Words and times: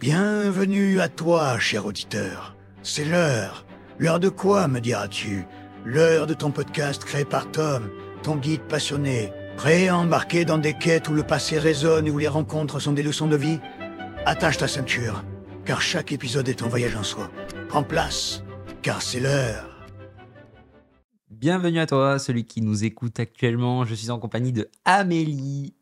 Bienvenue 0.00 1.00
à 1.00 1.08
toi, 1.08 1.58
cher 1.58 1.84
auditeur. 1.84 2.54
C'est 2.84 3.04
l'heure. 3.04 3.66
L'heure 3.98 4.20
de 4.20 4.28
quoi, 4.28 4.68
me 4.68 4.78
diras-tu? 4.78 5.44
L'heure 5.84 6.28
de 6.28 6.34
ton 6.34 6.52
podcast 6.52 7.04
créé 7.04 7.24
par 7.24 7.50
Tom, 7.50 7.90
ton 8.22 8.36
guide 8.36 8.60
passionné, 8.60 9.32
prêt 9.56 9.88
à 9.88 9.96
embarquer 9.96 10.44
dans 10.44 10.58
des 10.58 10.74
quêtes 10.74 11.08
où 11.08 11.14
le 11.14 11.24
passé 11.24 11.58
résonne 11.58 12.06
et 12.06 12.12
où 12.12 12.18
les 12.18 12.28
rencontres 12.28 12.78
sont 12.78 12.92
des 12.92 13.02
leçons 13.02 13.26
de 13.26 13.34
vie? 13.34 13.58
Attache 14.24 14.58
ta 14.58 14.68
ceinture, 14.68 15.24
car 15.64 15.82
chaque 15.82 16.12
épisode 16.12 16.48
est 16.48 16.62
un 16.62 16.68
voyage 16.68 16.94
en 16.94 17.02
soi. 17.02 17.28
Prends 17.68 17.82
place, 17.82 18.44
car 18.82 19.02
c'est 19.02 19.18
l'heure. 19.18 19.84
Bienvenue 21.28 21.80
à 21.80 21.86
toi, 21.86 22.20
celui 22.20 22.44
qui 22.44 22.62
nous 22.62 22.84
écoute 22.84 23.18
actuellement. 23.18 23.84
Je 23.84 23.96
suis 23.96 24.10
en 24.10 24.20
compagnie 24.20 24.52
de 24.52 24.70
Amélie. 24.84 25.74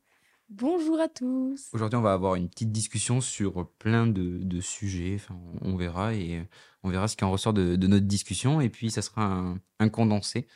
Bonjour 0.48 1.00
à 1.00 1.08
tous. 1.08 1.68
Aujourd'hui, 1.72 1.96
on 1.96 2.02
va 2.02 2.12
avoir 2.12 2.36
une 2.36 2.48
petite 2.48 2.70
discussion 2.70 3.20
sur 3.20 3.68
plein 3.78 4.06
de, 4.06 4.38
de 4.38 4.60
sujets. 4.60 5.16
Enfin, 5.16 5.36
on 5.60 5.76
verra 5.76 6.14
et 6.14 6.48
on 6.84 6.90
verra 6.90 7.08
ce 7.08 7.16
qui 7.16 7.24
en 7.24 7.32
ressort 7.32 7.52
de, 7.52 7.74
de 7.74 7.86
notre 7.88 8.06
discussion. 8.06 8.60
Et 8.60 8.68
puis, 8.70 8.90
ça 8.92 9.02
sera 9.02 9.24
un, 9.24 9.60
un 9.80 9.88
condensé, 9.88 10.46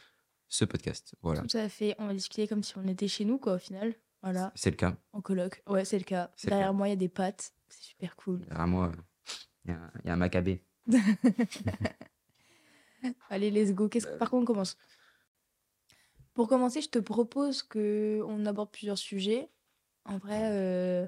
ce 0.48 0.64
podcast. 0.64 1.16
Voilà, 1.22 1.42
Tout 1.42 1.56
à 1.56 1.68
fait. 1.68 1.96
On 1.98 2.06
va 2.06 2.14
discuter 2.14 2.46
comme 2.46 2.62
si 2.62 2.78
on 2.78 2.86
était 2.86 3.08
chez 3.08 3.24
nous, 3.24 3.38
quoi, 3.38 3.54
au 3.54 3.58
final. 3.58 3.94
Voilà, 4.22 4.52
c'est 4.54 4.70
le 4.70 4.76
cas. 4.76 4.96
en 5.12 5.20
coloc. 5.22 5.62
Ouais, 5.66 5.84
c'est 5.84 5.98
le 5.98 6.04
cas. 6.04 6.30
Le 6.44 6.50
Derrière 6.50 6.68
cas. 6.68 6.72
moi, 6.72 6.86
il 6.86 6.90
y 6.90 6.92
a 6.92 6.96
des 6.96 7.08
pâtes. 7.08 7.52
C'est 7.68 7.82
super 7.82 8.14
cool. 8.16 8.40
Derrière 8.46 8.68
moi, 8.68 8.92
il 9.64 9.70
y, 9.72 9.74
a- 9.74 9.90
il 10.04 10.06
y 10.06 10.10
a 10.10 10.12
un 10.12 10.16
macabé. 10.16 10.62
Allez, 13.30 13.50
let's 13.50 13.72
go. 13.72 13.88
Qu'est-ce 13.88 14.06
que... 14.06 14.18
Par 14.18 14.30
contre, 14.30 14.42
on 14.42 14.46
commence. 14.52 14.76
Pour 16.34 16.46
commencer, 16.48 16.80
je 16.80 16.90
te 16.90 16.98
propose 17.00 17.62
que 17.64 18.22
on 18.26 18.44
aborde 18.46 18.70
plusieurs 18.70 18.98
sujets. 18.98 19.48
En 20.04 20.18
vrai, 20.18 20.40
euh, 20.50 21.06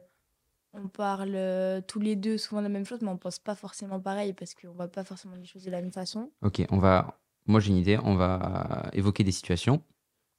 on 0.72 0.88
parle 0.88 1.34
euh, 1.34 1.80
tous 1.80 2.00
les 2.00 2.16
deux 2.16 2.38
souvent 2.38 2.60
de 2.60 2.66
la 2.66 2.72
même 2.72 2.84
chose, 2.86 3.00
mais 3.02 3.08
on 3.08 3.16
pense 3.18 3.38
pas 3.38 3.54
forcément 3.54 4.00
pareil 4.00 4.32
parce 4.32 4.54
qu'on 4.54 4.72
voit 4.72 4.88
pas 4.88 5.04
forcément 5.04 5.34
les 5.36 5.44
choses 5.46 5.64
de 5.64 5.70
la 5.70 5.80
même 5.80 5.92
façon. 5.92 6.30
Ok, 6.42 6.62
on 6.70 6.78
va. 6.78 7.20
Moi, 7.46 7.60
j'ai 7.60 7.70
une 7.70 7.78
idée. 7.78 7.98
On 7.98 8.14
va 8.14 8.88
évoquer 8.92 9.24
des 9.24 9.32
situations. 9.32 9.82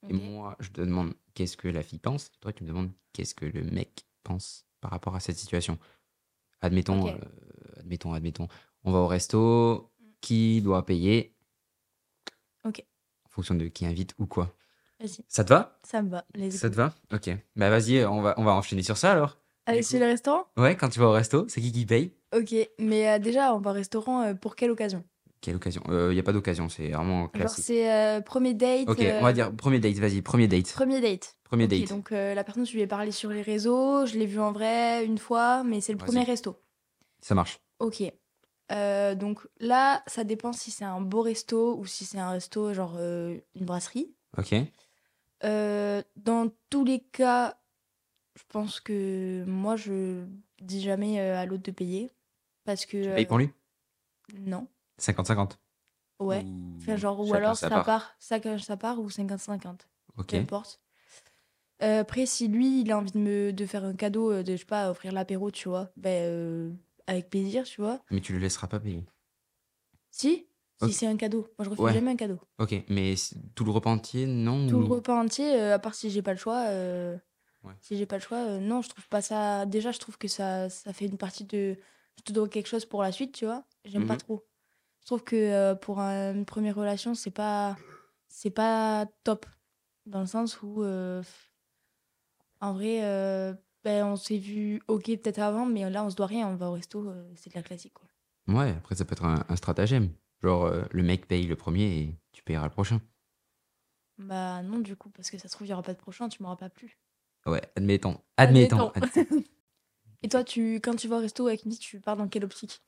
Et 0.10 0.14
Ok. 0.14 0.22
moi, 0.22 0.56
je 0.60 0.70
te 0.70 0.82
demande 0.82 1.14
qu'est-ce 1.34 1.58
que 1.58 1.68
la 1.68 1.82
fille 1.84 2.00
pense. 2.00 2.32
Toi, 2.42 2.54
tu 2.54 2.64
me 2.64 2.70
demandes 2.70 2.92
qu'est-ce 3.14 3.36
que 3.36 3.46
le 3.46 3.64
mec 3.64 4.06
pense 4.24 4.66
par 4.82 4.92
rapport 4.92 5.16
à 5.16 5.20
cette 5.20 5.38
situation. 5.38 5.78
Admettons, 6.62 7.08
Ok. 7.08 7.14
euh, 7.14 7.80
admettons, 7.80 8.14
admettons. 8.14 8.48
On 8.84 8.92
va 8.92 9.00
au 9.00 9.08
resto. 9.08 9.90
Qui 10.22 10.62
doit 10.62 10.86
payer? 10.86 11.36
Ok. 12.64 12.86
En 13.26 13.30
fonction 13.30 13.56
de 13.56 13.68
qui 13.68 13.86
invite 13.86 14.16
ou 14.20 14.26
quoi. 14.26 14.56
Vas-y, 15.00 15.24
Ça 15.28 15.44
te 15.44 15.50
va? 15.50 15.80
Ça 15.84 16.02
me 16.02 16.10
va. 16.10 16.26
Let's 16.36 16.56
Ça 16.58 16.70
go. 16.70 16.74
te 16.76 16.78
va? 16.78 16.94
Ok. 17.14 17.30
Bah 17.56 17.70
vas-y, 17.70 18.06
on 18.06 18.22
va, 18.22 18.34
on 18.38 18.44
va 18.44 18.54
enchaîner 18.54 18.84
sur 18.84 18.98
ça 18.98 19.12
alors. 19.12 19.38
Allez, 19.66 19.80
Du 19.80 19.88
sur 19.88 20.00
le 20.00 20.06
restaurant? 20.06 20.46
Ouais, 20.58 20.76
quand 20.78 20.90
tu 20.90 21.00
vas 21.00 21.08
au 21.08 21.12
resto, 21.12 21.46
c'est 21.48 21.62
qui 21.62 21.72
qui 21.72 21.86
paye? 21.86 22.14
Ok, 22.36 22.54
mais 22.80 23.10
euh, 23.10 23.20
déjà, 23.20 23.54
on 23.54 23.60
va 23.60 23.72
au 23.72 23.74
restaurant 23.74 24.22
euh, 24.22 24.34
pour 24.34 24.56
quelle 24.56 24.72
occasion? 24.72 25.04
Quelle 25.42 25.56
occasion? 25.56 25.84
Il 25.90 26.10
n'y 26.10 26.20
a 26.20 26.24
pas 26.24 26.32
d'occasion, 26.34 26.70
c'est 26.70 26.90
vraiment 26.90 27.24
Genre, 27.24 27.32
classique. 27.34 27.66
c'est 27.66 27.92
euh, 27.92 28.22
premier 28.22 28.54
date. 28.54 28.88
Ok, 28.88 29.02
euh, 29.02 29.20
on 29.20 29.24
va 29.24 29.34
dire 29.34 29.54
premier 29.56 29.80
date, 29.80 29.96
vas-y, 29.96 30.22
premier 30.22 30.48
date. 30.48 30.72
Premier 30.74 31.02
date. 31.02 31.36
Premier 31.44 31.66
Ok, 31.66 31.70
date. 31.72 31.90
donc 31.90 32.12
euh, 32.12 32.34
la 32.34 32.44
personne, 32.44 32.66
je 32.66 32.74
lui 32.74 32.82
ai 32.82 32.88
parlé 32.88 33.12
sur 33.12 33.30
les 33.30 33.42
réseaux, 33.42 34.06
je 34.06 34.18
l'ai 34.18 34.26
vu 34.26 34.40
en 34.40 34.52
vrai 34.54 35.06
une 35.06 35.18
fois, 35.18 35.64
mais 35.64 35.82
c'est 35.82 35.92
le 35.92 35.98
premier 35.98 36.24
resto. 36.24 36.62
Ça 37.22 37.36
marche. 37.36 37.60
Ok. 37.80 38.04
Euh, 38.72 39.16
donc 39.16 39.42
là, 39.60 40.02
ça 40.08 40.24
dépend 40.24 40.54
si 40.54 40.72
c'est 40.72 40.86
un 40.86 41.02
beau 41.02 41.22
resto 41.22 41.78
ou 41.78 41.86
si 41.86 42.06
c'est 42.06 42.18
un 42.20 42.32
resto 42.32 42.74
genre 42.74 42.96
euh, 42.98 43.38
une 43.56 43.66
brasserie. 43.66 44.14
Ok. 44.38 44.56
Euh, 45.44 46.02
dans 46.16 46.50
tous 46.70 46.86
les 46.86 47.00
cas, 47.02 47.58
je 48.36 48.44
pense 48.50 48.80
que 48.80 49.44
moi, 49.46 49.76
je 49.76 50.26
dis 50.62 50.82
jamais 50.82 51.20
euh, 51.20 51.38
à 51.38 51.46
l'autre 51.46 51.64
de 51.64 51.72
payer. 51.72 52.10
Parce 52.66 52.86
que. 52.86 53.04
Tu 53.10 53.14
payes 53.16 53.26
pour 53.26 53.38
euh, 53.38 53.42
lui? 53.42 53.50
Non. 54.36 54.68
50-50. 55.00 55.58
Ouais. 56.20 56.44
Ou 56.44 56.78
Enfin, 56.78 56.96
genre, 56.96 57.20
ou 57.20 57.26
chacun 57.28 57.38
alors 57.38 57.58
ça 57.58 57.70
part. 57.70 57.86
part, 57.86 58.16
chacun 58.20 58.58
sa 58.58 58.78
part 58.78 59.00
ou 59.00 59.10
50-50. 59.10 59.80
Ok. 60.18 60.28
peu 60.30 60.38
importe. 60.38 60.80
Euh, 61.82 62.02
après, 62.02 62.26
si 62.26 62.48
lui, 62.48 62.82
il 62.82 62.92
a 62.92 62.98
envie 62.98 63.12
de 63.12 63.18
me 63.20 63.52
de 63.52 63.66
faire 63.66 63.84
un 63.84 63.96
cadeau, 63.96 64.42
de, 64.44 64.52
je 64.54 64.58
sais 64.58 64.66
pas, 64.66 64.90
offrir 64.90 65.12
l'apéro, 65.12 65.52
tu 65.52 65.68
vois, 65.68 65.92
ben, 65.98 66.24
euh, 66.24 66.72
avec 67.08 67.30
plaisir, 67.30 67.66
tu 67.66 67.82
vois. 67.82 68.02
Mais 68.12 68.22
tu 68.22 68.32
le 68.32 68.40
laisseras 68.40 68.68
pas 68.68 68.80
payer. 68.80 69.04
Si 70.12 70.48
Si 70.88 70.94
c'est 70.94 71.08
un 71.08 71.18
cadeau. 71.18 71.48
Moi, 71.58 71.66
je 71.66 71.70
refuse 71.70 71.84
Ouais. 71.86 71.94
jamais 71.94 72.12
un 72.12 72.16
cadeau. 72.16 72.40
Ok, 72.60 72.76
mais 72.90 73.16
tout 73.56 73.64
le 73.66 73.72
repas 73.72 73.90
entier, 73.92 74.26
non 74.26 74.68
Tout 74.68 74.80
le 74.80 74.86
repas 74.86 75.22
entier, 75.22 75.54
euh, 75.60 75.74
à 75.76 75.80
part 75.80 75.96
si 75.96 76.10
j'ai 76.10 76.22
pas 76.22 76.32
le 76.34 76.40
choix. 76.40 76.66
euh, 76.68 77.18
Ouais. 77.64 77.74
Si 77.82 77.96
j'ai 77.98 78.06
pas 78.06 78.18
le 78.18 78.22
choix, 78.22 78.40
euh, 78.40 78.60
non, 78.60 78.82
je 78.82 78.90
trouve 78.90 79.08
pas 79.08 79.22
ça. 79.22 79.66
Déjà, 79.66 79.92
je 79.92 80.00
trouve 80.00 80.18
que 80.18 80.28
ça, 80.28 80.70
ça 80.70 80.92
fait 80.94 81.06
une 81.06 81.18
partie 81.18 81.46
de. 81.46 81.78
Je 82.18 82.24
te 82.24 82.34
dois 82.34 82.48
quelque 82.50 82.68
chose 82.68 82.86
pour 82.86 83.02
la 83.02 83.12
suite, 83.14 83.34
tu 83.34 83.46
vois. 83.46 83.64
J'aime 83.86 84.06
pas 84.06 84.14
Mhm. 84.16 84.20
trop. 84.20 84.46
Je 85.02 85.06
trouve 85.06 85.24
que 85.24 85.36
euh, 85.36 85.74
pour 85.76 86.00
un- 86.02 86.34
une 86.34 86.46
première 86.46 86.76
relation, 86.76 87.16
c'est 87.16 87.32
pas. 87.32 87.76
C'est 88.28 88.50
pas 88.50 89.06
top. 89.24 89.46
Dans 90.06 90.20
le 90.22 90.26
sens 90.28 90.62
où. 90.62 90.84
en 92.62 92.74
vrai, 92.74 93.00
ben, 93.84 94.06
on 94.06 94.16
s'est 94.16 94.38
vu 94.38 94.82
ok 94.88 95.06
peut-être 95.06 95.40
avant, 95.40 95.66
mais 95.66 95.90
là, 95.90 96.04
on 96.06 96.10
se 96.10 96.16
doit 96.16 96.28
rien. 96.28 96.48
On 96.48 96.56
va 96.56 96.70
au 96.70 96.74
resto, 96.74 97.14
c'est 97.36 97.50
de 97.52 97.56
la 97.56 97.64
classique, 97.64 97.94
quoi. 97.94 98.08
Ouais, 98.48 98.72
après 98.78 98.96
ça 98.96 99.06
peut 99.06 99.14
être 99.14 99.24
un, 99.26 99.44
un 99.48 99.56
stratagème. 99.56 100.10
Genre, 100.44 100.66
euh, 100.66 100.84
le 100.92 101.04
mec 101.04 101.28
paye 101.28 101.48
le 101.48 101.56
premier 101.56 101.98
et 101.98 102.16
tu 102.34 102.44
payeras 102.44 102.66
le 102.66 102.72
prochain. 102.72 103.02
Bah 104.18 104.62
non, 104.62 104.80
du 104.80 104.96
coup, 104.96 105.10
parce 105.10 105.32
que 105.32 105.38
ça 105.38 105.48
se 105.48 105.54
trouve, 105.54 105.68
il 105.68 105.72
y 105.72 105.74
aura 105.74 105.82
pas 105.84 105.94
de 105.94 106.00
prochain, 106.00 106.30
tu 106.30 106.44
m'auras 106.44 106.56
pas 106.56 106.70
plu. 106.70 106.98
Ouais, 107.46 107.62
admettons. 107.76 108.22
Admettons. 108.38 108.90
Admettons. 108.92 109.44
Et 110.22 110.30
toi, 110.30 110.44
tu, 110.44 110.76
quand 110.76 110.96
tu 110.96 111.08
vas 111.08 111.18
au 111.18 111.20
resto 111.20 111.48
avec 111.48 111.66
Midi, 111.66 111.80
tu 111.80 112.00
pars 112.00 112.16
dans 112.16 112.28
quelle 112.30 112.46
optique? 112.46 112.82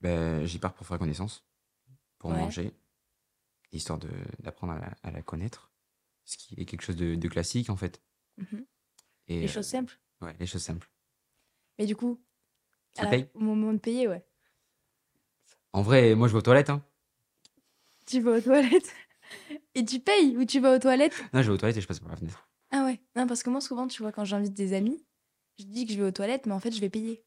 Ben, 0.00 0.44
J'y 0.44 0.58
pars 0.58 0.74
pour 0.74 0.86
faire 0.86 0.98
connaissance, 0.98 1.44
pour 2.18 2.30
Ouais. 2.30 2.38
manger, 2.38 2.72
histoire 3.72 3.98
de- 3.98 4.08
d'apprendre 4.40 4.74
à, 4.74 4.78
la- 4.78 4.94
à 5.02 5.10
la 5.10 5.22
connaître. 5.22 5.72
Ce 6.24 6.36
qui 6.36 6.54
est 6.60 6.64
quelque 6.64 6.82
chose 6.82 6.96
de, 6.96 7.16
de 7.16 7.28
classique 7.28 7.70
en 7.70 7.76
fait. 7.76 8.00
Mhm. 8.36 8.64
Et, 9.28 9.40
Les 9.40 9.44
euh, 9.44 9.48
choses 9.48 9.66
simples? 9.66 9.98
Ouais, 10.20 10.36
les 10.38 10.46
choses 10.46 10.62
simples. 10.62 10.88
Mais 11.78 11.86
du 11.86 11.96
coup, 11.96 12.20
à 12.98 13.10
la- 13.10 13.24
au 13.34 13.40
moment 13.40 13.72
de 13.72 13.78
payer, 13.78 14.06
ouais. 14.06 14.24
En 15.72 15.82
vrai, 15.82 16.14
moi 16.14 16.28
je 16.28 16.32
vais 16.32 16.38
aux 16.38 16.42
toilettes. 16.42 16.70
Hein. 16.70 16.84
Tu 18.06 18.20
vas 18.20 18.32
aux 18.32 18.40
toilettes? 18.40 18.92
Et 19.74 19.84
tu 19.84 20.00
payes 20.00 20.36
ou 20.36 20.44
tu 20.44 20.60
vas 20.60 20.74
aux 20.74 20.78
toilettes? 20.78 21.22
Non, 21.32 21.42
je 21.42 21.48
vais 21.48 21.54
aux 21.54 21.58
toilettes 21.58 21.78
et 21.78 21.80
je 21.80 21.86
passe 21.86 22.00
par 22.00 22.10
la 22.10 22.16
fenêtre. 22.16 22.48
Ah 22.70 22.84
ouais. 22.84 23.00
Non, 23.16 23.26
parce 23.26 23.42
que 23.42 23.50
moi, 23.50 23.60
souvent, 23.60 23.86
tu 23.86 24.02
vois, 24.02 24.12
quand 24.12 24.24
j'invite 24.24 24.52
des 24.54 24.74
amis, 24.74 25.02
je 25.58 25.64
dis 25.64 25.86
que 25.86 25.92
je 25.92 25.98
vais 25.98 26.04
aux 26.04 26.10
toilettes, 26.12 26.46
mais 26.46 26.52
en 26.52 26.60
fait, 26.60 26.72
je 26.72 26.80
vais 26.80 26.90
payer. 26.90 27.24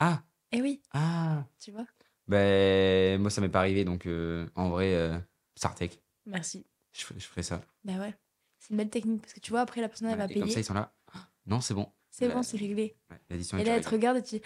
Ah 0.00 0.22
Eh 0.52 0.62
oui, 0.62 0.82
Ah 0.92 1.44
tu 1.60 1.70
vois? 1.70 1.86
Ben, 2.28 3.20
moi 3.20 3.30
ça 3.30 3.40
m'est 3.40 3.48
pas 3.48 3.60
arrivé 3.60 3.84
donc 3.84 4.04
euh, 4.06 4.48
en 4.56 4.68
vrai, 4.68 4.94
euh, 4.94 5.16
Sartec, 5.54 6.02
Merci. 6.26 6.66
je, 6.92 7.04
ferai- 7.04 7.20
je 7.20 7.26
ferai 7.26 7.42
ça. 7.44 7.60
Bah 7.84 7.98
ouais. 8.00 8.14
C'est 8.58 8.70
une 8.70 8.78
belle 8.78 8.90
technique 8.90 9.20
parce 9.22 9.32
que 9.32 9.38
tu 9.40 9.50
vois, 9.52 9.60
après, 9.60 9.80
la 9.80 9.88
personne, 9.88 10.08
elle 10.08 10.14
Ouais, 10.18 10.26
va 10.26 10.32
et 10.32 10.38
comme 10.38 10.48
ça, 10.48 10.54
payer. 10.54 10.60
ils 10.60 10.64
sont 10.64 10.74
là. 10.74 10.92
Ah, 11.14 11.28
Non, 11.46 11.60
c'est 11.60 11.74
bon. 11.74 11.88
C'est 12.10 12.28
bon, 12.28 12.42
c'est 12.42 12.56
réglé. 12.56 12.96
Ouais, 13.10 13.60
Et 13.60 13.64
là, 13.64 13.76
elle 13.76 13.84
te 13.84 13.88
regarde 13.90 14.18
et 14.18 14.22
tu 14.22 14.38
dis 14.38 14.42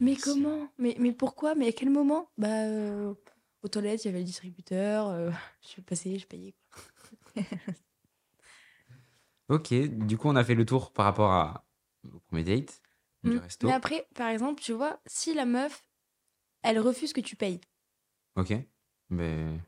Mais 0.00 0.12
merci. 0.12 0.20
comment? 0.22 0.68
Mais, 0.78 0.96
mais 0.98 1.12
pourquoi? 1.12 1.54
Mais 1.54 1.68
à 1.68 1.72
quel 1.72 1.90
moment? 1.90 2.30
Bah, 2.38 2.64
euh, 2.66 3.14
aux 3.62 3.68
toilettes, 3.68 4.04
il 4.04 4.08
y 4.08 4.10
avait 4.10 4.20
le 4.20 4.24
distributeur. 4.24 5.08
euh, 5.08 5.30
je 5.62 5.68
suis 5.68 5.82
passée, 5.82 6.18
je 6.18 6.26
payais. 6.26 6.54
Quoi. 7.34 7.42
Ok, 9.48 9.72
du 9.74 10.16
coup, 10.16 10.28
on 10.28 10.36
a 10.36 10.44
fait 10.44 10.54
le 10.54 10.64
tour 10.64 10.92
par 10.92 11.04
rapport 11.06 11.32
à, 11.32 11.66
au 12.04 12.20
premier 12.20 12.44
date 12.44 12.80
du 13.24 13.36
Mm. 13.36 13.38
resto. 13.38 13.66
Mais 13.66 13.72
après, 13.74 14.06
par 14.14 14.28
exemple, 14.28 14.62
tu 14.62 14.72
vois, 14.72 15.00
si 15.06 15.34
la 15.34 15.44
meuf, 15.44 15.82
elle 16.62 16.78
refuse 16.78 17.12
que 17.12 17.20
tu 17.20 17.36
payes, 17.36 17.60
Ok, 18.36 18.52
mais 19.10 19.60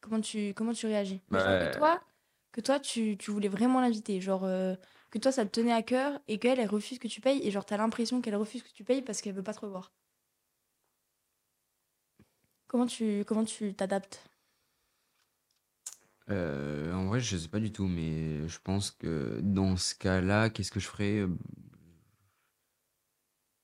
comment 0.00 0.20
tu, 0.20 0.52
comment 0.54 0.72
tu 0.72 0.86
réagis? 0.86 1.22
Bah, 1.30 1.38
Genre 1.38 1.52
euh, 1.52 1.66
que 1.66 1.76
toi, 1.76 2.00
que 2.52 2.60
toi 2.60 2.80
tu, 2.80 3.16
tu 3.18 3.30
voulais 3.30 3.48
vraiment 3.48 3.80
l'inviter, 3.80 4.20
genre 4.20 4.44
euh, 4.44 4.74
que 5.10 5.18
toi 5.18 5.32
ça 5.32 5.44
te 5.44 5.50
tenait 5.50 5.72
à 5.72 5.82
cœur 5.82 6.20
et 6.28 6.38
qu'elle 6.38 6.58
elle 6.60 6.68
refuse 6.68 6.98
que 6.98 7.08
tu 7.08 7.20
payes 7.20 7.40
et 7.46 7.50
genre 7.50 7.64
t'as 7.64 7.76
l'impression 7.76 8.20
qu'elle 8.20 8.36
refuse 8.36 8.62
que 8.62 8.72
tu 8.72 8.84
payes 8.84 9.02
parce 9.02 9.20
qu'elle 9.20 9.34
veut 9.34 9.42
pas 9.42 9.54
te 9.54 9.60
revoir. 9.60 9.92
Comment 12.68 12.86
tu 12.86 13.24
comment 13.26 13.44
tu 13.44 13.74
t'adaptes? 13.74 14.24
Euh, 16.30 16.92
en 16.94 17.06
vrai, 17.06 17.20
je 17.20 17.36
sais 17.36 17.48
pas 17.48 17.58
du 17.60 17.72
tout, 17.72 17.86
mais 17.86 18.46
je 18.48 18.58
pense 18.62 18.90
que 18.92 19.40
dans 19.42 19.76
ce 19.76 19.94
cas-là, 19.94 20.48
qu'est-ce 20.50 20.70
que 20.70 20.80
je 20.80 20.86
ferais 20.88 21.18
euh, 21.18 21.28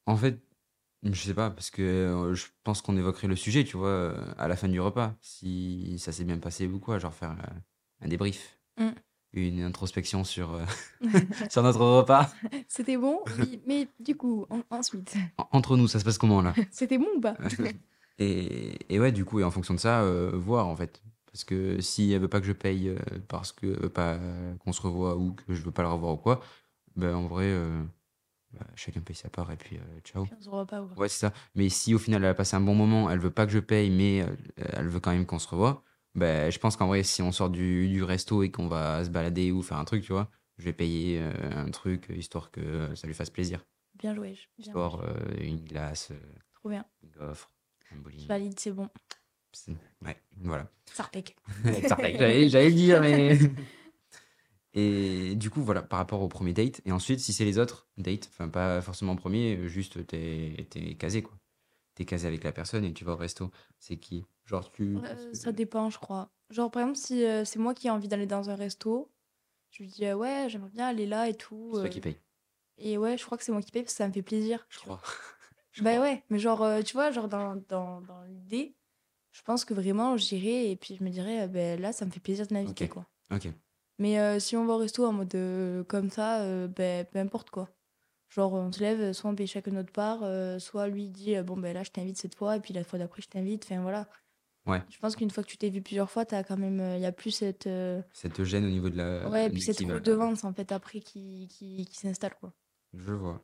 En 0.06 0.16
fait, 0.16 0.40
je 1.04 1.20
sais 1.20 1.34
pas, 1.34 1.50
parce 1.50 1.70
que 1.70 1.82
euh, 1.82 2.34
je 2.34 2.46
pense 2.64 2.82
qu'on 2.82 2.96
évoquerait 2.96 3.28
le 3.28 3.36
sujet, 3.36 3.64
tu 3.64 3.76
vois, 3.76 4.14
à 4.38 4.48
la 4.48 4.56
fin 4.56 4.68
du 4.68 4.80
repas, 4.80 5.16
si 5.20 5.98
ça 5.98 6.12
s'est 6.12 6.24
bien 6.24 6.38
passé 6.38 6.66
ou 6.66 6.80
quoi, 6.80 6.98
genre 6.98 7.14
faire 7.14 7.36
un 8.00 8.08
débrief, 8.08 8.58
Mm. 8.78 8.96
Une 9.36 9.62
introspection 9.62 10.24
sur, 10.24 10.54
euh, 10.54 10.64
sur 11.50 11.62
notre 11.62 11.80
repas. 11.80 12.30
C'était 12.68 12.96
bon 12.96 13.20
Oui, 13.38 13.60
mais 13.66 13.88
du 14.00 14.16
coup, 14.16 14.46
en- 14.50 14.62
ensuite, 14.70 15.14
En- 15.38 15.48
Entre 15.52 15.76
nous, 15.76 15.88
ça 15.88 15.98
se 16.00 16.04
passe 16.04 16.18
comment 16.18 16.42
là? 16.42 16.54
C'était 16.70 16.98
bon 16.98 17.06
ou 17.16 17.20
pas? 17.20 17.36
Et, 18.18 18.78
et 18.94 18.98
ouais, 18.98 19.12
du 19.12 19.24
coup, 19.24 19.40
et 19.40 19.44
en 19.44 19.50
fonction 19.50 19.74
de 19.74 19.78
ça, 19.80 20.00
euh, 20.02 20.30
voir 20.34 20.66
en 20.68 20.76
fait. 20.76 21.02
Parce 21.30 21.44
que 21.44 21.80
si 21.82 22.12
elle 22.12 22.22
veut 22.22 22.28
pas 22.28 22.40
que 22.40 22.46
je 22.46 22.52
paye 22.52 22.88
euh, 22.88 22.98
parce 23.28 23.52
qu'elle 23.52 23.78
veut 23.78 23.90
pas 23.90 24.18
qu'on 24.64 24.72
se 24.72 24.80
revoie 24.80 25.16
ou 25.16 25.34
que 25.34 25.52
je 25.54 25.62
veux 25.62 25.70
pas 25.70 25.82
la 25.82 25.90
revoir 25.90 26.14
ou 26.14 26.16
quoi, 26.16 26.40
ben 26.96 27.14
en 27.14 27.26
vrai, 27.26 27.44
euh, 27.44 27.82
bah, 28.52 28.64
chacun 28.74 29.00
paye 29.02 29.14
sa 29.14 29.28
part 29.28 29.52
et 29.52 29.56
puis 29.56 29.78
ciao. 30.02 30.26
On 30.34 30.42
se 30.42 30.48
revoit 30.48 30.64
pas. 30.64 30.80
Quoi. 30.80 30.96
Ouais, 31.02 31.08
c'est 31.10 31.18
ça. 31.26 31.34
Mais 31.54 31.68
si 31.68 31.92
au 31.94 31.98
final 31.98 32.24
elle 32.24 32.30
a 32.30 32.34
passé 32.34 32.56
un 32.56 32.62
bon 32.62 32.74
moment, 32.74 33.10
elle 33.10 33.18
veut 33.18 33.30
pas 33.30 33.44
que 33.44 33.52
je 33.52 33.58
paye, 33.58 33.90
mais 33.90 34.24
elle 34.56 34.88
veut 34.88 35.00
quand 35.00 35.10
même 35.12 35.26
qu'on 35.26 35.38
se 35.38 35.48
revoie, 35.48 35.82
ben 36.16 36.50
je 36.50 36.58
pense 36.58 36.76
qu'en 36.76 36.86
vrai, 36.88 37.02
si 37.04 37.22
on 37.22 37.30
sort 37.30 37.50
du, 37.50 37.88
du 37.88 38.02
resto 38.02 38.42
et 38.42 38.50
qu'on 38.50 38.66
va 38.68 39.04
se 39.04 39.10
balader 39.10 39.52
ou 39.52 39.62
faire 39.62 39.76
un 39.78 39.84
truc, 39.84 40.02
tu 40.02 40.12
vois, 40.12 40.30
je 40.58 40.64
vais 40.64 40.72
payer 40.72 41.20
euh, 41.20 41.32
un 41.66 41.70
truc 41.70 42.08
histoire 42.14 42.50
que 42.50 42.94
ça 42.94 43.06
lui 43.06 43.14
fasse 43.14 43.30
plaisir. 43.30 43.64
Bien 43.94 44.14
joué. 44.14 44.32
Bien 44.58 44.66
Histoire 44.68 44.98
joué. 44.98 45.06
euh, 45.08 45.44
une 45.44 45.64
glace, 45.64 46.08
euh, 46.10 46.20
Trop 46.54 46.70
bien. 46.70 46.84
une 47.02 47.10
gaufre, 47.10 47.50
un 47.92 47.96
bowling. 47.98 48.26
valide, 48.26 48.58
c'est 48.58 48.72
bon. 48.72 48.88
Ouais, 50.04 50.16
voilà. 50.42 50.70
Sarpec. 50.92 51.34
J'allais 51.64 52.48
j'allais 52.48 52.68
le 52.68 52.74
dire, 52.74 53.00
mais. 53.00 53.38
Et 54.74 55.34
du 55.36 55.48
coup, 55.48 55.62
voilà, 55.62 55.80
par 55.80 55.98
rapport 55.98 56.20
au 56.20 56.28
premier 56.28 56.52
date. 56.52 56.82
Et 56.84 56.92
ensuite, 56.92 57.20
si 57.20 57.32
c'est 57.32 57.46
les 57.46 57.58
autres 57.58 57.88
dates, 57.96 58.28
enfin, 58.30 58.48
pas 58.50 58.82
forcément 58.82 59.16
premier, 59.16 59.66
juste 59.68 60.06
t'es 60.06 60.68
es 60.74 60.94
casé, 60.96 61.22
quoi. 61.22 61.38
T'es 61.96 62.04
casé 62.04 62.28
avec 62.28 62.44
la 62.44 62.52
personne 62.52 62.84
et 62.84 62.92
tu 62.92 63.04
vas 63.04 63.14
au 63.14 63.16
resto. 63.16 63.50
C'est 63.80 63.96
qui? 63.96 64.24
Genre, 64.44 64.70
tu. 64.70 64.96
Euh, 64.96 65.34
ça 65.34 65.50
dépend, 65.50 65.90
je 65.90 65.98
crois. 65.98 66.30
Genre, 66.50 66.70
par 66.70 66.82
exemple, 66.82 66.98
si 66.98 67.24
euh, 67.24 67.44
c'est 67.44 67.58
moi 67.58 67.74
qui 67.74 67.88
ai 67.88 67.90
envie 67.90 68.06
d'aller 68.06 68.26
dans 68.26 68.50
un 68.50 68.54
resto, 68.54 69.10
je 69.70 69.82
lui 69.82 69.88
dis 69.88 70.04
euh, 70.04 70.14
ouais, 70.14 70.46
j'aimerais 70.48 70.70
bien 70.70 70.86
aller 70.86 71.06
là 71.06 71.28
et 71.28 71.34
tout. 71.34 71.70
C'est 71.72 71.80
toi 71.80 71.88
qui 71.88 72.00
paye, 72.00 72.18
Et 72.78 72.98
ouais, 72.98 73.16
je 73.18 73.24
crois 73.24 73.38
que 73.38 73.44
c'est 73.44 73.52
moi 73.52 73.62
qui 73.62 73.72
paye 73.72 73.82
parce 73.82 73.94
que 73.94 73.98
ça 73.98 74.06
me 74.08 74.12
fait 74.12 74.22
plaisir. 74.22 74.66
je 74.70 74.78
crois. 74.78 75.00
Je 75.72 75.82
Bah 75.82 75.90
crois. 75.92 76.02
ouais, 76.04 76.22
mais 76.30 76.38
genre, 76.38 76.66
tu 76.84 76.94
vois, 76.94 77.10
genre 77.10 77.28
dans, 77.28 77.56
dans, 77.68 78.00
dans 78.00 78.22
l'idée, 78.24 78.74
je 79.32 79.42
pense 79.42 79.66
que 79.66 79.74
vraiment 79.74 80.16
j'irai 80.16 80.70
et 80.70 80.76
puis 80.76 80.96
je 80.96 81.04
me 81.04 81.10
dirais, 81.10 81.48
ben 81.48 81.78
là, 81.78 81.92
ça 81.92 82.06
me 82.06 82.10
fait 82.10 82.20
plaisir 82.20 82.46
de 82.46 82.54
l'inviter, 82.54 82.88
Ok. 82.88 82.92
quoi. 82.94 83.06
Ok. 83.30 83.48
Mais 83.98 84.40
si 84.40 84.56
on 84.56 84.64
va 84.64 84.74
au 84.74 84.78
resto 84.78 85.04
en 85.04 85.12
mode 85.12 85.36
comme 85.86 86.08
ça, 86.10 86.66
ben 86.68 87.04
peu 87.04 87.18
importe 87.18 87.50
quoi. 87.50 87.68
Genre, 88.36 88.52
on 88.52 88.70
se 88.70 88.80
lève, 88.80 89.12
soit 89.14 89.30
on 89.30 89.34
paye 89.34 89.46
chacun 89.46 89.70
notre 89.70 89.92
part, 89.92 90.18
euh, 90.22 90.58
soit 90.58 90.88
lui 90.88 91.08
dit, 91.08 91.34
euh, 91.36 91.42
bon, 91.42 91.56
ben 91.56 91.72
là, 91.72 91.82
je 91.82 91.90
t'invite 91.90 92.18
cette 92.18 92.34
fois, 92.34 92.56
et 92.56 92.60
puis 92.60 92.74
la 92.74 92.84
fois 92.84 92.98
d'après, 92.98 93.22
je 93.22 93.28
t'invite. 93.28 93.64
Enfin, 93.64 93.80
voilà. 93.80 94.06
Ouais. 94.66 94.82
Je 94.90 94.98
pense 94.98 95.16
qu'une 95.16 95.30
fois 95.30 95.42
que 95.42 95.48
tu 95.48 95.56
t'es 95.56 95.70
vu 95.70 95.80
plusieurs 95.80 96.10
fois, 96.10 96.26
t'as 96.26 96.42
quand 96.44 96.58
même, 96.58 96.78
il 96.96 97.00
y 97.00 97.06
a 97.06 97.12
plus 97.12 97.30
cette. 97.30 97.66
euh, 97.66 98.02
Ça 98.12 98.28
te 98.28 98.44
gêne 98.44 98.66
au 98.66 98.68
niveau 98.70 98.90
de 98.90 98.96
la. 98.98 99.26
ouais, 99.30 99.46
et 99.46 99.50
puis 99.50 99.62
cette 99.62 99.78
redevance 99.80 100.44
en 100.44 100.52
fait 100.52 100.70
après 100.70 101.00
qui, 101.00 101.48
qui, 101.48 101.86
qui 101.86 101.96
s'installe, 101.96 102.34
quoi. 102.38 102.52
Je 102.92 103.12
vois. 103.14 103.42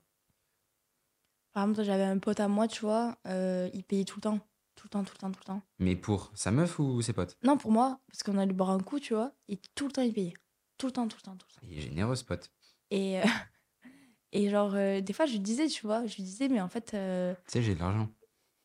Par 1.53 1.65
exemple, 1.65 1.85
j'avais 1.85 2.03
un 2.05 2.19
pote 2.19 2.41
à 2.41 2.49
moi, 2.49 2.67
tu 2.69 2.81
vois, 2.83 3.17
euh, 3.27 3.69
il 3.73 3.85
payait 3.85 4.05
tout 4.05 4.17
le 4.17 4.23
temps. 4.23 4.41
Tout 4.75 4.87
le 4.87 4.91
temps, 4.91 5.05
tout 5.05 5.13
le 5.15 5.19
temps, 5.19 5.31
tout 5.31 5.41
le 5.41 5.45
temps. 5.45 5.63
Mais 5.79 5.97
pour 5.97 6.31
sa 6.35 6.51
meuf 6.51 6.79
ou 6.79 7.03
ses 7.03 7.13
potes? 7.13 7.37
Non, 7.43 7.57
pour 7.59 7.71
moi, 7.71 8.01
parce 8.09 8.23
qu'on 8.23 8.39
allait 8.39 8.55
boire 8.55 8.71
un 8.71 8.81
coup, 8.81 8.99
tu 8.99 9.15
vois, 9.15 9.33
et 9.49 9.59
tout 9.75 9.87
le 9.87 9.93
temps, 9.93 10.03
il 10.03 10.13
payait. 10.15 10.33
Tout 10.79 10.87
le 10.87 10.93
temps, 10.93 11.07
tout 11.09 11.19
le 11.19 11.23
temps, 11.23 11.37
tout 11.37 11.47
le 11.51 11.55
temps. 11.61 11.67
Il 11.71 11.79
est 11.79 11.83
généreux, 11.83 12.17
ce 12.17 12.25
pote. 12.25 12.51
Et, 12.91 13.21
euh, 13.21 13.25
et 14.33 14.49
genre, 14.51 14.75
euh, 14.75 15.01
des 15.01 15.13
fois, 15.13 15.27
je 15.27 15.33
lui 15.33 15.41
disais, 15.41 15.67
tu 15.69 15.87
vois, 15.87 16.07
je 16.07 16.17
lui 16.17 16.23
disais, 16.23 16.49
mais 16.49 16.61
en 16.61 16.69
fait, 16.69 16.95
euh, 16.95 17.35
Tu 17.47 17.53
sais, 17.53 17.63
j'ai 17.63 17.75
de 17.75 17.81
l'argent. 17.81 18.09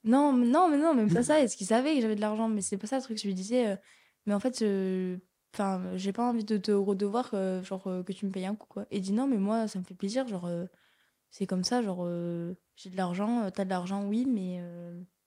non, 0.04 0.32
mais 0.34 0.48
non, 0.48 0.70
mais 0.70 0.78
non, 0.78 0.94
même 0.94 1.12
pas 1.12 1.24
ça. 1.24 1.40
Est-ce 1.42 1.58
qu'il 1.58 1.68
savait 1.68 1.96
que 1.96 2.02
j'avais 2.02 2.16
de 2.16 2.22
l'argent? 2.22 2.48
Mais 2.48 2.62
c'est 2.62 2.78
pas 2.78 2.88
ça 2.88 2.98
le 2.98 3.04
truc. 3.04 3.18
Je 3.18 3.28
lui 3.28 3.34
disais, 3.34 3.68
euh, 3.68 3.76
mais 4.26 4.34
en 4.34 4.40
fait, 4.40 4.64
enfin, 5.54 5.98
j'ai 5.98 6.14
pas 6.14 6.28
envie 6.30 6.44
de 6.46 6.58
te 6.58 6.72
redevoir, 6.72 7.32
genre, 7.64 7.84
que 8.06 8.12
tu 8.14 8.26
me 8.26 8.32
payes 8.32 8.46
un 8.46 8.56
coup, 8.56 8.68
quoi. 8.68 8.86
Et 8.92 8.98
il 8.98 9.02
dit, 9.02 9.14
non, 9.14 9.28
mais 9.28 9.38
moi, 9.38 9.68
ça 9.68 9.80
me 9.80 9.84
fait 9.84 9.96
plaisir, 9.96 10.28
genre, 10.28 10.50
c'est 11.32 11.48
comme 11.48 11.64
ça, 11.64 11.82
genre, 11.82 12.08
j'ai 12.76 12.90
de 12.90 12.98
l'argent, 12.98 13.50
t'as 13.52 13.66
de 13.66 13.70
l'argent, 13.70 14.06
oui, 14.06 14.26
mais, 14.26 14.62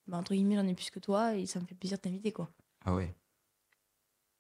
bah, 0.06 0.18
entre 0.18 0.34
guillemets, 0.34 0.56
j'en 0.56 0.66
ai 0.66 0.74
plus 0.74 0.90
que 0.90 0.98
toi, 1.00 1.34
et 1.36 1.46
ça 1.46 1.60
me 1.60 1.66
fait 1.66 1.74
plaisir 1.74 1.98
de 1.98 2.02
t'inviter, 2.02 2.32
quoi. 2.32 2.50
Ah 2.84 2.94
ouais, 2.94 3.14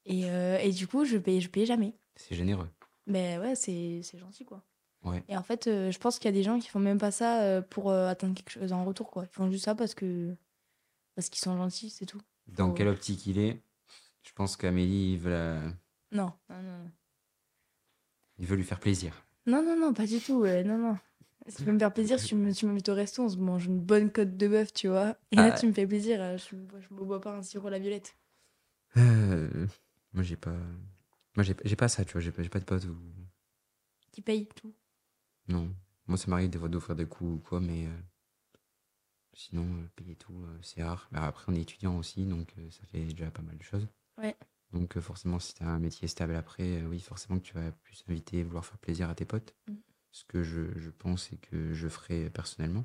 Et, 0.04 0.22
et 0.26 0.72
du 0.72 0.86
coup, 0.86 1.04
je 1.04 1.16
payais, 1.18 1.40
je 1.40 1.48
payais 1.48 1.66
jamais. 1.66 1.94
c'est 2.16 2.34
généreux. 2.36 2.70
Mais 3.06 3.38
ouais, 3.38 3.54
c'est 3.54 4.00
c'est 4.02 4.18
gentil, 4.18 4.44
quoi. 4.44 4.64
Ouais. 5.02 5.24
Et 5.28 5.36
en 5.36 5.42
fait, 5.42 5.66
euh, 5.66 5.90
je 5.90 5.98
pense 5.98 6.18
qu'il 6.18 6.26
y 6.26 6.28
a 6.28 6.36
des 6.36 6.42
gens 6.42 6.58
qui 6.58 6.68
font 6.68 6.78
même 6.78 6.98
pas 6.98 7.10
ça 7.10 7.40
euh, 7.42 7.62
pour 7.62 7.90
euh, 7.90 8.08
attendre 8.08 8.34
quelque 8.34 8.50
chose 8.50 8.72
en 8.72 8.84
retour, 8.84 9.10
quoi. 9.10 9.24
Ils 9.24 9.32
font 9.34 9.50
juste 9.50 9.64
ça 9.64 9.74
parce 9.74 9.94
que 9.94 10.36
parce 11.14 11.28
qu'ils 11.30 11.40
sont 11.42 11.56
gentils, 11.56 11.90
c'est 11.90 12.06
tout. 12.06 12.20
Dans 12.48 12.68
Faut- 12.68 12.74
quelle 12.74 12.88
optique 12.88 13.26
il 13.26 13.38
est? 13.38 13.60
Je 14.22 14.32
pense 14.32 14.56
qu'Amélie, 14.56 15.12
il 15.14 15.18
veut, 15.18 15.30
la- 15.30 15.62
Non, 16.12 16.32
non, 16.50 16.62
non. 16.62 16.78
non. 16.84 16.90
il 18.38 18.46
veut 18.46 18.56
lui 18.56 18.64
faire 18.64 18.80
plaisir. 18.80 19.14
Non, 19.46 19.62
non, 19.62 19.76
non, 19.78 19.92
pas 19.94 20.06
du 20.06 20.20
tout. 20.20 20.44
non, 20.44 20.78
non. 20.78 20.98
Si 21.48 21.56
tu 21.56 21.62
veux 21.64 21.72
me 21.72 21.78
faire 21.78 21.92
plaisir, 21.92 22.20
si 22.20 22.26
tu 22.26 22.34
me- 22.34 22.52
tu 22.52 22.66
m'invites 22.66 22.88
au 22.90 22.94
resto, 22.94 23.22
on 23.24 23.28
se 23.30 23.36
mange 23.38 23.64
une 23.66 23.80
bonne 23.80 24.12
côte 24.12 24.36
de 24.36 24.48
bœuf, 24.48 24.72
tu 24.74 24.88
vois. 24.88 25.16
Et 25.32 25.36
là, 25.36 25.50
Ah. 25.54 25.58
tu 25.58 25.66
me 25.66 25.72
fais 25.72 25.86
plaisir. 25.86 26.20
euh, 26.20 26.36
Je, 26.36 26.54
je 26.78 26.94
me 26.94 27.02
bois 27.04 27.20
pas 27.20 27.34
un 27.34 27.42
sirop 27.42 27.68
à 27.68 27.70
la 27.70 27.78
violette. 27.78 28.14
Euh, 28.98 29.66
moi, 30.12 30.22
j'ai 30.22 30.36
pas. 30.36 30.54
Moi, 31.36 31.42
j'ai 31.44 31.56
j'ai 31.64 31.76
pas 31.76 31.88
ça, 31.88 32.04
tu 32.04 32.12
vois. 32.12 32.20
J'ai 32.20 32.30
pas, 32.32 32.42
j'ai 32.42 32.48
pas 32.50 32.58
de 32.60 32.64
potes 32.64 32.84
où. 32.84 32.96
Qui 34.12 34.20
paye 34.20 34.46
tout. 34.54 34.74
Non. 35.50 35.74
Moi, 36.06 36.16
ça 36.16 36.28
m'arrive 36.30 36.50
des 36.50 36.58
fois 36.58 36.68
d'offrir 36.68 36.96
des 36.96 37.06
coups 37.06 37.30
ou 37.30 37.38
quoi, 37.38 37.60
mais. 37.60 37.86
euh, 37.86 38.00
Sinon, 39.32 39.64
euh, 39.64 39.88
payer 39.96 40.16
tout, 40.16 40.34
euh, 40.42 40.58
c'est 40.62 40.82
rare. 40.82 41.08
Mais 41.12 41.18
après, 41.18 41.44
on 41.48 41.54
est 41.54 41.60
étudiant 41.60 41.96
aussi, 41.96 42.24
donc 42.26 42.52
ça 42.70 42.84
fait 42.86 43.04
déjà 43.04 43.30
pas 43.30 43.42
mal 43.42 43.56
de 43.56 43.62
choses. 43.62 43.86
Ouais. 44.18 44.36
Donc, 44.72 44.98
forcément, 44.98 45.38
si 45.38 45.54
tu 45.54 45.62
as 45.62 45.68
un 45.68 45.78
métier 45.78 46.08
stable 46.08 46.34
après, 46.34 46.82
oui, 46.82 47.00
forcément 47.00 47.38
que 47.38 47.44
tu 47.44 47.54
vas 47.54 47.70
plus 47.72 48.04
inviter 48.08 48.38
et 48.38 48.42
vouloir 48.44 48.64
faire 48.66 48.78
plaisir 48.78 49.08
à 49.08 49.14
tes 49.14 49.24
potes. 49.24 49.54
Mm. 49.68 49.74
Ce 50.10 50.24
que 50.24 50.42
je, 50.42 50.76
je 50.78 50.90
pense 50.90 51.32
et 51.32 51.36
que 51.38 51.72
je 51.72 51.88
ferai 51.88 52.28
personnellement. 52.30 52.84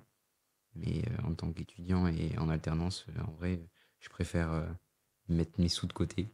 Mais 0.75 1.03
en 1.23 1.33
tant 1.33 1.51
qu'étudiant 1.51 2.05
et 2.07 2.37
en 2.37 2.49
alternance, 2.49 3.07
en 3.25 3.31
vrai, 3.31 3.59
je 3.99 4.09
préfère 4.09 4.67
mettre 5.27 5.59
mes 5.59 5.69
sous 5.69 5.87
de 5.87 5.93
côté, 5.93 6.29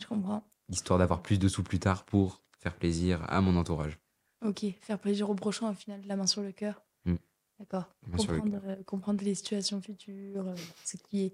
Je 0.00 0.06
comprends. 0.06 0.42
histoire 0.68 0.98
d'avoir 0.98 1.22
plus 1.22 1.38
de 1.38 1.48
sous 1.48 1.62
plus 1.62 1.78
tard 1.78 2.04
pour 2.04 2.42
faire 2.58 2.74
plaisir 2.74 3.22
à 3.30 3.40
mon 3.40 3.56
entourage. 3.56 3.98
Ok, 4.44 4.64
faire 4.80 4.98
plaisir 4.98 5.30
au 5.30 5.34
prochain, 5.34 5.70
au 5.70 5.74
final, 5.74 6.02
la 6.06 6.16
main 6.16 6.26
sur 6.26 6.42
le 6.42 6.52
cœur. 6.52 6.82
Mm. 7.04 7.14
D'accord. 7.60 7.88
Le 8.06 8.16
Comprendre, 8.16 8.60
euh, 8.64 8.82
comprendre 8.84 9.24
les 9.24 9.34
situations 9.34 9.80
futures, 9.80 10.48
euh, 10.48 10.54
ce 10.84 10.96
qui, 10.96 11.32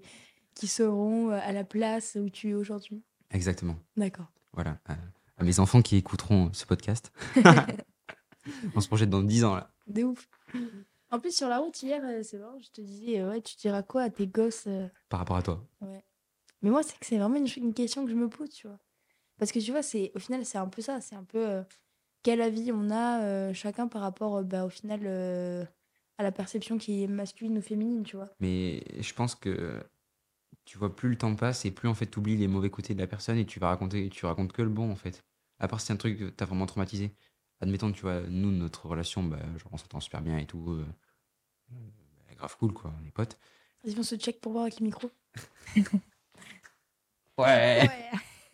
qui 0.53 0.67
seront 0.67 1.29
euh, 1.29 1.39
à 1.41 1.51
la 1.51 1.63
place 1.63 2.17
où 2.19 2.29
tu 2.29 2.49
es 2.49 2.53
aujourd'hui. 2.53 3.03
Exactement. 3.31 3.77
D'accord. 3.97 4.27
Voilà. 4.53 4.79
À, 4.85 5.43
mes 5.43 5.59
enfants 5.59 5.81
qui 5.81 5.95
écouteront 5.95 6.51
ce 6.53 6.65
podcast. 6.65 7.11
On 8.75 8.81
se 8.81 8.87
projette 8.87 9.09
dans 9.09 9.21
10 9.21 9.45
ans 9.45 9.55
là. 9.55 9.71
De 9.87 10.03
ouf. 10.03 10.27
En 11.11 11.19
plus, 11.19 11.35
sur 11.35 11.47
la 11.49 11.57
route, 11.57 11.81
hier, 11.81 12.01
c'est 12.23 12.37
marrant, 12.37 12.59
je 12.59 12.69
te 12.69 12.81
disais, 12.81 13.23
ouais, 13.23 13.41
tu 13.41 13.55
diras 13.55 13.81
quoi 13.81 14.03
à 14.03 14.09
tes 14.09 14.27
gosses 14.27 14.65
euh, 14.67 14.87
Par 15.09 15.19
rapport 15.19 15.37
à 15.37 15.41
toi. 15.41 15.65
Ouais. 15.81 16.03
Mais 16.61 16.69
moi, 16.69 16.83
c'est 16.83 16.97
que 16.99 17.05
c'est 17.05 17.17
vraiment 17.17 17.37
une, 17.37 17.73
question 17.73 18.05
que 18.05 18.11
je 18.11 18.15
me 18.15 18.29
pose, 18.29 18.49
tu 18.49 18.67
vois. 18.67 18.79
Parce 19.37 19.51
que 19.51 19.59
tu 19.59 19.71
vois, 19.71 19.81
c'est 19.81 20.11
au 20.13 20.19
final, 20.19 20.45
c'est 20.45 20.57
un 20.57 20.67
peu 20.67 20.81
ça. 20.81 21.01
C'est 21.01 21.15
un 21.15 21.23
peu 21.23 21.47
euh, 21.47 21.63
quel 22.23 22.41
avis 22.41 22.71
on 22.71 22.89
a 22.89 23.23
euh, 23.23 23.53
chacun 23.53 23.87
par 23.87 24.01
rapport, 24.01 24.37
euh, 24.37 24.43
bah, 24.43 24.65
au 24.65 24.69
final, 24.69 25.01
euh, 25.05 25.65
à 26.17 26.23
la 26.23 26.31
perception 26.31 26.77
qui 26.77 27.03
est 27.03 27.07
masculine 27.07 27.57
ou 27.57 27.61
féminine, 27.61 28.03
tu 28.03 28.15
vois. 28.15 28.29
Mais 28.39 28.83
je 28.99 29.13
pense 29.13 29.35
que 29.35 29.81
tu 30.65 30.77
vois, 30.77 30.95
plus 30.95 31.09
le 31.09 31.17
temps 31.17 31.35
passe 31.35 31.65
et 31.65 31.71
plus 31.71 31.87
en 31.87 31.95
fait 31.95 32.07
tu 32.07 32.19
oublies 32.19 32.37
les 32.37 32.47
mauvais 32.47 32.69
côtés 32.69 32.93
de 32.93 32.99
la 32.99 33.07
personne 33.07 33.37
et 33.37 33.45
tu 33.45 33.59
vas 33.59 33.69
raconter, 33.69 34.09
tu 34.09 34.25
racontes 34.25 34.53
que 34.53 34.61
le 34.61 34.69
bon 34.69 34.91
en 34.91 34.95
fait. 34.95 35.23
À 35.59 35.67
part 35.67 35.79
si 35.81 35.87
c'est 35.87 35.93
un 35.93 35.97
truc 35.97 36.19
que 36.19 36.29
t'as 36.29 36.45
vraiment 36.45 36.65
traumatisé. 36.65 37.15
Admettons, 37.61 37.91
tu 37.91 38.01
vois, 38.01 38.21
nous, 38.21 38.51
notre 38.51 38.85
relation, 38.85 39.23
bah, 39.23 39.39
genre, 39.57 39.73
on 39.73 39.77
s'entend 39.77 39.99
super 39.99 40.21
bien 40.21 40.37
et 40.37 40.45
tout. 40.45 40.71
euh, 40.71 40.85
bah, 41.69 42.35
grave 42.35 42.55
cool 42.57 42.73
quoi, 42.73 42.93
on 43.01 43.05
est 43.07 43.11
potes. 43.11 43.37
Vas-y, 43.83 43.97
on 43.97 44.03
se 44.03 44.15
check 44.15 44.39
pour 44.41 44.51
voir 44.51 44.63
avec 44.63 44.79
le 44.79 44.85
micro. 44.85 45.09
Ouais. 47.37 47.89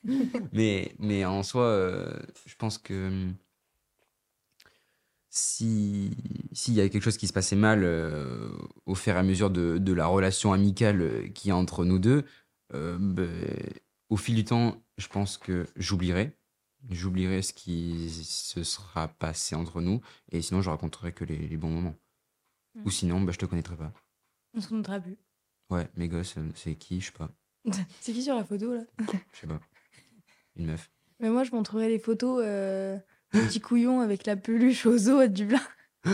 mais, 0.54 0.94
mais 1.00 1.26
en 1.26 1.42
soi, 1.42 1.64
euh, 1.64 2.20
je 2.46 2.56
pense 2.56 2.78
que 2.78 3.08
hum, 3.08 3.36
si 5.36 6.12
s'il 6.54 6.74
y 6.76 6.82
a 6.82 6.88
quelque 6.88 7.04
chose 7.04 7.18
qui 7.18 7.28
se 7.28 7.34
passait 7.34 7.58
mal 7.58 7.84
euh, 7.84 8.50
au 8.86 8.96
fur 8.96 9.14
et 9.14 9.18
à 9.18 9.24
mesure 9.24 9.50
de, 9.50 9.78
de 9.78 9.94
la 9.94 10.08
relation 10.08 10.54
amicale 10.54 11.02
euh, 11.02 11.28
qu'il 11.28 11.50
y 11.50 11.52
a 11.52 11.58
entre 11.58 11.84
nous 11.84 12.00
deux, 12.00 12.24
euh, 12.74 12.98
ben, 12.98 13.30
au 14.10 14.16
fil 14.16 14.36
du 14.36 14.46
temps, 14.46 14.82
je 14.98 15.08
pense 15.08 15.38
que 15.38 15.68
j'oublierai. 15.76 16.32
J'oublierai 16.90 17.42
ce 17.42 17.52
qui 17.52 18.10
se 18.10 18.64
sera 18.64 19.10
passé 19.10 19.56
entre 19.56 19.82
nous 19.82 20.02
et 20.32 20.42
sinon 20.42 20.62
je 20.62 20.70
raconterai 20.70 21.12
que 21.12 21.26
les, 21.26 21.48
les 21.48 21.58
bons 21.58 21.70
moments. 21.70 21.96
Mm. 22.76 22.86
Ou 22.86 22.90
sinon, 22.90 23.22
bah, 23.22 23.34
je 23.34 23.38
te 23.38 23.46
connaîtrai 23.46 23.76
pas. 23.76 23.92
On 24.54 24.62
se 24.62 24.70
connaîtra 24.70 25.00
plus. 25.02 25.18
Ouais, 25.70 25.90
mes 25.98 26.08
gosses, 26.08 26.36
c'est 26.54 26.76
qui 26.76 27.02
Je 27.02 27.08
sais 27.08 27.12
pas. 27.12 27.30
c'est 28.00 28.14
qui 28.14 28.24
sur 28.24 28.36
la 28.36 28.46
photo, 28.46 28.74
là? 28.74 28.84
Je 29.34 29.40
sais 29.40 29.48
pas. 29.48 29.60
Une 30.56 30.68
meuf. 30.68 30.90
Mais 31.20 31.30
moi, 31.30 31.44
je 31.44 31.52
montrerai 31.52 31.90
les 31.90 32.00
photos 32.00 32.42
euh, 32.46 32.98
petit 33.32 33.60
couillon 33.62 34.02
avec 34.02 34.26
la 34.26 34.36
peluche 34.36 34.86
aux 34.86 35.10
os 35.10 35.22
à 35.22 35.28
Dublin. 35.28 35.62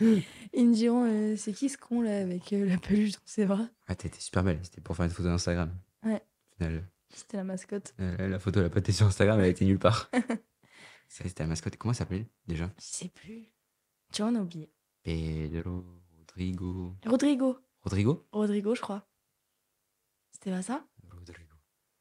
Ils 0.00 0.68
me 0.68 0.74
diront, 0.74 1.04
euh, 1.06 1.36
c'est 1.36 1.52
qui 1.52 1.68
ce 1.68 1.78
con, 1.78 2.02
là, 2.02 2.20
avec 2.20 2.52
euh, 2.52 2.66
la 2.66 2.76
peluche 2.78 3.12
dans 3.12 3.18
ses 3.24 3.46
bras? 3.46 3.68
Ah, 3.86 3.94
t'étais 3.94 4.20
super 4.20 4.42
belle. 4.44 4.60
C'était 4.62 4.80
pour 4.80 4.96
faire 4.96 5.06
une 5.06 5.10
photo 5.10 5.28
d'Instagram. 5.28 5.70
Ouais. 6.04 6.22
Final, 6.58 6.86
C'était 7.10 7.36
la 7.38 7.44
mascotte. 7.44 7.94
euh, 8.00 8.28
la 8.28 8.38
photo, 8.38 8.60
elle 8.60 8.66
a 8.66 8.70
pas 8.70 8.80
été 8.80 8.92
sur 8.92 9.06
Instagram, 9.06 9.38
elle 9.40 9.46
a 9.46 9.48
été 9.48 9.64
nulle 9.64 9.78
part. 9.78 10.10
Ça, 11.08 11.24
c'était 11.24 11.42
la 11.44 11.48
mascotte. 11.48 11.76
Comment 11.76 11.92
ça 11.94 11.98
s'appelait 12.00 12.26
déjà? 12.46 12.66
Je 12.78 12.84
sais 12.84 13.08
plus. 13.08 13.44
Tu 14.12 14.22
vois, 14.22 14.30
on 14.30 14.34
a 14.34 14.40
oublié. 14.40 14.70
Pedro, 15.02 15.84
Rodrigo. 16.18 16.96
Rodrigo. 17.06 17.58
Rodrigo? 17.82 18.26
Rodrigo, 18.32 18.74
je 18.74 18.80
crois. 18.80 19.06
C'était 20.32 20.50
pas 20.50 20.62
ça? 20.62 20.84
Rodrigo. 21.10 21.54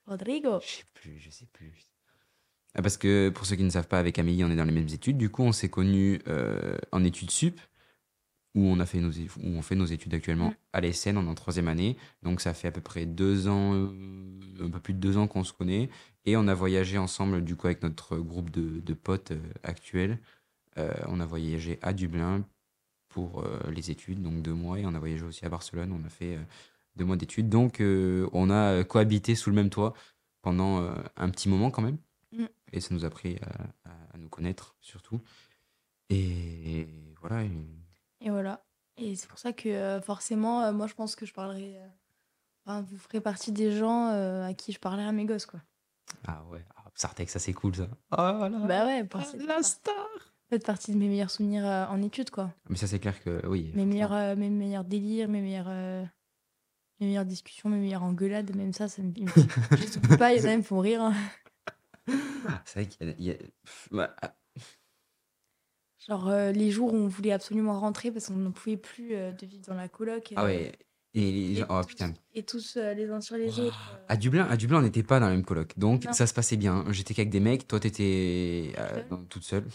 Rodrigo. 0.08 0.60
Je 0.62 0.68
sais 0.68 0.84
plus, 0.94 1.20
je 1.20 1.30
sais 1.30 1.46
plus. 1.54 1.74
Ah, 2.76 2.82
Parce 2.82 2.98
que 2.98 3.30
pour 3.30 3.46
ceux 3.46 3.56
qui 3.56 3.64
ne 3.64 3.70
savent 3.70 3.88
pas, 3.88 4.00
avec 4.00 4.18
Amélie, 4.20 4.44
on 4.44 4.50
est 4.52 4.56
dans 4.56 4.66
les 4.66 4.72
mêmes 4.72 4.88
études. 4.90 5.18
Du 5.18 5.30
coup, 5.30 5.44
on 5.44 5.52
s'est 5.52 5.70
connus 5.70 6.20
euh, 6.28 6.78
en 6.92 7.04
études 7.04 7.32
sup, 7.32 7.60
où 8.56 8.62
on, 8.68 8.80
a 8.80 8.86
fait 8.86 9.00
nos, 9.00 9.12
é- 9.12 9.28
où 9.44 9.48
on 9.48 9.62
fait 9.62 9.76
nos 9.76 9.86
études 9.86 10.14
actuellement 10.14 10.50
Mm. 10.50 10.56
à 10.74 10.82
l'ESN, 10.82 11.18
on 11.18 11.26
est 11.26 11.30
en 11.30 11.36
troisième 11.36 11.68
année. 11.68 11.98
Donc 12.24 12.42
ça 12.42 12.54
fait 12.54 12.68
à 12.68 12.72
peu 12.72 12.82
près 12.82 13.06
deux 13.06 13.48
ans, 13.48 13.74
euh, 13.76 13.88
un 14.62 14.70
peu 14.70 14.80
plus 14.80 14.94
de 14.94 15.00
deux 15.00 15.18
ans 15.18 15.28
qu'on 15.28 15.44
se 15.44 15.54
connaît. 15.54 15.90
Et 16.26 16.38
on 16.38 16.48
a 16.48 16.54
voyagé 16.54 16.98
ensemble, 16.98 17.44
du 17.44 17.56
coup, 17.56 17.68
avec 17.68 17.84
notre 17.84 18.18
groupe 18.18 18.50
de, 18.52 18.80
de 18.80 18.94
potes 18.94 19.32
euh, 19.32 19.40
actuels. 19.64 20.20
Euh, 20.78 20.94
on 21.08 21.20
a 21.20 21.26
voyagé 21.26 21.80
à 21.82 21.94
Dublin 21.94 22.44
pour 23.10 23.42
euh, 23.44 23.60
les 23.72 23.92
études, 23.92 24.22
donc 24.24 24.42
deux 24.42 24.54
mois. 24.54 24.80
Et 24.80 24.86
on 24.86 24.94
a 24.96 25.00
voyagé 25.00 25.24
aussi 25.26 25.46
à 25.46 25.50
Barcelone, 25.50 25.92
on 25.92 26.06
a 26.06 26.10
fait 26.10 26.38
deux 26.96 27.06
mois 27.06 27.16
d'études. 27.18 27.50
Donc 27.50 27.82
on 27.82 28.50
a 28.50 28.84
cohabité 28.84 29.36
sous 29.36 29.50
le 29.52 29.56
même 29.56 29.70
toit 29.70 29.94
pendant 30.42 30.92
un 31.18 31.30
petit 31.30 31.50
moment 31.50 31.70
quand 31.72 31.82
même. 31.84 31.98
Et 32.74 32.82
ça 32.82 32.94
nous 32.94 33.04
a 33.06 33.08
appris 33.08 33.38
à, 33.38 33.90
à- 33.90 34.16
à 34.16 34.18
nous 34.18 34.28
connaître 34.30 34.76
surtout. 34.82 35.22
Et 36.10 36.88
voilà. 37.22 37.44
et- 37.44 37.52
Et 38.22 38.30
voilà. 38.30 38.64
Et 38.98 39.16
c'est 39.16 39.28
pour 39.28 39.40
ça 39.40 39.54
que 39.54 39.70
euh, 39.70 40.02
forcément, 40.02 40.64
euh, 40.64 40.74
moi 40.74 40.88
je 40.88 40.94
pense 40.94 41.16
que 41.16 41.26
je 41.26 41.34
parlerai. 41.34 41.78
euh, 41.78 41.88
enfin, 42.66 42.82
vous 42.82 42.98
ferez 42.98 43.22
partie 43.22 43.52
des 43.52 43.72
gens 43.72 44.08
à 44.08 44.54
qui 44.54 44.72
je 44.72 44.80
parlerai 44.80 45.06
à 45.06 45.12
mes 45.12 45.26
gosses, 45.26 45.46
quoi. 45.46 45.62
Ah 46.28 46.44
ouais, 46.52 46.64
ah, 46.76 46.84
Sartek, 46.96 47.30
ça 47.30 47.40
c'est 47.40 47.54
cool 47.54 47.76
ça. 47.76 47.88
Ah 48.12 48.50
là, 48.52 48.60
Bah 48.60 48.86
ouais, 48.86 49.04
pour- 49.04 49.22
ah, 49.22 49.38
la 49.48 49.64
star. 49.64 49.96
faites 50.50 50.66
partie 50.66 50.92
de 50.94 50.98
mes 50.98 51.08
meilleurs 51.08 51.32
souvenirs 51.32 51.66
en 51.66 52.02
études, 52.04 52.30
quoi. 52.30 52.54
Mais 52.70 52.76
ça 52.76 52.86
c'est 52.88 53.00
clair 53.00 53.22
que 53.24 53.46
oui. 53.48 53.72
Mes 53.74 53.86
meilleurs, 53.86 54.14
euh, 54.14 54.36
mes 54.36 54.50
meilleurs 54.50 54.84
délires, 54.86 55.28
mes 55.28 55.42
meilleurs, 55.42 55.66
euh, 55.70 56.04
mes 57.00 57.08
meilleures 57.08 57.26
discussions, 57.26 57.70
mes 57.70 57.80
meilleures 57.80 58.04
engueulades, 58.04 58.56
même 58.56 58.74
ça, 58.74 58.88
ça 58.88 59.02
me. 59.02 59.12
Je 59.26 60.18
pas, 60.18 60.34
il 60.36 60.42
y 60.44 60.46
en 60.46 60.50
a 60.50 60.52
qui 60.52 60.58
me 60.58 60.62
font 60.64 60.80
rire. 60.80 61.02
hein. 61.02 61.14
C'est 62.66 62.80
vrai 62.82 62.88
qu'il 62.88 63.08
y 63.08 63.10
a. 63.10 63.14
il 63.20 63.26
y 63.26 63.32
a- 63.32 63.36
pff, 63.36 63.88
bah, 63.92 64.16
ah, 64.22 64.34
Genre 66.08 66.28
euh, 66.28 66.52
les 66.52 66.70
jours 66.72 66.94
où 66.94 66.98
on 66.98 67.08
voulait 67.08 67.32
absolument 67.32 67.80
rentrer 67.80 68.12
parce 68.12 68.28
qu'on 68.28 68.34
n'en 68.36 68.52
pouvait 68.52 68.76
plus 68.78 69.16
euh, 69.16 69.32
de 69.32 69.46
vivre 69.46 69.64
dans 69.68 69.76
la 69.76 69.88
coloc. 69.88 70.34
ah 70.36 70.44
euh, 70.44 70.46
ouais. 70.48 70.72
Et 71.16 71.32
les 71.32 71.60
et 71.60 71.64
oh 71.70 71.80
tous- 71.82 71.88
putain. 71.88 72.14
Et 72.34 72.44
tous 72.44 72.76
euh, 72.76 72.94
les 72.94 73.10
uns 73.10 73.22
sur 73.22 73.38
les 73.38 73.60
autres. 73.60 73.92
euh. 73.96 74.06
À 74.10 74.18
Dublin, 74.18 74.46
à 74.50 74.58
Dublin, 74.58 74.80
on 74.80 74.82
n'était 74.82 75.04
pas 75.04 75.20
dans 75.20 75.28
la 75.28 75.32
même 75.34 75.46
coloc. 75.46 75.78
Donc 75.78 76.06
Non. 76.06 76.12
ça 76.14 76.28
se 76.28 76.34
passait 76.34 76.58
bien. 76.58 76.84
J'étais 76.92 77.14
qu'avec 77.14 77.30
des 77.30 77.40
mecs, 77.40 77.68
toi 77.68 77.80
t'étais 77.80 78.74
euh, 78.78 79.04
dans- 79.10 79.24
toute 79.26 79.44
seule. 79.44 79.66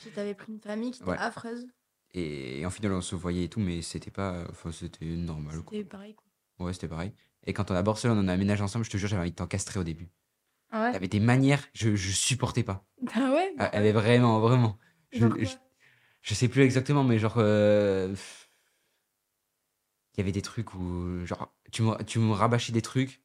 Puis 0.00 0.10
t'avais 0.10 0.34
pris 0.34 0.52
une 0.52 0.60
famille 0.60 0.90
qui 0.90 1.02
était 1.02 1.10
Ouais. 1.12 1.18
affreuse. 1.18 1.66
Et 2.14 2.66
en 2.66 2.70
final, 2.70 2.92
on 2.92 3.00
se 3.00 3.14
voyait 3.14 3.44
et 3.44 3.48
tout, 3.48 3.60
mais 3.60 3.82
c'était 3.82 4.10
pas. 4.10 4.44
Enfin, 4.50 4.72
c'était 4.72 5.04
normal. 5.06 5.54
C'était 5.70 5.84
pareil, 5.84 6.14
quoi. 6.14 6.66
Ouais, 6.66 6.72
c'était 6.72 6.88
pareil. 6.88 7.12
Et 7.46 7.52
quand 7.52 7.70
on 7.70 7.74
à 7.74 7.82
Barcelone, 7.82 8.18
on 8.18 8.28
a 8.28 8.32
aménagé 8.32 8.62
ensemble, 8.62 8.84
je 8.84 8.90
te 8.90 8.96
jure, 8.96 9.08
j'avais 9.08 9.22
envie 9.22 9.30
de 9.30 9.36
t'encastrer 9.36 9.78
au 9.80 9.84
début. 9.84 10.08
Ah 10.72 10.84
ouais 10.84 10.92
T'avais 10.92 11.08
des 11.08 11.20
manières, 11.20 11.62
je, 11.74 11.94
je 11.94 12.10
supportais 12.10 12.62
pas. 12.64 12.84
Ah 13.14 13.32
ouais 13.32 13.54
Ah, 13.58 13.70
Elle 13.72 13.86
est 13.86 13.92
vraiment, 13.92 14.40
vraiment. 14.40 14.78
Je, 15.12 16.34
sais 16.34 16.48
plus 16.48 16.62
exactement, 16.62 17.04
mais 17.04 17.18
genre. 17.18 17.34
euh, 17.38 18.14
Il 20.14 20.18
y 20.18 20.20
avait 20.20 20.32
des 20.32 20.42
trucs 20.42 20.74
où. 20.74 21.24
Genre, 21.26 21.54
tu 21.70 21.82
me, 21.82 22.02
tu 22.04 22.18
me 22.18 22.32
rabâchais 22.32 22.72
des 22.72 22.82
trucs 22.82 23.22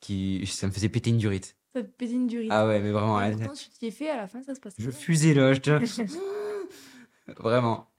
qui. 0.00 0.46
Ça 0.46 0.66
me 0.66 0.72
faisait 0.72 0.88
péter 0.88 1.10
une 1.10 1.18
durite. 1.18 1.56
Ça 1.74 1.82
te 1.82 1.88
pétait 1.88 2.12
une 2.14 2.26
durite. 2.26 2.50
Ah 2.52 2.66
ouais, 2.66 2.80
mais 2.80 2.90
vraiment. 2.90 3.20
Et 3.20 3.26
elle- 3.26 3.36
pourtant, 3.36 3.54
tu 3.54 3.68
t'y 3.70 3.86
es 3.86 3.90
fait, 3.90 4.10
à 4.10 4.16
la 4.16 4.26
fin, 4.26 4.42
ça 4.42 4.54
se 4.54 4.60
passe 4.60 4.74
Je 4.78 4.90
fusais 4.90 5.34
là, 5.34 5.52
je 5.54 5.60
te. 5.60 5.80
Vraiment. 7.40 7.90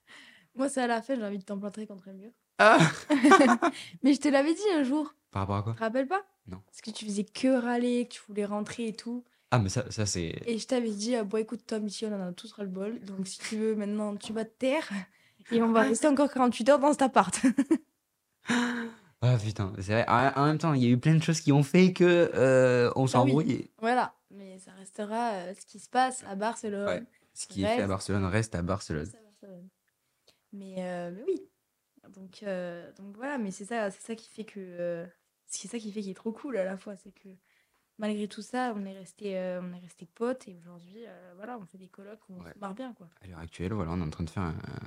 Moi, 0.55 0.67
c'est 0.69 0.81
à 0.81 0.87
la 0.87 1.01
fin, 1.01 1.15
j'ai 1.15 1.23
envie 1.23 1.37
de 1.37 1.43
t'emplanter 1.43 1.87
contre 1.87 2.09
un 2.09 2.13
mur. 2.13 2.31
Ah 2.57 2.79
Mais 4.03 4.13
je 4.13 4.19
te 4.19 4.27
l'avais 4.27 4.53
dit 4.53 4.61
un 4.75 4.83
jour, 4.83 5.15
Par 5.31 5.41
rapport 5.43 5.55
à 5.57 5.63
quoi? 5.63 5.71
Tu 5.73 5.77
te 5.79 5.83
rappelles 5.83 6.07
pas? 6.07 6.21
Non. 6.47 6.61
Parce 6.65 6.81
que 6.81 6.91
tu 6.91 7.05
faisais 7.05 7.23
que 7.23 7.47
râler, 7.61 8.07
que 8.07 8.13
tu 8.13 8.21
voulais 8.27 8.45
rentrer 8.45 8.87
et 8.87 8.95
tout. 8.95 9.23
Ah, 9.51 9.59
mais 9.59 9.69
ça, 9.69 9.89
ça 9.91 10.05
c'est. 10.05 10.41
Et 10.45 10.57
je 10.57 10.65
t'avais 10.67 10.89
dit, 10.91 11.15
ah, 11.15 11.23
bon, 11.23 11.37
écoute, 11.37 11.61
Tom, 11.67 11.85
ici, 11.87 12.05
on 12.05 12.13
en 12.13 12.27
a 12.29 12.31
tous 12.31 12.51
ras 12.53 12.63
le 12.63 12.69
bol. 12.69 12.99
Donc, 13.01 13.27
si 13.27 13.37
tu 13.39 13.57
veux, 13.57 13.75
maintenant, 13.75 14.15
tu 14.15 14.33
vas 14.33 14.45
te 14.45 14.57
taire. 14.57 14.87
Et 15.51 15.61
on 15.61 15.71
va 15.71 15.81
rester 15.81 16.07
encore 16.07 16.31
48 16.31 16.69
heures 16.69 16.79
dans 16.79 16.91
cet 16.91 17.01
appart. 17.01 17.37
Ah 19.23 19.37
putain, 19.37 19.71
c'est 19.77 19.91
vrai. 19.91 20.05
En 20.07 20.31
en 20.35 20.45
même 20.47 20.57
temps, 20.57 20.73
il 20.73 20.83
y 20.83 20.87
a 20.87 20.89
eu 20.89 20.97
plein 20.97 21.13
de 21.13 21.21
choses 21.21 21.41
qui 21.41 21.51
ont 21.51 21.61
fait 21.61 21.93
que 21.93 22.31
euh, 22.33 22.91
on 22.95 23.05
s'est 23.05 23.17
Ah 23.17 23.23
oui. 23.23 23.69
voilà. 23.77 24.15
Mais 24.31 24.57
ça 24.57 24.71
restera 24.71 25.33
euh, 25.33 25.53
ce 25.53 25.63
qui 25.65 25.77
se 25.77 25.87
passe 25.87 26.23
à 26.27 26.33
Barcelone. 26.33 26.87
Ouais. 26.87 27.03
Ce 27.35 27.45
qui 27.45 27.63
est 27.63 27.75
fait 27.75 27.83
à. 27.83 27.87
Barcelone 27.87 28.25
reste 28.25 28.55
à 28.55 28.63
Barcelone. 28.63 29.07
Mais, 30.53 30.75
euh, 30.79 31.11
mais 31.15 31.23
oui. 31.27 31.39
Donc, 32.09 32.41
euh, 32.41 32.91
donc 32.93 33.15
voilà, 33.15 33.37
mais 33.37 33.51
c'est 33.51 33.65
ça, 33.65 33.91
c'est 33.91 34.01
ça 34.01 34.15
qui 34.15 34.27
fait 34.27 34.43
que. 34.43 35.05
C'est 35.51 35.67
ça 35.67 35.77
qui 35.79 35.91
fait 35.91 36.01
qu'il 36.01 36.09
est 36.11 36.15
trop 36.15 36.31
cool 36.31 36.57
à 36.57 36.63
la 36.65 36.77
fois. 36.77 36.95
C'est 36.95 37.11
que 37.11 37.29
malgré 37.97 38.27
tout 38.27 38.41
ça, 38.41 38.73
on 38.75 38.83
est 38.85 38.93
resté, 38.97 39.37
euh, 39.37 39.61
on 39.61 39.71
est 39.73 39.79
resté 39.79 40.05
potes 40.07 40.47
et 40.47 40.55
aujourd'hui, 40.57 41.05
euh, 41.05 41.33
voilà, 41.35 41.57
on 41.59 41.65
fait 41.65 41.77
des 41.77 41.87
colloques 41.89 42.27
où 42.29 42.33
on 42.39 42.43
Ouais. 42.43 42.53
se 42.53 42.59
marre 42.59 42.73
bien, 42.73 42.93
quoi. 42.93 43.09
À 43.21 43.27
l'heure 43.27 43.39
actuelle, 43.39 43.73
voilà, 43.73 43.91
on 43.91 43.99
est 43.99 44.03
en 44.03 44.09
train 44.09 44.23
de 44.23 44.29
faire 44.29 44.43
un, 44.43 44.55
un 44.55 44.79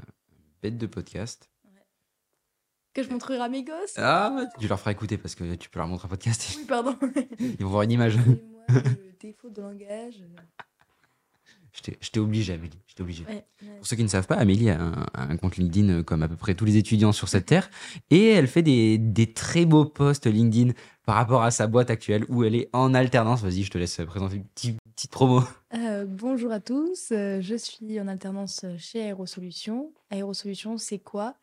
bête 0.63 0.77
de 0.79 0.87
podcast. 0.87 1.49
Que 2.93 3.03
je 3.03 3.11
montrerai 3.11 3.41
à 3.41 3.49
mes 3.49 3.65
gosses. 3.65 3.95
Ah, 3.99 4.47
tu 4.61 4.69
leur 4.69 4.79
feras 4.79 4.93
écouter 4.93 5.19
parce 5.19 5.35
que 5.35 5.57
tu 5.57 5.69
peux 5.69 5.81
leur 5.81 5.89
montrer 5.89 6.07
un 6.07 6.11
podcast. 6.11 6.55
Oui, 6.59 6.65
pardon. 6.65 6.97
Ils 7.41 7.57
vont 7.65 7.71
voir 7.71 7.83
une 7.83 7.91
image. 7.91 8.17
Le 8.69 9.13
défaut 9.19 9.51
de 9.51 9.61
langage. 9.61 10.23
euh, 11.89 11.93
Je 12.01 12.11
t'ai- 12.11 12.21
obligé, 12.21 12.53
Amélie. 12.55 12.79
Obligé. 13.01 13.25
ouais, 13.25 13.45
ouais. 13.63 13.77
Pour 13.79 13.87
ceux 13.87 13.97
qui 13.97 14.05
ne 14.05 14.09
savent 14.09 14.27
pas, 14.29 14.37
Amélie 14.37 14.71
a 14.71 14.79
un, 15.15 15.37
compte 15.37 15.57
LinkedIn 15.57 15.89
euh, 15.89 16.03
comme 16.05 16.23
à 16.23 16.29
peu 16.29 16.37
près 16.37 16.55
tous 16.55 16.65
les 16.65 16.77
étudiants 16.77 17.11
sur 17.11 17.29
cette 17.29 17.47
terre. 17.47 17.69
Et 18.11 18.29
elle 18.29 18.47
fait 18.47 18.63
des, 18.63 18.99
des 18.99 19.33
très 19.33 19.67
beaux 19.67 19.85
posts 19.85 20.27
LinkedIn 20.27 20.73
par 21.05 21.17
rapport 21.17 21.43
à 21.43 21.51
sa 21.51 21.67
boîte 21.67 21.91
actuelle 21.91 22.25
où 22.29 22.45
elle 22.45 22.55
est 22.55 22.71
en 22.73 22.95
alternance. 22.95 23.43
Vas-y, 23.43 23.65
je 23.65 23.71
te 23.73 23.79
laisse 23.79 24.01
présenter 24.07 24.37
une 24.37 24.45
petite, 24.45 24.79
petite 24.95 25.11
promo. 25.11 25.43
Euh, 25.75 26.05
bonjour 26.07 26.53
à 26.53 26.61
tous, 26.61 27.11
euh, 27.11 27.41
je 27.41 27.57
suis 27.57 28.01
en 28.01 28.07
alternance 28.07 28.65
chez 28.79 29.03
Aérosolutions. 29.03 29.93
Aérosolutions, 30.11 30.79
c'est 30.79 31.01
quoi? 31.01 31.35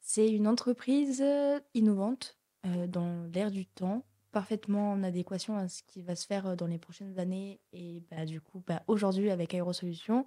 C'est 0.00 0.30
une 0.30 0.46
entreprise 0.46 1.20
euh, 1.20 1.58
innovante 1.74 2.36
euh, 2.64 2.86
dans 2.86 3.26
l'air 3.34 3.50
du 3.50 3.66
temps, 3.66 4.04
parfaitement 4.36 4.92
en 4.92 5.02
adéquation 5.02 5.56
à 5.56 5.66
ce 5.66 5.82
qui 5.82 6.02
va 6.02 6.14
se 6.14 6.26
faire 6.26 6.46
euh, 6.46 6.56
dans 6.56 6.66
les 6.66 6.76
prochaines 6.76 7.18
années 7.18 7.58
et 7.72 8.02
bah, 8.10 8.26
du 8.26 8.42
coup 8.42 8.62
bah, 8.66 8.82
aujourd'hui 8.86 9.30
avec 9.30 9.54
Aérosolutions, 9.54 10.26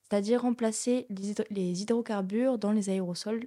c'est-à-dire 0.00 0.40
remplacer 0.40 1.06
les, 1.10 1.34
les 1.50 1.82
hydrocarbures 1.82 2.56
dans 2.56 2.72
les 2.72 2.88
aérosols 2.88 3.46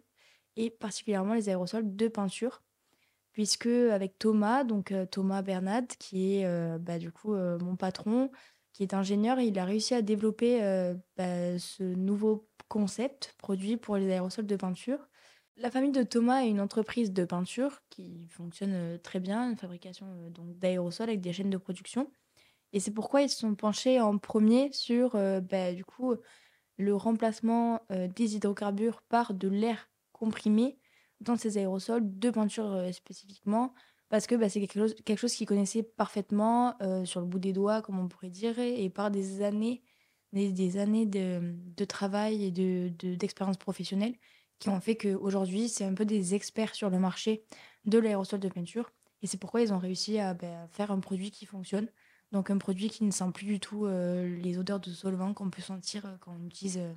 et 0.55 0.69
particulièrement 0.69 1.33
les 1.33 1.49
aérosols 1.49 1.95
de 1.95 2.07
peinture. 2.09 2.61
Puisque 3.31 3.65
avec 3.65 4.19
Thomas, 4.19 4.63
donc 4.63 4.91
euh, 4.91 5.07
Thomas 5.07 5.41
Bernad, 5.41 5.87
qui 5.97 6.35
est 6.35 6.45
euh, 6.45 6.77
bah, 6.77 6.99
du 6.99 7.11
coup 7.11 7.33
mon 7.33 7.75
patron, 7.75 8.29
qui 8.73 8.83
est 8.83 8.93
ingénieur, 8.93 9.39
il 9.39 9.57
a 9.57 9.65
réussi 9.65 9.95
à 9.95 10.03
développer 10.03 10.59
bah, 11.15 11.57
ce 11.57 11.81
nouveau 11.81 12.47
concept 12.67 13.33
produit 13.39 13.77
pour 13.77 13.97
les 13.97 14.11
aérosols 14.11 14.45
de 14.45 14.55
peinture. 14.57 15.07
La 15.59 15.71
famille 15.71 15.91
de 15.91 16.03
Thomas 16.03 16.43
est 16.43 16.49
une 16.49 16.61
entreprise 16.61 17.11
de 17.11 17.25
peinture 17.25 17.81
qui 17.89 18.27
fonctionne 18.29 18.73
euh, 18.73 18.97
très 18.99 19.19
bien, 19.19 19.49
une 19.49 19.57
fabrication 19.57 20.05
euh, 20.07 20.29
donc 20.29 20.55
d'aérosols 20.59 21.09
avec 21.09 21.21
des 21.21 21.33
chaînes 21.33 21.49
de 21.49 21.57
production. 21.57 22.11
Et 22.73 22.79
c'est 22.79 22.91
pourquoi 22.91 23.23
ils 23.23 23.29
se 23.29 23.39
sont 23.39 23.55
penchés 23.55 23.99
en 23.99 24.19
premier 24.19 24.71
sur 24.71 25.15
euh, 25.15 25.41
bah, 25.41 25.73
du 25.73 25.83
coup 25.83 26.13
le 26.77 26.95
remplacement 26.95 27.81
des 27.89 28.35
hydrocarbures 28.35 29.01
par 29.09 29.33
de 29.33 29.47
l'air 29.47 29.89
comprimé 30.11 30.77
dans 31.21 31.35
ces 31.35 31.57
aérosols 31.57 32.03
de 32.03 32.29
peinture 32.29 32.93
spécifiquement 32.93 33.73
parce 34.09 34.27
que 34.27 34.35
bah, 34.35 34.47
c'est 34.47 34.59
quelque 34.59 35.15
chose, 35.17 35.33
qu'ils 35.33 35.47
connaissaient 35.47 35.81
parfaitement 35.81 36.77
sur 37.03 37.19
le 37.19 37.25
bout 37.25 37.39
des 37.39 37.51
doigts, 37.51 37.81
comme 37.81 37.97
on 37.97 38.07
pourrait 38.07 38.29
dire, 38.29 38.59
et, 38.59 38.91
par 38.91 39.09
des 39.09 39.41
années, 39.41 39.81
des, 40.33 40.77
années 40.77 41.07
de, 41.07 41.85
travail 41.85 42.43
et 42.43 42.51
de- 42.51 42.89
d'expérience 43.15 43.57
professionnelle 43.57 44.13
qui 44.59 44.69
ont 44.69 44.79
fait 44.79 44.95
qu'aujourd'hui, 44.95 45.69
c'est 45.69 45.85
un 45.85 45.93
peu 45.93 46.05
des 46.05 46.35
experts 46.35 46.75
sur 46.75 46.89
le 46.89 46.99
marché 46.99 47.43
de 47.85 47.99
l'aérosol 47.99 48.39
de 48.39 48.49
peinture. 48.49 48.91
Et 49.21 49.27
c'est 49.27 49.37
pourquoi 49.37 49.61
ils 49.61 49.73
ont 49.73 49.79
réussi 49.79 50.19
à, 50.19 50.31
à 50.31 50.67
faire 50.67 50.91
un 50.91 50.99
produit 50.99 51.31
qui 51.31 51.45
fonctionne. 51.45 51.87
Donc 52.31 52.49
un 52.49 52.57
produit 52.57 52.89
qui 52.89 53.03
ne 53.03 53.11
sent 53.11 53.31
plus 53.33 53.45
du 53.45 53.59
tout 53.59 53.85
euh, 53.85 54.37
les 54.41 54.57
odeurs 54.57 54.79
de 54.79 54.91
solvant 54.91 55.33
qu'on 55.33 55.49
peut 55.49 55.61
sentir 55.61 56.05
euh, 56.05 56.15
quand 56.19 56.35
on 56.39 56.45
utilise 56.45 56.77
euh, 56.77 56.93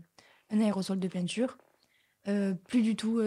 un 0.50 0.60
aérosol 0.60 0.98
de 0.98 1.08
peinture. 1.08 1.56
Plus 2.68 2.82
du 2.82 2.96
tout 2.96 3.18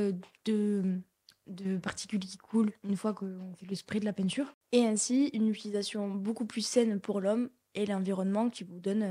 de, 0.46 1.02
de 1.48 1.78
particules 1.78 2.20
qui 2.20 2.38
coulent 2.38 2.72
une 2.84 2.96
fois 2.96 3.14
qu'on 3.14 3.54
fait 3.56 3.66
le 3.66 3.76
spray 3.76 4.00
de 4.00 4.06
la 4.06 4.14
peinture. 4.14 4.54
Et 4.72 4.86
ainsi, 4.86 5.32
une 5.34 5.50
utilisation 5.50 6.10
beaucoup 6.10 6.46
plus 6.46 6.62
saine 6.62 7.00
pour 7.00 7.20
l'homme 7.20 7.50
et 7.74 7.88
l'environnement 7.88 8.52
qui 8.52 8.64
vous 8.64 8.80
donne 8.80 9.04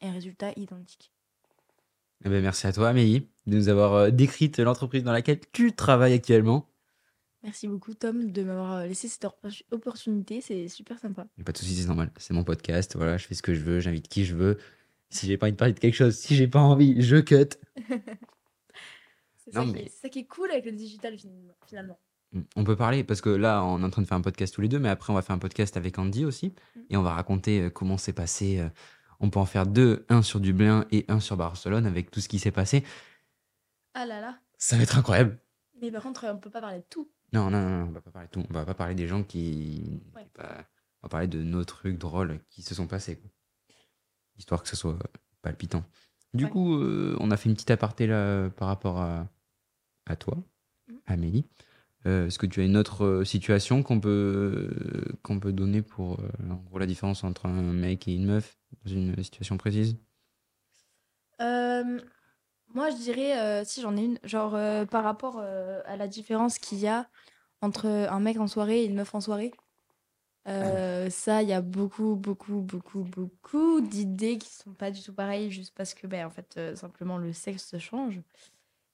un 0.00 0.12
résultat 0.12 0.52
identique. 0.56 1.12
Eh 2.24 2.28
ben, 2.28 2.42
merci 2.42 2.66
à 2.66 2.72
toi, 2.72 2.88
Amélie, 2.90 3.28
de 3.46 3.56
nous 3.56 3.68
avoir 3.68 3.94
euh, 3.94 4.10
décrite 4.10 4.58
l'entreprise 4.58 5.02
dans 5.02 5.12
laquelle 5.12 5.40
tu 5.52 5.72
travailles 5.72 6.12
actuellement. 6.12 6.66
Merci 7.42 7.66
beaucoup 7.68 7.94
Tom 7.94 8.30
de 8.30 8.42
m'avoir 8.42 8.72
euh, 8.74 8.86
laissé 8.86 9.08
cette 9.08 9.26
opportunité, 9.70 10.42
c'est 10.42 10.68
super 10.68 10.98
sympa. 10.98 11.26
Pas 11.44 11.52
de 11.52 11.56
soucis, 11.58 11.74
c'est 11.76 11.86
normal. 11.86 12.10
C'est 12.18 12.34
mon 12.34 12.44
podcast. 12.44 12.94
Voilà, 12.96 13.16
je 13.16 13.26
fais 13.26 13.34
ce 13.34 13.42
que 13.42 13.54
je 13.54 13.60
veux, 13.60 13.80
j'invite 13.80 14.08
qui 14.08 14.24
je 14.26 14.34
veux. 14.36 14.58
Si 15.08 15.26
j'ai 15.26 15.38
pas 15.38 15.46
envie 15.46 15.52
de 15.52 15.56
parler 15.56 15.72
de 15.72 15.78
quelque 15.78 15.94
chose, 15.94 16.14
si 16.16 16.36
j'ai 16.36 16.46
pas 16.46 16.60
envie, 16.60 17.00
je 17.02 17.16
cut. 17.16 17.48
C'est 19.44 19.52
ça, 19.52 19.64
qui 19.64 19.72
mais- 19.72 19.80
est- 19.84 19.88
c'est 19.88 20.02
ça 20.02 20.08
qui 20.10 20.18
est 20.20 20.26
cool 20.26 20.50
avec 20.50 20.64
le 20.66 20.72
digital 20.72 21.18
fin- 21.18 21.28
finalement. 21.66 21.98
Mmh. 22.32 22.40
On 22.56 22.62
peut 22.62 22.76
parler, 22.76 23.02
parce 23.02 23.20
que 23.20 23.30
là, 23.30 23.64
on 23.64 23.80
est 23.80 23.84
en 23.84 23.90
train 23.90 24.02
de 24.02 24.06
faire 24.06 24.18
un 24.18 24.20
podcast 24.20 24.54
tous 24.54 24.60
les 24.60 24.68
deux, 24.68 24.78
mais 24.78 24.90
après, 24.90 25.10
on 25.10 25.16
va 25.16 25.22
faire 25.22 25.34
un 25.34 25.40
podcast 25.40 25.76
avec 25.76 25.98
Andy 25.98 26.24
aussi. 26.24 26.48
Mmh. 26.76 26.80
Et 26.90 26.96
on 26.96 27.02
va 27.02 27.14
raconter 27.14 27.62
euh, 27.62 27.70
comment 27.70 27.96
c'est 27.98 28.12
passé. 28.12 28.60
On 29.20 29.30
peut 29.30 29.38
en 29.38 29.46
faire 29.46 29.66
deux, 29.66 30.04
un 30.08 30.22
sur 30.22 30.40
Dublin 30.40 30.86
et 30.90 31.04
un 31.08 31.20
sur 31.20 31.36
Barcelone, 31.36 31.86
avec 31.86 32.10
tout 32.10 32.20
ce 32.20 32.28
qui 32.28 32.38
s'est 32.38 32.50
passé. 32.50 32.84
Ah 33.94 34.06
là 34.06 34.20
là. 34.20 34.38
Ça 34.58 34.76
va 34.76 34.82
être 34.82 34.98
incroyable. 34.98 35.38
Mais 35.80 35.90
par 35.90 36.02
contre, 36.02 36.26
on 36.26 36.36
peut 36.38 36.50
pas 36.50 36.60
parler 36.60 36.78
de 36.78 36.84
tout. 36.90 37.10
Non, 37.32 37.48
non, 37.50 37.60
non, 37.60 37.88
on 37.88 37.92
va 37.92 38.00
pas 38.00 38.10
parler 38.10 38.28
de 38.28 38.32
tout. 38.32 38.44
On 38.50 38.52
va 38.52 38.64
pas 38.64 38.74
parler 38.74 38.94
des 38.94 39.06
gens 39.06 39.22
qui. 39.22 40.02
Ouais. 40.14 40.26
On 40.38 41.06
va 41.06 41.08
parler 41.08 41.28
de 41.28 41.42
nos 41.42 41.64
trucs 41.64 41.96
drôles 41.98 42.40
qui 42.50 42.62
se 42.62 42.74
sont 42.74 42.86
passés. 42.86 43.16
quoi. 43.16 43.30
Histoire 44.36 44.62
que 44.62 44.68
ce 44.68 44.76
soit 44.76 44.98
palpitant. 45.42 45.84
Du 46.34 46.44
Ouais. 46.44 46.50
coup, 46.50 46.74
euh, 46.76 47.16
on 47.20 47.30
a 47.30 47.36
fait 47.36 47.48
une 47.48 47.54
petite 47.54 47.70
aparté 47.70 48.06
là 48.06 48.50
par 48.50 48.68
rapport 48.68 49.00
à, 49.00 49.28
à 50.06 50.16
toi, 50.16 50.36
Mhm. 50.88 50.98
Amélie. 51.06 51.46
Euh, 52.06 52.26
Est-ce 52.26 52.38
que 52.38 52.46
tu 52.46 52.60
as 52.60 52.64
une 52.64 52.76
autre 52.76 53.04
euh, 53.04 53.24
situation 53.24 53.82
qu'on 53.82 54.00
peut, 54.00 54.08
euh, 54.08 55.18
qu'on 55.22 55.38
peut 55.40 55.52
donner 55.52 55.82
pour 55.82 56.18
euh, 56.20 56.28
en 56.50 56.56
gros 56.56 56.78
la 56.78 56.86
différence 56.86 57.24
entre 57.24 57.46
un 57.46 57.72
mec 57.72 58.06
et 58.08 58.14
une 58.14 58.26
meuf? 58.26 58.58
Dans 58.84 58.90
une 58.90 59.22
situation 59.22 59.56
précise 59.56 59.96
Euh, 61.40 62.00
moi, 62.74 62.90
je 62.90 62.96
dirais, 62.96 63.38
euh, 63.38 63.64
si 63.64 63.80
j'en 63.80 63.96
ai 63.96 64.04
une, 64.04 64.18
genre 64.22 64.54
euh, 64.54 64.84
par 64.84 65.02
rapport 65.02 65.40
à 65.40 65.96
la 65.96 66.06
différence 66.06 66.58
qu'il 66.58 66.78
y 66.78 66.86
a 66.86 67.08
entre 67.62 67.86
un 67.86 68.20
mec 68.20 68.38
en 68.38 68.46
soirée 68.46 68.82
et 68.82 68.86
une 68.86 68.94
meuf 68.94 69.14
en 69.14 69.20
soirée. 69.20 69.52
Euh, 70.48 71.10
ça, 71.10 71.42
il 71.42 71.48
y 71.48 71.52
a 71.52 71.60
beaucoup, 71.60 72.16
beaucoup, 72.16 72.60
beaucoup, 72.60 73.02
beaucoup 73.02 73.80
d'idées 73.80 74.38
qui 74.38 74.50
sont 74.50 74.72
pas 74.72 74.90
du 74.90 75.02
tout 75.02 75.12
pareilles, 75.12 75.50
juste 75.50 75.74
parce 75.76 75.94
que, 75.94 76.06
ben, 76.06 76.26
en 76.26 76.30
fait, 76.30 76.58
simplement 76.74 77.18
le 77.18 77.32
sexe 77.32 77.76
change. 77.78 78.20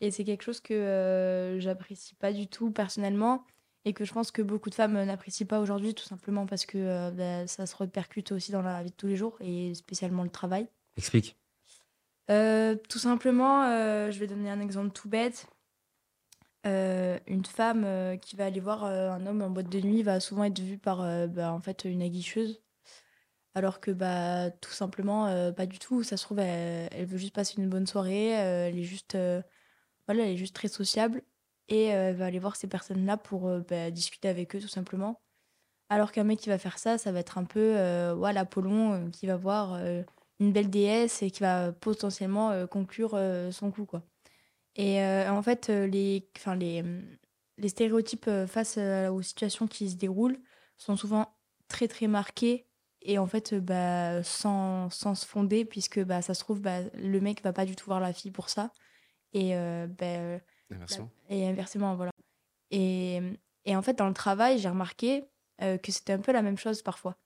Et 0.01 0.11
c'est 0.11 0.25
quelque 0.25 0.43
chose 0.43 0.61
que 0.61 1.57
j'apprécie 1.61 2.15
pas 2.15 2.33
du 2.33 2.49
tout 2.49 2.71
personnellement 2.71 3.45
et 3.87 3.95
que 3.95 4.05
je 4.05 4.13
pense 4.13 4.31
que 4.31 4.43
beaucoup 4.43 4.69
de 4.69 4.75
femmes 4.75 5.03
n'apprécient 5.05 5.47
pas 5.47 5.61
aujourd'hui, 5.61 5.95
tout 5.95 6.05
simplement 6.05 6.45
parce 6.45 6.67
que 6.67 6.77
euh, 6.77 7.11
ben, 7.11 7.47
ça 7.47 7.65
se 7.65 7.75
répercute 7.77 8.33
aussi 8.33 8.53
dans 8.53 8.61
la 8.61 8.83
vie 8.83 8.91
de 8.91 8.97
tous 8.97 9.07
les 9.07 9.17
jours 9.17 9.39
et 9.41 9.75
spécialement 9.75 10.23
le 10.23 10.29
travail. 10.29 10.69
Explique. 10.99 11.37
Euh, 12.31 12.75
tout 12.89 12.99
simplement, 12.99 13.63
euh, 13.63 14.11
je 14.11 14.19
vais 14.19 14.27
donner 14.27 14.51
un 14.51 14.61
exemple 14.61 14.91
tout 14.91 15.09
bête. 15.09 15.47
Une 16.65 17.45
femme 17.45 18.19
qui 18.21 18.35
va 18.35 18.47
aller 18.47 18.59
voir 18.59 18.83
un 18.85 19.25
homme 19.25 19.41
en 19.41 19.51
boîte 19.51 19.69
de 19.69 19.81
nuit 19.81 20.03
va 20.03 20.19
souvent 20.19 20.43
être 20.43 20.59
vue 20.59 20.79
par 20.79 20.99
bah, 21.29 21.53
en 21.53 21.61
fait 21.61 21.85
une 21.85 22.03
aguicheuse, 22.03 22.61
alors 23.57 23.81
que 23.81 23.91
bah 23.91 24.51
tout 24.51 24.71
simplement 24.71 25.29
euh, 25.29 25.51
pas 25.51 25.65
du 25.65 25.79
tout. 25.79 26.03
Ça 26.03 26.19
se 26.19 26.25
trouve 26.25 26.41
elle, 26.41 26.91
elle 26.93 27.07
veut 27.07 27.17
juste 27.17 27.35
passer 27.35 27.55
une 27.57 27.71
bonne 27.71 27.87
soirée, 27.87 28.39
euh, 28.39 28.69
elle 28.69 28.79
est 28.79 28.83
juste 28.83 29.15
euh, 29.15 29.41
voilà, 30.07 30.25
elle 30.25 30.33
est 30.33 30.37
juste 30.37 30.55
très 30.55 30.69
sociable 30.69 31.23
et 31.69 31.93
euh, 31.93 32.11
elle 32.11 32.17
va 32.17 32.27
aller 32.27 32.39
voir 32.39 32.57
ces 32.57 32.69
personnes-là 32.69 33.17
pour 33.17 33.49
euh, 33.49 33.61
bah, 33.61 33.91
discuter 33.91 34.29
avec 34.29 34.55
eux 34.55 34.61
tout 34.61 34.69
simplement. 34.69 35.21
Alors 35.89 36.13
qu'un 36.13 36.25
mec 36.25 36.41
qui 36.41 36.49
va 36.49 36.59
faire 36.59 36.79
ça, 36.79 36.99
ça 36.99 37.13
va 37.13 37.21
être 37.21 37.39
un 37.39 37.45
peu 37.45 37.77
euh, 37.77 38.15
voilà, 38.17 38.41
l'Apollon 38.41 39.11
qui 39.13 39.27
va 39.27 39.37
voir 39.37 39.81
une 40.41 40.53
belle 40.53 40.69
déesse 40.69 41.23
et 41.23 41.31
qui 41.31 41.41
va 41.41 41.73
potentiellement 41.73 42.67
conclure 42.67 43.19
son 43.53 43.71
coup 43.71 43.87
quoi. 43.87 44.03
Et 44.75 45.01
en 45.05 45.43
fait 45.43 45.69
les 45.69 46.29
enfin 46.37 46.57
les 46.57 46.83
les 47.59 47.69
stéréotypes 47.69 48.29
face 48.49 48.79
aux 48.79 49.23
situations 49.23 49.69
qui 49.69 49.89
se 49.89 49.95
déroulent 49.95 50.41
sont 50.77 50.97
souvent 50.97 51.37
très 51.69 51.87
très 51.87 52.09
marqués 52.09 52.67
et 53.01 53.19
en 53.19 53.29
fait 53.29 53.55
bah 53.55 54.25
sans, 54.25 54.91
sans 54.91 55.15
se 55.15 55.25
fonder 55.25 55.65
puisque 55.65 56.03
bah 56.03 56.21
ça 56.21 56.35
se 56.35 56.41
trouve 56.41 56.61
bah, 56.61 56.81
le 56.95 57.21
mec 57.21 57.45
va 57.45 57.53
pas 57.53 57.65
du 57.65 57.77
tout 57.77 57.87
voir 57.87 58.01
la 58.01 58.13
fille 58.13 58.33
pour 58.33 58.49
ça 58.51 58.73
et 59.35 59.55
bah, 60.01 60.41
Inversement. 60.71 61.11
et 61.29 61.47
inversement, 61.47 61.95
voilà. 61.95 62.11
Et, 62.71 63.21
et 63.65 63.77
en 63.77 63.83
fait, 63.83 63.95
dans 63.95 64.09
le 64.09 64.15
travail, 64.15 64.59
j'ai 64.59 64.69
remarqué 64.69 65.25
euh, 65.63 65.79
que 65.79 65.93
c'était 65.93 66.13
un 66.13 66.19
peu 66.19 66.33
la 66.33 66.43
même 66.43 66.59
chose 66.59 66.83
parfois. 66.83 67.17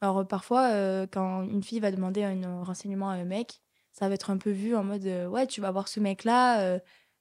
Alors, 0.00 0.26
parfois, 0.26 0.70
euh, 0.70 1.06
quand 1.10 1.42
une 1.42 1.62
fille 1.62 1.80
va 1.80 1.90
demander 1.90 2.22
un 2.22 2.62
renseignement 2.62 3.10
à 3.10 3.14
un 3.14 3.24
mec, 3.24 3.60
ça 3.92 4.08
va 4.08 4.14
être 4.14 4.30
un 4.30 4.38
peu 4.38 4.50
vu 4.50 4.76
en 4.76 4.84
mode 4.84 5.06
euh, 5.06 5.26
Ouais, 5.26 5.46
tu 5.46 5.60
vas 5.60 5.70
voir 5.70 5.88
ce 5.88 6.00
mec-là, 6.00 6.80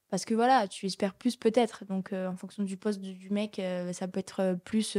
parce 0.09 0.25
que 0.25 0.33
voilà, 0.33 0.67
tu 0.67 0.85
espères 0.85 1.15
plus 1.15 1.35
peut-être. 1.35 1.85
Donc, 1.85 2.13
en 2.13 2.35
fonction 2.35 2.63
du 2.63 2.77
poste 2.77 3.01
du, 3.01 3.29
mec, 3.29 3.61
ça 3.93 4.07
peut 4.07 4.19
être 4.19 4.57
plus 4.63 4.97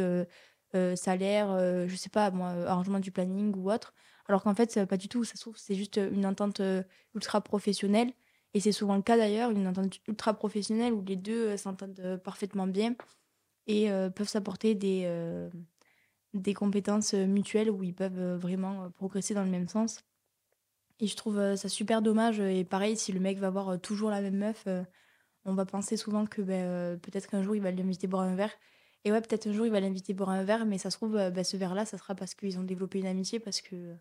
salaire, 0.96 1.86
je 1.88 1.96
sais 1.96 2.10
pas, 2.10 2.26
arrangement 2.66 3.00
du 3.00 3.10
planning 3.12 3.54
ou 3.56 3.70
autre. 3.70 3.94
Alors 4.26 4.42
qu'en 4.42 4.54
fait, 4.54 4.84
pas 4.84 4.98
du 4.98 5.08
tout. 5.08 5.24
Ça 5.24 5.36
se 5.36 5.40
trouve, 5.40 5.56
c'est 5.56 5.74
juste 5.74 5.96
une 5.96 6.26
entente 6.26 6.60
ultra 7.14 7.40
professionnelle. 7.40 8.12
Et 8.54 8.60
c'est 8.60 8.72
souvent 8.72 8.96
le 8.96 9.02
cas 9.02 9.16
d'ailleurs, 9.16 9.50
une 9.50 9.66
entente 9.66 9.98
ultra 10.08 10.34
professionnelle 10.34 10.92
où 10.92 11.02
les 11.04 11.16
deux 11.16 11.48
euh, 11.48 11.56
s'entendent 11.56 12.00
euh, 12.00 12.16
parfaitement 12.16 12.66
bien 12.66 12.94
et 13.66 13.90
euh, 13.90 14.08
peuvent 14.08 14.28
s'apporter 14.28 14.74
des, 14.74 15.06
des 16.32 16.54
compétences 16.54 17.12
mutuelles 17.12 17.70
où 17.70 17.82
ils 17.82 17.94
peuvent 17.94 18.36
vraiment 18.36 18.90
progresser 18.92 19.34
dans 19.34 19.44
le 19.44 19.50
même 19.50 19.68
sens. 19.68 20.04
Et 21.00 21.06
je 21.06 21.14
trouve 21.14 21.54
ça 21.54 21.68
super 21.68 22.00
dommage. 22.00 22.40
Et 22.40 22.64
pareil, 22.64 22.96
si 22.96 23.12
le 23.12 23.20
mec 23.20 23.38
va 23.38 23.50
voir 23.50 23.78
toujours 23.78 24.08
la 24.10 24.22
même 24.22 24.38
meuf, 24.38 24.66
on 25.44 25.52
va 25.52 25.66
penser 25.66 25.98
souvent 25.98 26.24
que 26.24 26.40
ben, 26.40 26.98
peut-être 26.98 27.28
qu'un 27.28 27.42
jour 27.42 27.54
il 27.56 27.62
va 27.62 27.70
l'inviter 27.70 28.06
boire 28.06 28.22
un 28.22 28.34
verre. 28.34 28.52
Et 29.04 29.12
ouais, 29.12 29.20
peut-être 29.20 29.48
un 29.48 29.52
jour 29.52 29.66
il 29.66 29.72
va 29.72 29.80
l'inviter 29.80 30.14
boire 30.14 30.30
un 30.30 30.44
verre, 30.44 30.64
mais 30.64 30.78
ça 30.78 30.90
se 30.90 30.96
trouve, 30.96 31.12
ben, 31.12 31.44
ce 31.44 31.58
verre-là, 31.58 31.84
ça 31.84 31.98
sera 31.98 32.14
parce 32.14 32.34
qu'ils 32.34 32.58
ont 32.58 32.64
développé 32.64 33.00
une 33.00 33.06
amitié, 33.06 33.38
parce 33.38 33.60
que 33.60 33.94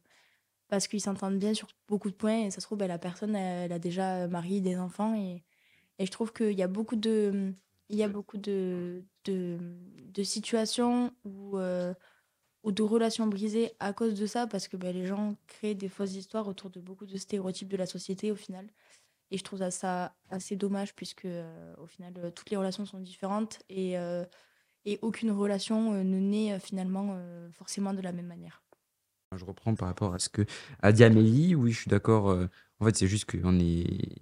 parce 0.67 0.88
qu'ils 0.88 1.01
s'entendent 1.01 1.39
bien 1.39 1.53
sur 1.53 1.67
beaucoup 1.88 2.10
de 2.10 2.15
points. 2.15 2.45
Et 2.45 2.51
ça 2.51 2.62
se 2.62 2.65
trouve, 2.65 2.77
ben, 2.77 2.88
la 2.88 2.97
personne, 2.97 3.36
elle, 3.36 3.71
a 3.71 3.80
déjà 3.80 4.27
marié 4.27 4.62
des 4.62 4.77
enfants. 4.77 5.15
Et, 5.15 5.43
je 5.99 6.12
trouve 6.12 6.32
qu'il 6.32 6.53
y 6.53 6.63
a 6.63 6.67
beaucoup 6.67 6.95
de, 6.95 7.53
il 7.89 7.97
y 7.97 8.03
a 8.03 8.08
beaucoup 8.08 8.38
de, 8.38 9.03
de, 9.25 10.23
situations 10.23 11.12
où, 11.25 11.58
euh, 11.58 11.93
ou 12.63 12.71
de 12.71 12.84
relations 12.84 13.25
brisées 13.27 13.71
à 13.80 13.93
cause 13.93 14.13
de 14.13 14.25
ça, 14.27 14.45
parce 14.45 14.67
que 14.67 14.77
ben, 14.77 14.93
les 14.93 15.08
gens 15.08 15.36
créent 15.47 15.75
des 15.75 15.89
fausses 15.89 16.13
histoires 16.15 16.47
autour 16.47 16.69
de 16.69 16.80
beaucoup 16.80 17.06
de 17.06 17.17
stéréotypes 17.17 17.69
de 17.69 17.77
la 17.77 17.88
société 17.88 18.32
au 18.32 18.36
final. 18.36 18.67
Et 19.32 19.38
je 19.38 19.43
trouve 19.43 19.67
ça, 19.69 20.15
assez 20.30 20.56
dommage, 20.56 20.95
puisque 20.95 21.25
euh, 21.25 21.75
au 21.77 21.88
final, 21.88 22.13
euh, 22.17 22.32
toutes 22.32 22.49
les 22.49 22.58
relations 22.58 22.86
sont 22.86 22.99
différentes 22.99 23.60
et, 23.69 23.97
euh, 23.97 24.23
et 24.86 24.99
aucune 25.01 25.32
relation 25.32 25.91
ne 25.91 26.19
naît 26.19 26.60
finalement 26.60 27.19
forcément 27.51 27.93
de 27.93 28.01
la 28.01 28.13
même 28.13 28.27
manière. 28.27 28.63
Je 29.36 29.44
reprends 29.44 29.76
par 29.76 29.90
rapport 29.90 30.13
à 30.13 30.20
ce 30.20 30.30
que 30.30 30.46
a 30.82 30.92
dit 30.92 31.04
Amélie. 31.04 31.56
Oui, 31.56 31.72
je 31.72 31.82
suis 31.82 31.90
d'accord. 31.90 32.30
euh, 32.30 32.48
en 32.80 32.86
fait, 32.86 32.96
c'est 32.96 33.08
juste 33.08 33.30
qu'on 33.30 33.60
est. 33.60 34.16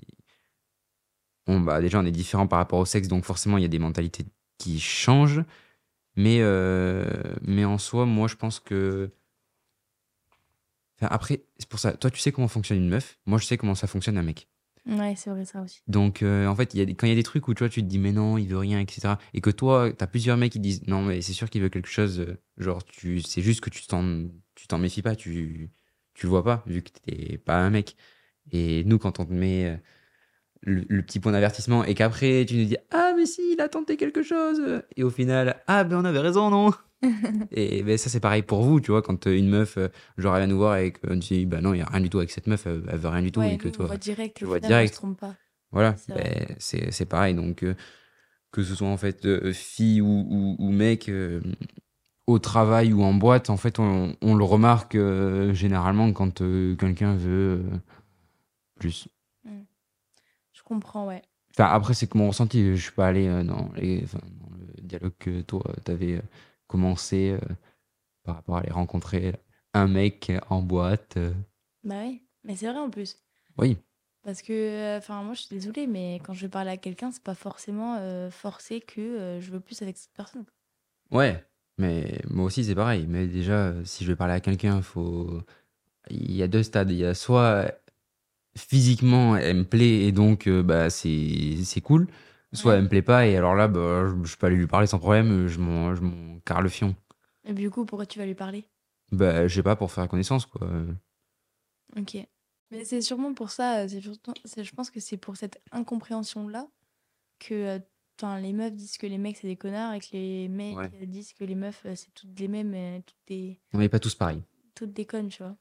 Bon, 1.45 1.59
bah, 1.61 1.79
déjà, 1.81 1.99
on 1.99 2.05
est 2.05 2.11
différents 2.11 2.47
par 2.47 2.57
rapport 2.59 2.79
au 2.79 2.85
sexe, 2.85 3.07
donc 3.07 3.23
forcément, 3.23 3.57
il 3.57 3.61
y 3.61 3.65
a 3.65 3.69
des 3.69 3.79
mentalités 3.79 4.25
qui 4.57 4.79
changent. 4.79 5.43
Mais, 6.15 6.39
euh, 6.41 7.05
mais 7.43 7.65
en 7.65 7.77
soi, 7.77 8.05
moi, 8.05 8.27
je 8.27 8.35
pense 8.35 8.59
que. 8.59 9.11
Après, 11.01 11.43
c'est 11.57 11.69
pour 11.69 11.79
ça. 11.79 11.93
Toi, 11.93 12.09
tu 12.09 12.19
sais 12.19 12.31
comment 12.31 12.47
fonctionne 12.47 12.79
une 12.79 12.89
meuf. 12.89 13.19
Moi, 13.25 13.37
je 13.39 13.45
sais 13.45 13.57
comment 13.57 13.75
ça 13.75 13.87
fonctionne 13.87 14.17
un 14.17 14.23
mec. 14.23 14.47
Ouais, 14.87 15.15
c'est 15.17 15.31
vrai 15.31 15.45
ça 15.45 15.61
aussi. 15.61 15.81
Donc, 15.87 16.21
euh, 16.21 16.45
en 16.45 16.55
fait, 16.55 16.67
quand 16.75 17.07
il 17.07 17.09
y 17.09 17.11
a 17.11 17.15
des 17.15 17.23
trucs 17.23 17.47
où 17.47 17.53
tu 17.55 17.59
vois, 17.63 17.69
tu 17.69 17.81
te 17.81 17.87
dis, 17.87 17.97
mais 17.97 18.11
non, 18.11 18.37
il 18.37 18.47
veut 18.47 18.57
rien, 18.59 18.79
etc. 18.79 19.17
Et 19.33 19.41
que 19.41 19.49
toi, 19.49 19.91
tu 19.91 20.03
as 20.03 20.07
plusieurs 20.07 20.37
mecs 20.37 20.51
qui 20.51 20.59
disent, 20.59 20.83
non, 20.87 21.01
mais 21.01 21.21
c'est 21.21 21.33
sûr 21.33 21.49
qu'il 21.49 21.61
veut 21.63 21.69
quelque 21.69 21.89
chose. 21.89 22.19
euh, 22.19 22.37
Genre, 22.57 22.83
tu, 22.85 23.21
c'est 23.21 23.41
juste 23.41 23.61
que 23.61 23.71
tu 23.71 23.85
t'en, 23.87 24.03
tu 24.53 24.67
t'en 24.67 24.77
méfies 24.77 25.01
pas, 25.01 25.15
tu, 25.15 25.71
tu 26.13 26.27
vois 26.27 26.43
pas, 26.43 26.63
vu 26.67 26.83
que 26.83 26.91
t'es 26.91 27.37
pas 27.39 27.57
un 27.57 27.71
mec. 27.71 27.95
Et 28.51 28.83
nous, 28.85 28.99
quand 28.99 29.19
on 29.19 29.25
te 29.25 29.33
met 29.33 29.65
euh, 29.65 29.77
le, 30.61 30.85
le 30.89 31.03
petit 31.03 31.19
point 31.19 31.31
d'avertissement 31.33 31.83
et 31.85 31.95
qu'après, 31.95 32.45
tu 32.47 32.57
nous 32.57 32.65
dis, 32.65 32.77
ah, 32.91 33.13
mais 33.17 33.25
si, 33.25 33.41
il 33.53 33.61
a 33.61 33.69
tenté 33.69 33.97
quelque 33.97 34.23
chose. 34.23 34.83
Et 34.97 35.03
au 35.03 35.09
final, 35.11 35.63
ah, 35.67 35.83
ben 35.83 35.99
on 36.01 36.05
avait 36.05 36.19
raison, 36.19 36.49
non? 36.51 36.71
Et 37.51 37.83
ben, 37.83 37.97
ça, 37.97 38.09
c'est 38.09 38.19
pareil 38.19 38.41
pour 38.41 38.63
vous, 38.63 38.79
tu 38.79 38.91
vois, 38.91 39.01
quand 39.01 39.27
euh, 39.27 39.37
une 39.37 39.49
meuf, 39.49 39.77
euh, 39.77 39.89
genre, 40.17 40.35
elle 40.35 40.41
vient 40.43 40.47
nous 40.47 40.57
voir 40.57 40.77
et 40.77 40.91
qu'on 40.91 41.15
dit, 41.15 41.45
bah 41.45 41.61
non, 41.61 41.73
il 41.73 41.79
y 41.79 41.81
a 41.81 41.85
rien 41.85 42.01
du 42.01 42.09
tout 42.09 42.17
avec 42.19 42.31
cette 42.31 42.47
meuf, 42.47 42.65
elle, 42.65 42.83
elle 42.87 42.97
veut 42.97 43.09
rien 43.09 43.21
du 43.21 43.31
tout. 43.31 43.39
Ouais, 43.41 43.53
et 43.53 43.57
que 43.57 43.65
nous, 43.67 43.73
on 43.73 43.77
toi, 43.77 43.85
voit 43.87 43.97
direct, 43.97 44.37
tu 44.37 44.45
vois 44.45 44.57
final, 44.57 44.71
on 44.71 44.75
direct. 44.75 44.93
se 44.93 44.99
trompe 44.99 45.19
pas. 45.19 45.35
voilà, 45.71 45.95
C'est 45.97 46.13
ben, 46.13 46.55
c'est 46.59 46.91
c'est 46.91 47.05
pareil. 47.05 47.33
Donc, 47.35 47.63
euh, 47.63 47.75
que 48.51 48.63
ce 48.63 48.75
soit 48.75 48.87
en 48.87 48.97
fait 48.97 49.25
euh, 49.25 49.51
fille 49.53 50.01
ou, 50.01 50.07
ou, 50.29 50.55
ou 50.59 50.71
mec, 50.71 51.09
euh, 51.09 51.41
au 52.27 52.39
travail 52.39 52.93
ou 52.93 53.03
en 53.03 53.13
boîte, 53.13 53.49
en 53.49 53.57
fait, 53.57 53.79
on, 53.79 54.15
on 54.21 54.35
le 54.35 54.43
remarque 54.43 54.95
euh, 54.95 55.53
généralement 55.53 56.11
quand 56.13 56.41
euh, 56.41 56.75
quelqu'un 56.75 57.15
veut 57.15 57.61
euh, 57.63 57.77
plus. 58.79 59.07
Je 60.53 60.63
comprends, 60.63 61.07
ouais. 61.07 61.21
Enfin, 61.51 61.69
après, 61.69 61.93
c'est 61.93 62.07
que 62.07 62.17
mon 62.17 62.27
ressenti, 62.27 62.75
je 62.75 62.81
suis 62.81 62.91
pas 62.91 63.07
allé 63.07 63.27
euh, 63.27 63.43
dans, 63.43 63.69
les, 63.75 64.01
enfin, 64.03 64.19
dans 64.39 64.49
le 64.57 64.81
dialogue 64.81 65.13
que 65.19 65.41
toi, 65.41 65.63
tu 65.85 66.19
commencé 66.67 67.31
euh, 67.31 67.39
par 68.23 68.35
rapport 68.35 68.57
à 68.57 68.59
aller 68.61 68.71
rencontrer 68.71 69.35
un 69.73 69.87
mec 69.87 70.31
en 70.49 70.61
boîte. 70.61 71.17
euh. 71.17 71.33
Bah 71.83 72.01
oui, 72.05 72.23
mais 72.43 72.55
c'est 72.55 72.67
vrai 72.67 72.79
en 72.79 72.89
plus. 72.89 73.17
Oui, 73.57 73.77
Parce 74.23 74.41
que, 74.41 74.51
euh, 74.53 74.97
enfin, 74.97 75.23
moi 75.23 75.33
je 75.35 75.41
suis 75.41 75.55
désolée, 75.55 75.87
mais 75.87 76.19
quand 76.23 76.33
je 76.33 76.41
vais 76.41 76.49
parler 76.49 76.71
à 76.71 76.77
quelqu'un, 76.77 77.11
c'est 77.11 77.23
pas 77.23 77.35
forcément 77.35 77.95
euh, 77.99 78.29
forcé 78.31 78.81
que 78.81 78.99
euh, 79.01 79.41
je 79.41 79.51
veux 79.51 79.59
plus 79.61 79.81
avec 79.81 79.97
cette 79.97 80.13
personne. 80.13 80.45
Ouais, 81.11 81.43
mais 81.77 82.19
moi 82.29 82.45
aussi 82.45 82.63
c'est 82.63 82.75
pareil. 82.75 83.05
Mais 83.07 83.27
déjà, 83.27 83.67
euh, 83.69 83.85
si 83.85 84.03
je 84.03 84.11
vais 84.11 84.15
parler 84.15 84.33
à 84.33 84.39
quelqu'un, 84.39 84.81
faut. 84.81 85.41
Il 86.09 86.33
y 86.35 86.43
a 86.43 86.47
deux 86.47 86.63
stades. 86.63 86.91
Il 86.91 86.97
y 86.97 87.05
a 87.05 87.13
soit 87.15 87.41
euh, 87.65 87.69
physiquement 88.57 89.37
elle 89.37 89.57
me 89.57 89.63
plaît 89.65 90.03
et 90.05 90.11
donc 90.11 90.47
euh, 90.47 90.63
bah 90.63 90.89
c'est 90.89 91.57
c'est 91.63 91.81
cool. 91.81 92.07
Soit 92.55 92.75
elle 92.75 92.83
me 92.83 92.89
plaît 92.89 93.01
pas, 93.01 93.27
et 93.27 93.35
alors 93.37 93.55
là, 93.55 93.67
bah, 93.67 94.07
je, 94.07 94.23
je 94.27 94.37
peux 94.37 94.47
aller 94.47 94.55
lui 94.55 94.67
parler 94.67 94.87
sans 94.87 94.99
problème, 94.99 95.47
je 95.47 95.59
m'en, 95.59 95.93
je 95.95 96.01
m'en 96.01 96.39
carre 96.39 96.61
le 96.61 96.69
fion. 96.69 96.95
Et 97.43 97.53
du 97.53 97.69
coup, 97.69 97.85
pourquoi 97.85 98.05
tu 98.05 98.17
vas 98.19 98.25
lui 98.25 98.35
parler? 98.35 98.65
Bah, 99.11 99.47
je 99.47 99.53
sais 99.55 99.63
pas, 99.63 99.75
pour 99.75 99.91
faire 99.91 100.07
connaissance, 100.07 100.45
quoi. 100.45 100.67
Ok. 101.97 102.17
Mais 102.71 102.83
c'est 102.83 103.01
sûrement 103.01 103.33
pour 103.33 103.51
ça, 103.51 103.81
euh, 103.83 103.87
c'est 103.87 104.01
surtout- 104.01 104.33
c'est- 104.43 104.63
je 104.63 104.73
pense 104.73 104.89
que 104.89 104.99
c'est 104.99 105.17
pour 105.17 105.37
cette 105.37 105.61
incompréhension-là 105.71 106.67
que 107.39 107.53
euh, 108.23 108.39
les 108.39 108.53
meufs 108.53 108.73
disent 108.73 108.97
que 108.97 109.05
les 109.07 109.17
mecs 109.17 109.37
c'est 109.37 109.47
des 109.47 109.55
connards 109.55 109.93
et 109.93 109.99
que 109.99 110.07
les 110.13 110.47
mecs 110.47 110.75
Ouais. 110.77 110.89
euh, 111.01 111.05
disent 111.05 111.33
que 111.33 111.43
les 111.43 111.53
meufs 111.55 111.85
c'est 111.95 112.13
toutes 112.13 112.39
les 112.39 112.47
mêmes, 112.47 113.01
toutes 113.03 113.15
des, 113.27 113.59
On 113.73 113.77
n'est 113.77 113.89
pas 113.89 113.99
tous 113.99 114.15
pareils. 114.15 114.41
toutes 114.73 114.93
des 114.93 115.05
connes, 115.05 115.27
tu 115.29 115.43
vois. 115.43 115.55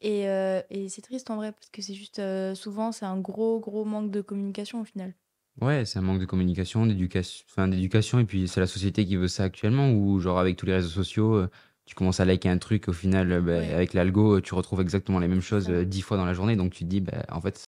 Et, 0.00 0.28
euh, 0.28 0.60
et 0.70 0.88
c'est 0.88 1.00
triste 1.02 1.30
en 1.30 1.36
vrai 1.36 1.52
parce 1.52 1.70
que 1.70 1.80
c'est 1.82 1.94
juste 1.94 2.18
euh, 2.20 2.54
souvent 2.54 2.92
c'est 2.92 3.06
un 3.06 3.18
gros 3.18 3.58
gros 3.58 3.84
manque 3.84 4.10
de 4.10 4.20
communication 4.20 4.80
au 4.82 4.84
final. 4.84 5.14
Ouais, 5.60 5.84
c'est 5.84 5.98
un 6.00 6.02
manque 6.02 6.20
de 6.20 6.24
communication, 6.26 6.84
d'éducation, 6.86 7.44
enfin 7.48 7.68
d'éducation, 7.68 8.18
et 8.18 8.24
puis 8.24 8.48
c'est 8.48 8.60
la 8.60 8.66
société 8.66 9.06
qui 9.06 9.16
veut 9.16 9.28
ça 9.28 9.44
actuellement, 9.44 9.92
où 9.92 10.18
genre 10.18 10.38
avec 10.38 10.56
tous 10.56 10.66
les 10.66 10.74
réseaux 10.74 10.88
sociaux, 10.88 11.34
euh, 11.36 11.48
tu 11.86 11.94
commences 11.94 12.18
à 12.18 12.24
liker 12.24 12.48
un 12.48 12.58
truc, 12.58 12.88
au 12.88 12.92
final, 12.92 13.30
euh, 13.30 13.40
bah, 13.40 13.52
Ouais. 13.58 13.72
avec 13.72 13.94
l'algo, 13.94 14.36
euh, 14.38 14.40
tu 14.40 14.54
retrouves 14.54 14.80
exactement 14.80 15.20
les 15.20 15.28
mêmes 15.28 15.40
choses 15.40 15.66
ça. 15.66 15.70
euh, 15.72 15.84
dix 15.84 16.02
fois 16.02 16.16
dans 16.16 16.24
la 16.24 16.34
journée, 16.34 16.56
donc 16.56 16.72
tu 16.72 16.84
te 16.84 16.88
dis, 16.88 17.00
bah, 17.00 17.24
en 17.30 17.40
fait, 17.40 17.66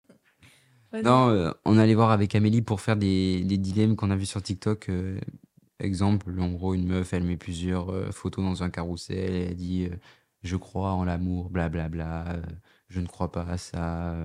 non, 1.05 1.53
on 1.65 1.79
allait 1.79 1.95
voir 1.95 2.11
avec 2.11 2.35
Amélie 2.35 2.63
pour 2.63 2.81
faire 2.81 2.97
des, 2.97 3.45
des 3.45 3.59
dilemmes 3.59 3.97
qu'on 3.97 4.11
a 4.11 4.17
vus 4.17 4.27
sur 4.27 4.43
TikTok. 4.43 4.91
exemple, 5.79 6.31
en 6.41 6.49
gros, 6.49 6.75
une 6.75 6.87
meuf, 6.87 7.13
elle 7.13 7.23
met 7.25 7.37
plusieurs 7.37 8.13
photos 8.15 8.45
dans 8.45 8.63
un 8.63 8.71
carrousel, 8.71 9.33
et 9.35 9.43
elle 9.49 9.55
dit, 9.57 9.89
je 10.43 10.57
crois 10.57 10.93
en 10.93 11.05
l'amour, 11.05 11.51
blablabla, 11.51 12.41
je 12.89 13.01
ne 13.01 13.07
crois 13.07 13.31
pas 13.31 13.43
à 13.45 13.59
ça. 13.59 14.17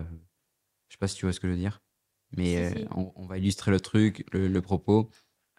Je 0.88 0.93
sais 0.95 0.97
pas 1.00 1.08
si 1.08 1.15
tu 1.17 1.26
vois 1.26 1.34
ce 1.34 1.39
que 1.39 1.47
je 1.47 1.54
veux 1.54 1.60
dire. 1.60 1.82
Mais 2.34 2.56
Si, 2.56 2.58
euh, 2.58 2.70
si. 2.70 2.88
on, 2.91 3.12
on 3.15 3.26
va 3.26 3.38
illustrer 3.38 3.72
le 3.72 3.80
truc, 3.80 4.26
le, 4.34 4.48
le 4.48 4.62
propos. 4.62 5.10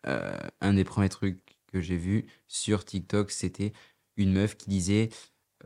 Euh, 0.07 0.39
un 0.61 0.75
des 0.75 0.85
premiers 0.85 1.09
trucs 1.09 1.59
que 1.69 1.81
j'ai 1.81 1.97
vu 1.97 2.27
sur 2.49 2.85
TikTok, 2.85 3.31
c'était 3.31 3.73
une 4.17 4.33
meuf 4.33 4.57
qui 4.57 4.69
disait 4.71 5.11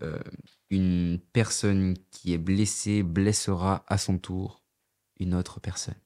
euh, 0.03 0.19
Une 0.71 1.21
personne 1.33 1.97
qui 2.11 2.33
est 2.35 2.39
blessée 2.39 3.03
blessera 3.03 3.85
à 3.89 3.99
son 3.99 4.19
tour 4.19 4.63
une 5.19 5.35
autre 5.35 5.61
personne. 5.61 5.97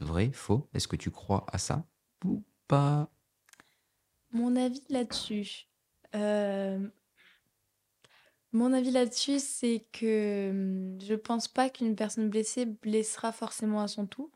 Vrai, 0.00 0.30
faux? 0.32 0.68
Est-ce 0.74 0.88
que 0.88 0.96
tu 0.96 1.10
crois 1.10 1.46
à 1.50 1.58
ça 1.58 1.86
ou 2.24 2.44
pas? 2.68 3.10
Mon 4.32 4.56
avis 4.56 4.82
là-dessus. 4.88 5.66
euh, 6.14 6.88
Mon 8.52 8.72
avis 8.72 8.90
là-dessus, 8.90 9.38
c'est 9.40 9.86
que 9.92 10.50
hum, 10.50 10.98
je 11.00 11.14
pense 11.14 11.48
pas 11.48 11.68
qu'une 11.70 11.96
personne 11.96 12.28
blessée 12.30 12.64
blessera 12.66 13.30
forcément 13.32 13.80
à 13.82 13.88
son 13.88 14.06
tour. 14.06 14.30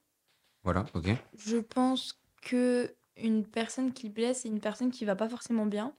Voilà, 0.63 0.85
ok. 0.95 1.07
Je 1.37 1.59
pense 1.59 2.23
que 2.43 2.97
une 3.17 3.47
personne 3.47 3.93
qui 3.93 4.09
blesse, 4.11 4.41
c'est 4.43 4.49
une 4.49 4.61
personne 4.61 4.91
qui 4.91 5.05
va 5.05 5.17
pas 5.17 5.29
forcément 5.29 5.67
bien, 5.67 5.97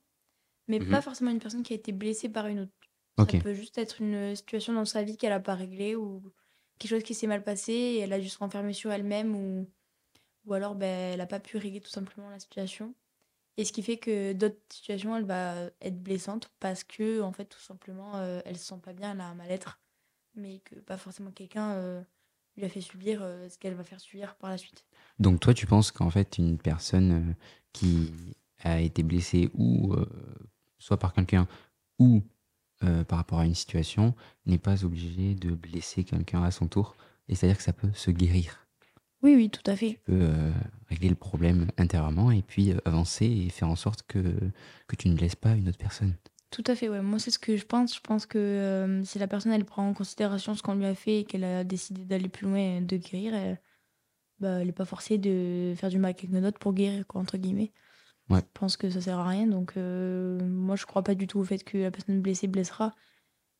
mais 0.67 0.79
Mhm. 0.79 0.81
pas 0.81 1.01
forcément 1.01 1.31
une 1.31 1.39
personne 1.39 1.63
qui 1.63 1.73
a 1.73 1.77
été 1.77 1.91
blessée 1.93 2.29
par 2.29 2.47
une 2.47 2.61
autre. 2.61 2.73
Ça 3.17 3.33
peut 3.35 3.53
juste 3.53 3.77
être 3.79 4.01
une 4.01 4.35
situation 4.35 4.73
dans 4.73 4.85
sa 4.85 5.03
vie 5.03 5.17
qu'elle 5.17 5.33
a 5.33 5.39
pas 5.41 5.55
réglée 5.55 5.95
ou 5.95 6.33
quelque 6.79 6.91
chose 6.91 7.03
qui 7.03 7.15
s'est 7.15 7.27
mal 7.27 7.43
passé 7.43 7.73
et 7.73 7.99
elle 7.99 8.13
a 8.13 8.19
dû 8.19 8.29
se 8.29 8.39
renfermer 8.39 8.73
sur 8.73 8.91
elle-même 8.93 9.35
ou, 9.35 9.71
ou 10.45 10.53
alors 10.55 10.75
ben, 10.75 11.13
elle 11.15 11.21
a 11.21 11.27
pas 11.27 11.39
pu 11.41 11.57
régler 11.57 11.81
tout 11.81 11.89
simplement 11.91 12.29
la 12.29 12.39
situation. 12.39 12.95
Et 13.57 13.65
ce 13.65 13.73
qui 13.73 13.81
fait 13.81 13.97
que 13.97 14.33
d'autres 14.33 14.59
situations, 14.69 15.17
elle 15.17 15.25
va 15.25 15.55
être 15.81 16.01
blessante 16.01 16.51
parce 16.59 16.83
que, 16.83 17.21
en 17.21 17.31
fait, 17.31 17.45
tout 17.45 17.59
simplement, 17.59 18.15
euh, 18.15 18.39
elle 18.45 18.57
se 18.57 18.65
sent 18.65 18.79
pas 18.83 18.93
bien, 18.93 19.13
elle 19.13 19.21
a 19.21 19.27
un 19.27 19.33
mal-être, 19.33 19.79
mais 20.35 20.59
que 20.59 20.75
pas 20.75 20.97
forcément 20.97 21.31
quelqu'un 21.31 21.71
euh, 21.71 22.01
lui 22.55 22.65
a 22.65 22.69
fait 22.69 22.81
subir 22.81 23.19
euh, 23.23 23.49
ce 23.49 23.57
qu'elle 23.57 23.73
va 23.73 23.83
faire 23.83 23.99
subir 23.99 24.35
par 24.35 24.51
la 24.51 24.59
suite. 24.59 24.85
Donc 25.19 25.39
toi, 25.39 25.55
tu 25.55 25.65
penses 25.65 25.91
qu'en 25.91 26.11
fait, 26.11 26.37
une 26.37 26.59
personne 26.59 27.35
qui 27.73 28.13
a 28.63 28.79
été 28.79 29.01
blessée 29.01 29.49
ou 29.55 29.95
soit 30.77 30.97
par 30.97 31.13
quelqu'un 31.13 31.47
ou 31.97 32.21
par 32.79 33.17
rapport 33.17 33.39
à 33.39 33.45
une 33.45 33.55
situation 33.55 34.13
n'est 34.45 34.59
pas 34.59 34.83
obligée 34.83 35.33
de 35.33 35.51
blesser 35.51 36.03
quelqu'un 36.03 36.43
à 36.43 36.51
son 36.51 36.67
tour. 36.67 36.95
Et 37.27 37.35
c'est-à-dire 37.35 37.57
que 37.57 37.63
ça 37.63 37.73
peut 37.73 37.91
se 37.93 38.11
guérir. 38.11 38.66
Oui, 39.23 39.35
oui, 39.35 39.49
tout 39.49 39.69
à 39.69 39.75
fait. 39.75 39.93
Tu 39.93 39.99
peux 40.05 40.21
euh, 40.21 40.51
régler 40.89 41.09
le 41.09 41.15
problème 41.15 41.67
intérieurement 41.77 42.31
et 42.31 42.43
puis 42.43 42.71
euh, 42.71 42.77
avancer 42.85 43.25
et 43.25 43.49
faire 43.49 43.69
en 43.69 43.75
sorte 43.75 44.03
que, 44.03 44.19
que 44.87 44.95
tu 44.95 45.09
ne 45.09 45.15
blesses 45.15 45.35
pas 45.35 45.53
une 45.53 45.67
autre 45.69 45.77
personne. 45.77 46.13
Tout 46.51 46.63
à 46.67 46.75
fait, 46.75 46.87
ouais. 46.87 47.01
Moi, 47.01 47.19
c'est 47.19 47.31
ce 47.31 47.39
que 47.39 47.57
je 47.57 47.65
pense. 47.65 47.95
Je 47.95 47.99
pense 47.99 48.25
que 48.25 48.37
euh, 48.37 49.03
si 49.03 49.19
la 49.19 49.27
personne, 49.27 49.51
elle 49.51 49.65
prend 49.65 49.87
en 49.87 49.93
considération 49.93 50.53
ce 50.53 50.61
qu'on 50.61 50.75
lui 50.75 50.85
a 50.85 50.95
fait 50.95 51.21
et 51.21 51.23
qu'elle 51.23 51.43
a 51.43 51.63
décidé 51.63 52.05
d'aller 52.05 52.29
plus 52.29 52.47
loin 52.47 52.77
et 52.77 52.81
de 52.81 52.97
guérir, 52.97 53.33
elle, 53.33 53.59
bah, 54.39 54.59
elle 54.59 54.67
n'est 54.67 54.71
pas 54.73 54.85
forcée 54.85 55.17
de 55.17 55.73
faire 55.75 55.89
du 55.89 55.97
mal 55.97 56.11
à 56.11 56.13
quelqu'un 56.13 56.41
d'autre 56.41 56.59
pour 56.59 56.73
guérir, 56.73 57.05
quoi, 57.07 57.19
entre 57.19 57.37
guillemets. 57.37 57.73
Ouais. 58.29 58.39
Je 58.39 58.59
pense 58.59 58.77
que 58.77 58.89
ça 58.89 59.01
sert 59.01 59.17
à 59.17 59.27
rien. 59.27 59.47
Donc, 59.47 59.75
moi, 59.75 60.75
je 60.75 60.85
crois 60.85 61.03
pas 61.03 61.15
du 61.15 61.27
tout 61.27 61.39
au 61.39 61.43
fait 61.43 61.63
que 61.63 61.77
la 61.79 61.91
personne 61.91 62.21
blessée 62.21 62.47
blessera. 62.47 62.93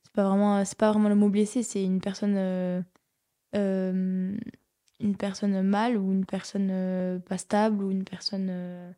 C'est 0.03 0.13
pas 0.13 0.23
vraiment, 0.23 0.63
c'est 0.63 0.77
pas 0.77 0.91
vraiment 0.91 1.09
le 1.09 1.15
mot 1.15 1.29
blessé, 1.29 1.63
c'est 1.63 1.83
une 1.83 1.99
personne, 1.99 2.83
une 4.99 5.15
personne 5.17 5.61
mal 5.63 5.97
ou 5.97 6.11
une 6.11 6.25
personne 6.25 6.69
euh, 6.71 7.19
pas 7.19 7.37
stable 7.37 7.83
ou 7.83 7.91
une 7.91 8.03
personne 8.03 8.47
euh, 8.49 8.91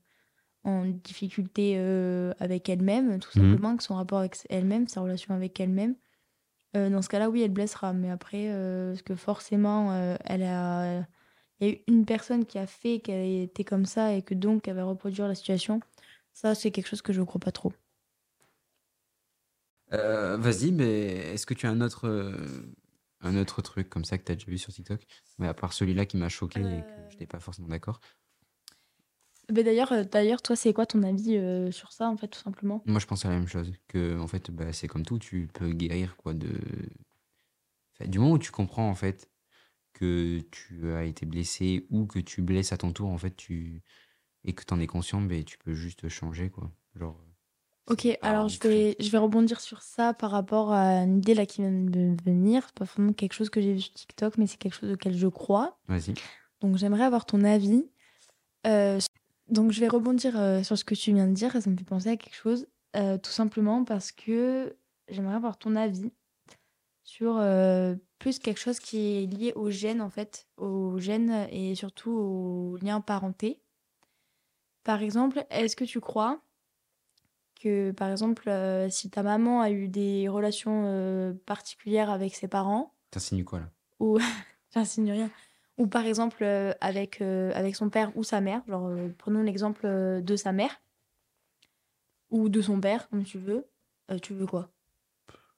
en 0.64 0.86
difficulté 0.86 1.76
euh, 1.78 2.34
avec 2.40 2.70
elle-même, 2.70 3.20
tout 3.20 3.32
Mhm. 3.36 3.56
simplement, 3.56 3.78
que 3.78 3.84
son 3.84 3.96
rapport 3.96 4.20
avec 4.20 4.38
elle-même, 4.50 4.88
sa 4.88 5.02
relation 5.02 5.34
avec 5.36 5.60
elle-même. 5.60 5.96
Euh, 6.78 6.90
dans 6.90 7.02
ce 7.02 7.10
cas-là, 7.10 7.30
oui, 7.30 7.42
elle 7.44 7.52
blessera. 7.54 7.94
Mais 7.94 8.10
après, 8.12 8.48
euh, 8.52 8.92
parce 8.94 9.02
que 9.04 9.16
forcément, 9.16 9.92
euh, 9.94 10.16
elle 10.26 10.44
a, 10.44 11.02
il 11.62 11.68
y 11.68 11.72
a 11.72 11.74
eu 11.76 11.80
une 11.88 12.06
personne 12.06 12.46
qui 12.46 12.60
a 12.60 12.68
fait 12.68 13.00
qu'elle 13.02 13.26
était 13.44 13.64
comme 13.66 13.86
ça 13.86 14.14
et 14.14 14.22
que 14.24 14.34
donc 14.36 14.68
elle 14.68 14.76
va 14.76 14.86
reproduire 14.86 15.28
la 15.28 15.36
situation. 15.36 15.82
Ça, 16.34 16.56
c'est 16.56 16.72
quelque 16.72 16.88
chose 16.88 17.02
que 17.02 17.14
je 17.14 17.22
ne 17.22 17.26
crois 17.26 17.42
pas 17.42 17.52
trop. 17.52 17.74
Euh, 19.94 20.38
Vas-y, 20.38 20.72
mais 20.72 21.34
est-ce 21.34 21.46
que 21.46 21.54
tu 21.54 21.66
as 21.66 21.72
un 21.72 21.82
autre, 21.82 22.08
un 23.22 23.36
autre 23.38 23.62
truc 23.62 23.90
comme 23.90 24.06
ça 24.06 24.18
que 24.18 24.24
tu 24.24 24.32
as 24.32 24.36
déjà 24.36 24.48
vu 24.50 24.58
sur 24.58 24.72
TikTok 24.74 25.06
Mais 25.38 25.48
à 25.48 25.54
part 25.54 25.74
celui-là 25.74 26.06
qui 26.06 26.18
m'a 26.18 26.30
choqué 26.30 26.60
et 26.62 26.64
Euh. 26.64 26.82
que 26.82 27.02
je 27.10 27.14
n'étais 27.16 27.28
pas 27.28 27.40
forcément 27.40 27.68
d'accord. 27.68 28.00
Mais 29.52 29.64
d'ailleurs, 29.64 29.92
euh, 29.92 30.04
d'ailleurs, 30.04 30.42
toi, 30.44 30.56
c'est 30.56 30.74
quoi 30.74 30.86
ton 30.86 31.02
avis 31.02 31.36
euh, 31.36 31.72
sur 31.72 31.92
ça, 31.92 32.08
en 32.08 32.18
fait, 32.18 32.28
tout 32.28 32.40
simplement? 32.40 32.84
Moi, 32.86 33.00
je 33.00 33.08
pense 33.08 33.26
à 33.26 33.30
la 33.30 33.36
même 33.36 33.48
chose. 33.48 33.72
Que, 33.88 34.20
en 34.20 34.28
fait, 34.28 34.52
bah, 34.52 34.72
c'est 34.74 34.88
comme 34.88 35.04
tout, 35.04 35.18
tu 35.18 35.48
peux 35.52 35.72
guérir, 35.72 36.16
quoi, 36.18 36.34
de... 36.36 36.52
Enfin, 37.96 38.10
du 38.10 38.20
moment 38.20 38.34
où 38.34 38.38
tu 38.40 38.52
comprends, 38.52 38.88
en 38.88 38.96
fait, 38.96 39.28
que 39.94 40.40
tu 40.52 40.92
as 40.94 41.04
été 41.04 41.26
blessé 41.26 41.88
ou 41.90 42.06
que 42.06 42.20
tu 42.20 42.44
blesses 42.44 42.74
à 42.74 42.78
ton 42.78 42.94
tour, 42.94 43.10
en 43.10 43.18
fait, 43.18 43.36
tu... 43.36 43.82
Et 44.46 44.54
que 44.54 44.64
tu 44.64 44.74
en 44.74 44.80
es 44.80 44.88
conscient, 44.88 45.20
ben, 45.22 45.44
tu 45.44 45.58
peux 45.58 45.74
juste 45.74 46.08
changer, 46.10 46.50
quoi. 46.52 46.72
Genre... 46.96 47.20
Ok, 47.90 48.08
pas 48.22 48.28
alors 48.28 48.50
je 48.50 48.60
vais, 48.60 48.96
je 49.00 49.10
vais 49.10 49.18
rebondir 49.18 49.60
sur 49.60 49.82
ça 49.82 50.14
par 50.14 50.30
rapport 50.30 50.72
à 50.72 51.04
une 51.04 51.18
idée 51.18 51.34
là 51.34 51.46
qui 51.46 51.62
vient 51.62 51.72
de 51.72 52.16
venir. 52.24 52.64
C'est 52.68 52.76
pas 52.76 52.86
vraiment 52.86 53.14
quelque 53.14 53.34
chose 53.34 53.50
que 53.50 53.62
j'ai 53.62 53.74
vu 53.74 53.82
sur 53.82 53.94
TikTok, 53.94 54.38
mais 54.38 54.46
c'est 54.46 54.58
quelque 54.58 54.76
chose 54.76 54.92
auquel 54.92 55.18
je 55.18 55.28
crois. 55.28 55.80
Vas-y. 55.88 56.14
Donc 56.62 56.78
j'aimerais 56.78 57.04
avoir 57.04 57.26
ton 57.26 57.44
avis. 57.44 57.90
Euh, 58.68 59.00
donc 59.48 59.72
je 59.72 59.80
vais 59.80 59.88
rebondir 59.88 60.40
euh, 60.40 60.62
sur 60.64 60.78
ce 60.78 60.84
que 60.84 60.94
tu 60.94 61.14
viens 61.14 61.28
de 61.28 61.34
dire, 61.34 61.52
ça 61.52 61.70
me 61.70 61.78
fait 61.78 61.84
penser 61.84 62.10
à 62.10 62.18
quelque 62.18 62.36
chose, 62.36 62.68
euh, 62.96 63.18
tout 63.18 63.32
simplement 63.32 63.84
parce 63.84 64.12
que 64.12 64.76
j'aimerais 65.08 65.36
avoir 65.36 65.58
ton 65.58 65.76
avis 65.76 66.12
sur 67.04 67.42
plus 68.20 68.38
quelque 68.38 68.60
chose 68.60 68.80
qui 68.80 69.24
est 69.24 69.26
lié 69.26 69.52
aux 69.56 69.72
gènes 69.72 70.02
en 70.02 70.12
fait, 70.12 70.48
aux 70.58 71.00
gènes 71.00 71.48
et 71.50 71.74
surtout 71.74 72.12
aux 72.12 72.78
liens 72.84 73.02
parentés. 73.02 73.60
Par 74.84 75.02
exemple, 75.02 75.44
est-ce 75.50 75.76
que 75.76 75.86
tu 75.86 76.00
crois 76.00 76.40
que 77.60 77.92
par 77.92 78.10
exemple 78.10 78.50
euh, 78.50 78.90
si 78.90 79.10
ta 79.10 79.22
maman 79.22 79.62
a 79.62 79.70
eu 79.70 79.88
des 79.88 80.28
relations 80.28 80.84
euh, 80.88 81.34
particulières 81.46 82.10
avec 82.10 82.34
ses 82.36 82.48
parents, 82.48 82.94
T'insinues 83.12 83.46
quoi, 83.46 83.60
là? 83.60 83.70
ou 84.00 84.18
j'insigne 84.74 85.12
rien. 85.12 85.30
Ou 85.78 85.88
par 85.88 86.06
exemple 86.06 86.44
euh, 86.44 86.74
avec 86.82 87.22
avec 87.22 87.76
son 87.76 87.90
père 87.90 88.12
ou 88.18 88.24
sa 88.24 88.42
mère 88.42 88.62
genre 88.68 88.90
prenons 89.18 89.44
l'exemple 89.44 89.86
de 90.22 90.36
sa 90.36 90.52
mère 90.52 90.82
ou 92.30 92.50
de 92.50 92.62
son 92.62 92.80
père 92.80 93.08
comme 93.10 93.24
tu 93.24 93.38
veux 93.38 93.66
tu 94.22 94.34
veux 94.34 94.46
quoi? 94.48 94.70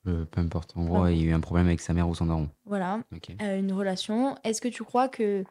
Peu 0.04 0.26
importe. 0.38 0.76
En 0.76 0.86
gros, 0.86 1.08
il 1.08 1.18
y 1.18 1.22
a 1.22 1.26
eu 1.26 1.34
un 1.34 1.40
problème 1.40 1.68
avec 1.68 1.80
sa 1.80 1.94
mère 1.94 2.10
ou 2.10 2.16
son 2.16 2.26
daron. 2.26 2.50
voilà. 2.66 3.02
Une 3.40 3.72
relation. 3.72 4.36
Est-ce 4.44 4.60
que 4.60 4.68
tu 4.68 4.84
crois 4.84 5.08
que 5.08 5.44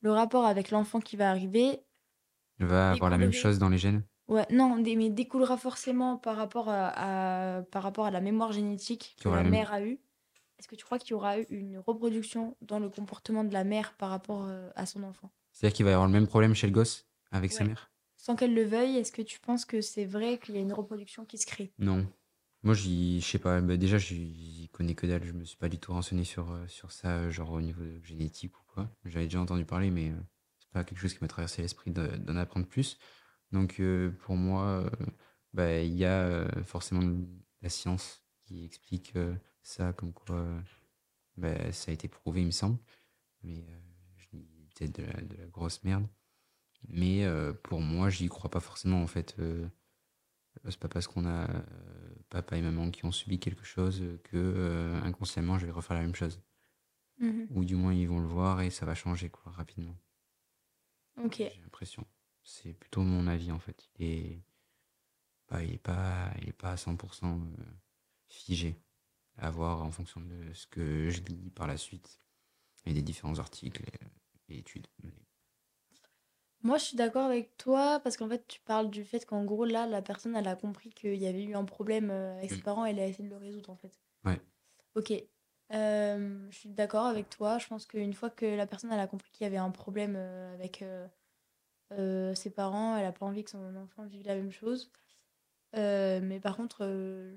le 0.00 0.12
rapport 0.12 0.44
avec 0.46 0.70
l'enfant 0.70 1.00
qui 1.00 1.16
va 1.16 1.28
arriver 1.30 1.80
Va 2.60 2.92
avoir 2.92 3.10
la 3.10 3.18
même 3.18 3.32
chose 3.32 3.58
dans 3.58 3.68
les 3.68 3.78
gènes? 3.78 4.02
Ouais 4.28 4.46
non 4.50 4.78
des- 4.78 4.96
mais 4.96 5.10
découlera 5.10 5.56
forcément 5.56 6.16
par 6.16 6.36
rapport 6.36 6.68
à, 6.68 7.58
à- 7.58 7.62
par 7.62 7.82
rapport 7.82 8.06
à 8.06 8.10
la 8.10 8.20
mémoire 8.20 8.52
génétique 8.52 9.14
Qui 9.16 9.24
que 9.24 9.28
aura 9.28 9.38
la 9.38 9.42
la 9.44 9.50
même- 9.50 9.58
mère 9.60 9.72
a 9.72 9.82
eue 9.82 10.00
est-ce 10.58 10.68
que 10.68 10.74
tu 10.76 10.84
crois 10.86 10.98
qu'il 10.98 11.10
y 11.10 11.14
aura 11.14 11.38
eu 11.38 11.44
une 11.50 11.78
reproduction 11.78 12.56
dans 12.62 12.78
le 12.78 12.88
comportement 12.88 13.44
de 13.44 13.52
la 13.52 13.62
mère 13.64 13.94
par 13.98 14.08
rapport 14.08 14.44
euh, 14.46 14.70
à 14.74 14.86
son 14.86 15.02
enfant? 15.02 15.30
C'est-à-dire 15.52 15.76
qu'il 15.76 15.84
va 15.84 15.90
y 15.90 15.94
avoir 15.94 16.06
le 16.08 16.14
même 16.14 16.26
problème 16.26 16.54
chez 16.54 16.66
le 16.66 16.72
gosse 16.72 17.06
avec 17.30 17.52
sa 17.52 17.64
Ouais. 17.64 17.68
mère? 17.68 17.90
Sans 18.16 18.36
qu'elle 18.36 18.54
le 18.54 18.64
veuille, 18.64 18.96
est-ce 18.96 19.12
que 19.12 19.20
tu 19.20 19.38
penses 19.38 19.66
que 19.66 19.82
c'est 19.82 20.06
vrai 20.06 20.38
qu'il 20.38 20.54
y 20.54 20.58
a 20.58 20.62
une 20.62 20.72
reproduction 20.72 21.26
qui 21.26 21.36
se 21.36 21.44
crée? 21.46 21.72
Non. 21.78 22.06
Moi, 22.62 22.72
j'y, 22.74 23.20
je 23.20 23.26
sais 23.26 23.38
pas. 23.38 23.60
bah, 23.60 23.76
déjà, 23.76 23.98
j'y 23.98 24.70
connais 24.72 24.94
que 24.94 25.06
dalle. 25.06 25.24
Je 25.24 25.32
me 25.32 25.44
suis 25.44 25.58
pas 25.58 25.68
du 25.68 25.78
tout 25.78 25.92
renseigné 25.92 26.24
sur, 26.24 26.50
euh, 26.50 26.66
sur 26.68 26.90
ça, 26.90 27.18
euh, 27.18 27.30
genre 27.30 27.50
au 27.52 27.60
niveau 27.60 27.82
génétique 28.02 28.58
ou 28.58 28.62
quoi. 28.72 28.88
J'avais 29.04 29.26
déjà 29.26 29.40
entendu 29.40 29.66
parler, 29.66 29.90
mais 29.90 30.08
euh, 30.10 30.16
c'est 30.58 30.70
pas 30.70 30.84
quelque 30.84 30.98
chose 30.98 31.12
qui 31.12 31.18
m'a 31.22 31.28
traversé 31.28 31.60
l'esprit 31.60 31.90
de- 31.90 32.16
d'en 32.16 32.36
apprendre 32.36 32.66
plus. 32.66 32.98
Donc 33.52 33.80
euh, 33.80 34.10
pour 34.22 34.36
moi, 34.36 34.64
euh, 34.64 34.90
bah, 35.52 35.80
il 35.80 35.94
y 35.94 36.04
a 36.04 36.22
euh, 36.22 36.64
forcément 36.64 37.02
la 37.62 37.68
science 37.68 38.22
qui 38.44 38.64
explique 38.64 39.14
ça, 39.62 39.92
comme 39.92 40.12
quoi 40.12 40.46
bah, 41.36 41.72
ça 41.72 41.90
a 41.90 41.94
été 41.94 42.08
prouvé, 42.08 42.42
il 42.42 42.46
me 42.46 42.50
semble. 42.52 42.78
Mais 43.42 43.64
je 44.16 44.26
dis 44.32 44.68
peut-être 44.74 44.96
de 44.96 45.04
la, 45.04 45.20
de 45.20 45.36
la 45.36 45.46
grosse 45.46 45.82
merde. 45.84 46.06
Mais 46.88 47.26
pour 47.64 47.80
moi, 47.80 48.10
j'y 48.10 48.28
crois 48.28 48.50
pas 48.50 48.60
forcément 48.60 49.02
en 49.02 49.06
fait. 49.06 49.36
C'est 50.68 50.80
pas 50.80 50.88
parce 50.88 51.06
qu'on 51.06 51.26
a 51.26 51.50
euh, 51.50 51.62
papa 52.28 52.56
et 52.56 52.62
maman 52.62 52.90
qui 52.90 53.04
ont 53.04 53.12
subi 53.12 53.38
quelque 53.38 53.64
chose 53.64 54.02
que 54.24 54.36
euh, 54.36 55.00
inconsciemment 55.02 55.58
je 55.58 55.66
vais 55.66 55.72
refaire 55.72 55.96
la 55.96 56.02
même 56.02 56.14
chose. 56.14 56.40
Mhm. 57.18 57.48
Ou 57.50 57.64
du 57.64 57.76
moins 57.76 57.94
ils 57.94 58.08
vont 58.08 58.20
le 58.20 58.26
voir 58.26 58.60
et 58.62 58.70
ça 58.70 58.86
va 58.86 58.94
changer 58.94 59.30
quoi 59.30 59.52
rapidement. 59.52 59.96
Ok. 61.22 61.36
J'ai 61.38 61.60
l'impression. 61.62 62.04
C'est 62.46 62.72
plutôt 62.72 63.02
mon 63.02 63.26
avis 63.26 63.50
en 63.50 63.58
fait. 63.58 63.90
Il 63.98 64.06
est, 64.06 64.40
bah, 65.48 65.62
il 65.62 65.74
est 65.74 65.78
pas, 65.78 66.30
il 66.40 66.48
est 66.48 66.52
pas 66.52 66.70
à 66.72 66.76
100% 66.76 67.40
euh, 67.40 67.64
figé. 68.28 68.76
À 69.38 69.50
voir 69.50 69.82
en 69.82 69.90
fonction 69.90 70.20
de 70.22 70.52
ce 70.54 70.66
que 70.66 71.10
je 71.10 71.20
lis 71.24 71.50
par 71.50 71.66
la 71.66 71.76
suite 71.76 72.20
et 72.86 72.94
des 72.94 73.02
différents 73.02 73.38
articles 73.38 73.82
et, 74.48 74.54
et 74.54 74.58
études. 74.58 74.86
Moi, 76.62 76.78
je 76.78 76.84
suis 76.84 76.96
d'accord 76.96 77.26
avec 77.26 77.56
toi 77.58 78.00
parce 78.00 78.16
qu'en 78.16 78.28
fait, 78.28 78.46
tu 78.48 78.60
parles 78.60 78.90
du 78.90 79.04
fait 79.04 79.24
qu'en 79.26 79.44
gros, 79.44 79.64
là, 79.64 79.86
la 79.86 80.02
personne, 80.02 80.34
elle 80.36 80.48
a 80.48 80.56
compris 80.56 80.90
qu'il 80.90 81.14
y 81.16 81.26
avait 81.26 81.44
eu 81.44 81.54
un 81.54 81.64
problème 81.64 82.10
euh, 82.10 82.38
avec 82.38 82.50
ses 82.50 82.56
Mm. 82.58 82.62
parents, 82.62 82.84
elle 82.84 82.98
a 82.98 83.06
essayé 83.06 83.28
de 83.28 83.34
le 83.34 83.40
résoudre 83.40 83.70
en 83.70 83.76
fait. 83.76 83.92
Ouais. 84.24 84.40
Ok. 84.94 85.12
Euh, 85.72 86.46
je 86.50 86.56
suis 86.58 86.68
d'accord 86.70 87.06
avec 87.06 87.28
toi. 87.28 87.58
Je 87.58 87.66
pense 87.66 87.86
qu'une 87.86 88.14
fois 88.14 88.30
que 88.30 88.46
la 88.46 88.66
personne, 88.66 88.92
elle 88.92 89.00
a 89.00 89.06
compris 89.06 89.30
qu'il 89.32 89.44
y 89.44 89.46
avait 89.46 89.56
un 89.58 89.70
problème 89.70 90.16
avec 90.16 90.82
euh, 90.82 91.06
euh, 91.92 92.34
ses 92.34 92.50
parents, 92.50 92.96
elle 92.96 93.06
a 93.06 93.12
pas 93.12 93.26
envie 93.26 93.44
que 93.44 93.50
son 93.50 93.76
enfant 93.76 94.04
vive 94.06 94.26
la 94.26 94.34
même 94.34 94.50
chose. 94.50 94.90
Euh, 95.74 96.20
mais 96.22 96.40
par 96.40 96.56
contre, 96.56 96.78
euh, 96.82 97.34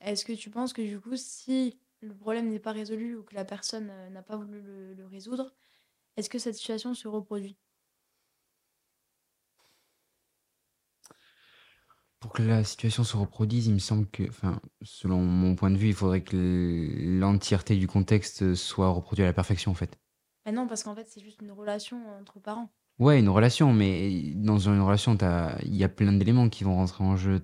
est-ce 0.00 0.24
que 0.24 0.32
tu 0.32 0.50
penses 0.50 0.72
que 0.72 0.82
du 0.82 1.00
coup, 1.00 1.16
si 1.16 1.78
le 2.00 2.14
problème 2.14 2.48
n'est 2.48 2.60
pas 2.60 2.72
résolu 2.72 3.16
ou 3.16 3.22
que 3.24 3.34
la 3.34 3.44
personne 3.44 3.90
n'a 4.10 4.22
pas 4.22 4.36
voulu 4.36 4.60
le, 4.60 4.94
le 4.94 5.06
résoudre, 5.06 5.54
est-ce 6.16 6.30
que 6.30 6.38
cette 6.38 6.54
situation 6.54 6.94
se 6.94 7.08
reproduit? 7.08 7.56
Pour 12.20 12.32
que 12.32 12.42
la 12.42 12.64
situation 12.64 13.04
se 13.04 13.16
reproduise, 13.16 13.66
il 13.66 13.74
me 13.74 13.78
semble 13.78 14.06
que, 14.08 14.28
enfin, 14.28 14.60
selon 14.82 15.22
mon 15.22 15.54
point 15.54 15.70
de 15.70 15.76
vue, 15.76 15.88
il 15.88 15.94
faudrait 15.94 16.24
que 16.24 16.36
l'entièreté 17.20 17.76
du 17.76 17.86
contexte 17.86 18.54
soit 18.54 18.88
reproduite 18.88 19.24
à 19.24 19.28
la 19.28 19.32
perfection 19.32 19.70
en 19.70 19.74
fait. 19.74 19.98
Non, 20.50 20.66
parce 20.66 20.82
qu'en 20.82 20.94
fait, 20.94 21.06
c'est 21.08 21.20
juste 21.20 21.42
une 21.42 21.52
relation 21.52 21.98
entre 22.18 22.40
parents. 22.40 22.70
Ouais, 22.98 23.18
une 23.20 23.28
relation, 23.28 23.72
mais 23.74 24.32
dans 24.34 24.58
une 24.58 24.80
relation, 24.80 25.16
il 25.62 25.76
y 25.76 25.84
a 25.84 25.88
plein 25.88 26.12
d'éléments 26.12 26.48
qui 26.48 26.64
vont 26.64 26.76
rentrer 26.76 27.04
en 27.04 27.16
jeu. 27.16 27.40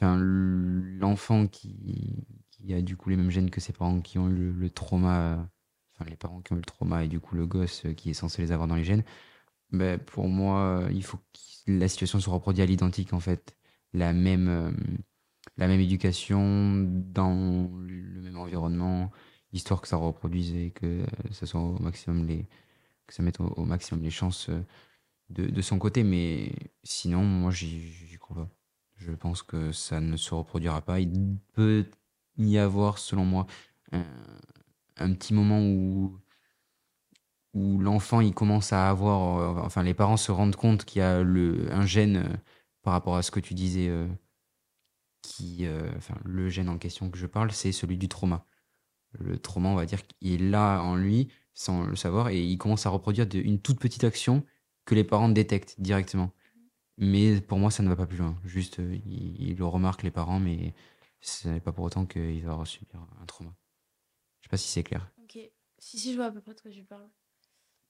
L'enfant 0.00 1.46
qui, 1.46 2.26
a 2.70 2.82
du 2.82 2.96
coup 2.96 3.10
les 3.10 3.16
mêmes 3.16 3.30
gènes 3.30 3.50
que 3.50 3.60
ses 3.60 3.72
parents 3.72 4.00
qui 4.00 4.18
ont 4.18 4.28
eu 4.28 4.52
le, 4.52 4.70
trauma, 4.70 5.20
euh, 5.20 5.36
enfin 5.94 6.10
les 6.10 6.16
parents 6.16 6.40
qui 6.42 6.52
ont 6.52 6.56
eu 6.56 6.58
le 6.60 6.64
trauma 6.64 7.04
et 7.04 7.08
du 7.08 7.20
coup 7.20 7.36
le 7.36 7.46
gosse 7.46 7.86
euh, 7.86 7.92
qui 7.94 8.10
est 8.10 8.14
censé 8.14 8.42
les 8.42 8.52
avoir 8.52 8.66
dans 8.68 8.74
les 8.74 8.84
gènes. 8.84 9.04
Ben, 9.72 9.98
pour 9.98 10.28
moi, 10.28 10.80
euh, 10.84 10.90
il 10.92 11.04
faut 11.04 11.18
que 11.18 11.72
la 11.72 11.88
situation 11.88 12.20
soit 12.20 12.34
reproduite 12.34 12.62
à 12.62 12.66
l'identique 12.66 13.12
en 13.12 13.20
fait, 13.20 13.56
la 13.92 14.12
même, 14.12 14.48
euh, 14.48 14.70
la 15.56 15.68
même 15.68 15.80
éducation 15.80 16.74
dans 16.78 17.70
le 17.80 18.22
même 18.22 18.36
environnement, 18.36 19.10
histoire 19.52 19.80
que 19.80 19.88
ça 19.88 19.96
reproduise 19.96 20.54
et 20.54 20.70
que 20.70 20.86
euh, 20.86 21.06
ça 21.32 21.46
soit 21.46 21.60
au 21.60 21.78
maximum 21.80 22.26
les 22.26 22.46
que 23.06 23.14
ça 23.14 23.22
mette 23.22 23.40
au, 23.40 23.64
maximum 23.64 24.02
les 24.02 24.10
chances 24.10 24.48
euh, 24.48 24.62
de, 25.30 25.46
de 25.46 25.62
son 25.62 25.78
côté. 25.78 26.02
Mais 26.02 26.52
sinon, 26.82 27.22
moi, 27.24 27.50
j'y 27.50 28.16
crois 28.20 28.36
pas. 28.36 28.48
Je 28.96 29.12
pense 29.12 29.42
que 29.42 29.72
ça 29.72 30.00
ne 30.00 30.16
se 30.16 30.34
reproduira 30.34 30.80
pas. 30.80 31.00
Il 31.00 31.38
peut 31.52 31.86
y 32.38 32.58
avoir, 32.58 32.98
selon 32.98 33.24
moi, 33.24 33.46
un, 33.92 34.04
un 34.96 35.12
petit 35.12 35.34
moment 35.34 35.60
où, 35.60 36.18
où 37.54 37.78
l'enfant 37.78 38.20
il 38.20 38.34
commence 38.34 38.72
à 38.72 38.88
avoir, 38.88 39.38
euh, 39.38 39.62
enfin, 39.64 39.82
les 39.82 39.94
parents 39.94 40.16
se 40.16 40.32
rendent 40.32 40.56
compte 40.56 40.84
qu'il 40.84 41.00
y 41.00 41.02
a 41.02 41.22
le, 41.22 41.72
un 41.72 41.86
gène 41.86 42.16
euh, 42.16 42.36
par 42.82 42.92
rapport 42.92 43.16
à 43.16 43.22
ce 43.22 43.30
que 43.30 43.40
tu 43.40 43.54
disais, 43.54 43.90
qui, 45.20 45.66
enfin, 45.96 46.14
le 46.24 46.48
gène 46.48 46.68
en 46.68 46.78
question 46.78 47.10
que 47.10 47.18
je 47.18 47.26
parle, 47.26 47.50
c'est 47.50 47.72
celui 47.72 47.98
du 47.98 48.08
trauma. 48.08 48.46
Le 49.18 49.38
trauma, 49.38 49.70
on 49.70 49.74
va 49.74 49.86
dire, 49.86 50.06
qu'il 50.06 50.32
est 50.32 50.38
là 50.38 50.80
en 50.82 50.94
lui, 50.94 51.28
sans 51.56 51.84
le 51.86 51.96
savoir, 51.96 52.28
et 52.28 52.40
il 52.40 52.58
commence 52.58 52.86
à 52.86 52.90
reproduire 52.90 53.26
de- 53.26 53.38
une 53.38 53.60
toute 53.60 53.80
petite 53.80 54.04
action 54.04 54.44
que 54.84 54.94
les 54.94 55.02
parents 55.02 55.28
détectent 55.30 55.80
directement. 55.80 56.30
Mais 56.98 57.40
pour 57.40 57.58
moi, 57.58 57.72
ça 57.72 57.82
ne 57.82 57.88
va 57.88 57.96
pas 57.96 58.06
plus 58.06 58.18
loin. 58.18 58.38
Juste, 58.44 58.78
euh, 58.78 58.94
il, 59.06 59.42
il 59.42 59.56
le 59.56 59.66
remarque, 59.66 60.04
les 60.04 60.12
parents, 60.12 60.38
mais 60.38 60.74
ce 61.20 61.48
n'est 61.48 61.60
pas 61.60 61.72
pour 61.72 61.84
autant 61.84 62.06
qu'il 62.06 62.44
va 62.44 62.64
subir 62.64 63.00
un 63.20 63.26
trauma. 63.26 63.52
Je 64.40 64.46
sais 64.46 64.50
pas 64.50 64.56
si 64.58 64.68
c'est 64.68 64.84
clair. 64.84 65.10
Ok. 65.22 65.38
Si, 65.78 65.98
si, 65.98 66.12
je 66.12 66.16
vois 66.16 66.26
à 66.26 66.30
peu 66.30 66.40
près 66.40 66.54
de 66.54 66.60
quoi 66.60 66.70
tu 66.70 66.84
parles. 66.84 67.08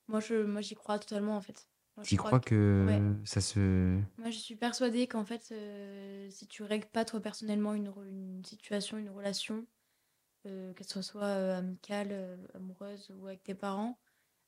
Moi, 0.09 0.21
je, 0.21 0.45
moi, 0.45 0.61
j'y 0.61 0.75
crois 0.75 0.99
totalement, 0.99 1.37
en 1.37 1.41
fait. 1.43 1.69
Tu 2.03 2.17
crois 2.17 2.41
que 2.41 2.85
ouais. 2.87 3.27
ça 3.27 3.41
se... 3.41 3.99
Moi, 4.19 4.31
je 4.31 4.39
suis 4.39 4.55
persuadée 4.57 5.07
qu'en 5.07 5.25
fait, 5.25 5.49
euh, 5.53 6.29
si 6.31 6.47
tu 6.47 6.63
règles 6.63 6.87
pas 6.87 7.05
toi 7.05 7.21
personnellement 7.21 7.75
une, 7.75 7.93
une 8.07 8.45
situation, 8.45 8.99
une 8.99 9.11
relation, 9.11 9.67
euh, 10.47 10.73
qu'elle 10.75 10.87
soit 10.87 11.03
soit 11.03 11.25
euh, 11.25 11.59
amicale, 11.59 12.09
euh, 12.11 12.37
amoureuse 12.55 13.11
ou 13.19 13.27
avec 13.27 13.43
tes 13.43 13.55
parents, 13.55 13.99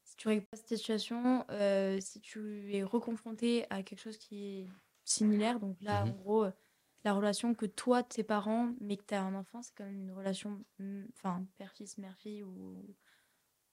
si 0.05 0.17
tu 0.17 0.29
règles 0.29 0.47
pas 0.47 0.57
cette 0.57 0.69
situation, 0.69 1.45
euh, 1.51 2.01
si 2.01 2.21
tu 2.21 2.75
es 2.75 2.83
reconfronté 2.83 3.67
à 3.71 3.83
quelque 3.83 4.01
chose 4.01 4.17
qui 4.17 4.45
est 4.45 4.69
similaire, 5.05 5.61
donc 5.61 5.77
là, 5.81 6.05
en 6.05 6.11
gros, 6.11 6.45
euh, 6.45 6.51
la 7.05 7.13
relation 7.13 7.55
que 7.55 7.67
toi, 7.67 8.03
tes 8.03 8.25
parents, 8.25 8.73
mais 8.81 8.97
que 8.97 9.05
tu 9.05 9.15
as 9.15 9.23
un 9.23 9.35
enfant, 9.35 9.63
c'est 9.63 9.75
quand 9.75 9.85
même 9.85 10.01
une 10.01 10.13
relation, 10.13 10.65
mm, 10.79 11.05
enfin, 11.15 11.47
père-fils, 11.57 11.99
mère-fille 11.99 12.43
ou, 12.43 12.85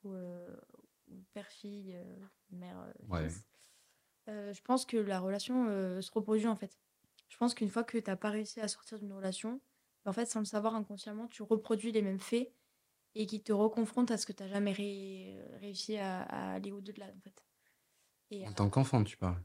ou, 0.03 0.15
ou 1.07 1.23
père-fille, 1.33 1.97
mère-fils. 2.51 3.09
Ouais. 3.09 3.29
Je 4.27 4.61
pense 4.61 4.85
que 4.85 4.97
la 4.97 5.19
relation 5.19 5.67
se 6.01 6.11
reproduit 6.11 6.47
en 6.47 6.55
fait. 6.55 6.77
Je 7.29 7.38
pense 7.38 7.53
qu'une 7.53 7.69
fois 7.69 7.83
que 7.83 7.97
tu 7.97 8.09
n'as 8.09 8.15
pas 8.15 8.29
réussi 8.29 8.59
à 8.59 8.67
sortir 8.67 8.99
d'une 8.99 9.13
relation, 9.13 9.59
en 10.05 10.13
fait, 10.13 10.25
sans 10.27 10.39
le 10.39 10.45
savoir 10.45 10.75
inconsciemment, 10.75 11.27
tu 11.27 11.43
reproduis 11.43 11.91
les 11.91 12.01
mêmes 12.01 12.19
faits 12.19 12.53
et 13.15 13.25
qui 13.27 13.43
te 13.43 13.53
reconfrontent 13.53 14.13
à 14.13 14.17
ce 14.17 14.25
que 14.27 14.33
tu 14.33 14.43
n'as 14.43 14.49
jamais 14.49 14.73
ré- 14.73 15.39
réussi 15.61 15.97
à, 15.97 16.23
à 16.23 16.53
aller 16.55 16.71
au-delà 16.71 17.07
en 17.07 17.21
fait. 17.21 17.45
Et 18.31 18.45
En 18.47 18.53
tant 18.53 18.69
qu'enfant, 18.69 19.03
tu 19.03 19.17
parles. 19.17 19.43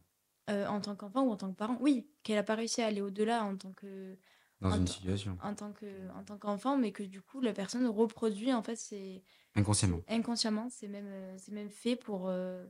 euh, 0.51 0.67
en 0.67 0.81
tant 0.81 0.97
qu'enfant 0.97 1.23
ou 1.25 1.31
en 1.31 1.37
tant 1.37 1.51
que 1.51 1.57
parent, 1.57 1.79
oui, 1.81 2.11
qu'elle 2.23 2.37
n'a 2.37 2.43
pas 2.43 2.55
réussi 2.55 2.83
à 2.83 2.87
aller 2.87 3.01
au-delà 3.01 3.45
en 3.45 3.57
tant 3.57 3.73
que 3.73 4.19
Dans 4.61 4.71
une 4.73 4.87
situation. 4.87 5.39
en 5.39 5.55
tant 5.55 5.73
que 5.73 6.11
en 6.11 6.25
tant 6.25 6.39
qu'enfant, 6.39 6.77
mais 6.77 6.93
que 6.93 7.03
du 7.03 7.23
coup 7.23 7.41
la 7.41 7.53
personne 7.53 7.87
reproduit 7.87 8.53
en 8.53 8.63
fait 8.63 8.77
c'est 8.77 9.23
Inconsciemment. 9.55 10.03
inconsciemment 10.09 10.69
c'est 10.71 10.89
même 10.89 11.09
euh, 11.09 11.37
même 11.53 11.71
fait 11.71 11.97
pour 11.97 12.29
euh, 12.29 12.67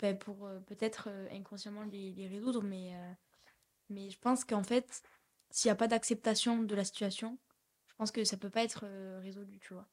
ben, 0.00 0.18
pour 0.18 0.46
euh, 0.46 0.60
peut-être 0.60 1.08
euh, 1.10 1.28
inconsciemment 1.32 1.84
les, 1.84 2.12
les 2.14 2.28
résoudre, 2.28 2.62
mais 2.62 2.96
euh, 2.96 3.12
mais 3.90 4.10
je 4.10 4.18
pense 4.20 4.44
qu'en 4.44 4.64
fait 4.64 5.02
s'il 5.54 5.68
n'y 5.68 5.72
a 5.72 5.76
pas 5.76 5.86
d'acceptation 5.86 6.64
de 6.64 6.74
la 6.74 6.84
situation, 6.84 7.38
je 7.86 7.94
pense 7.94 8.10
que 8.10 8.24
ça 8.24 8.36
peut 8.36 8.50
pas 8.50 8.64
être 8.64 8.80
euh, 8.84 9.20
résolu, 9.22 9.60
tu 9.60 9.72
vois. 9.72 9.88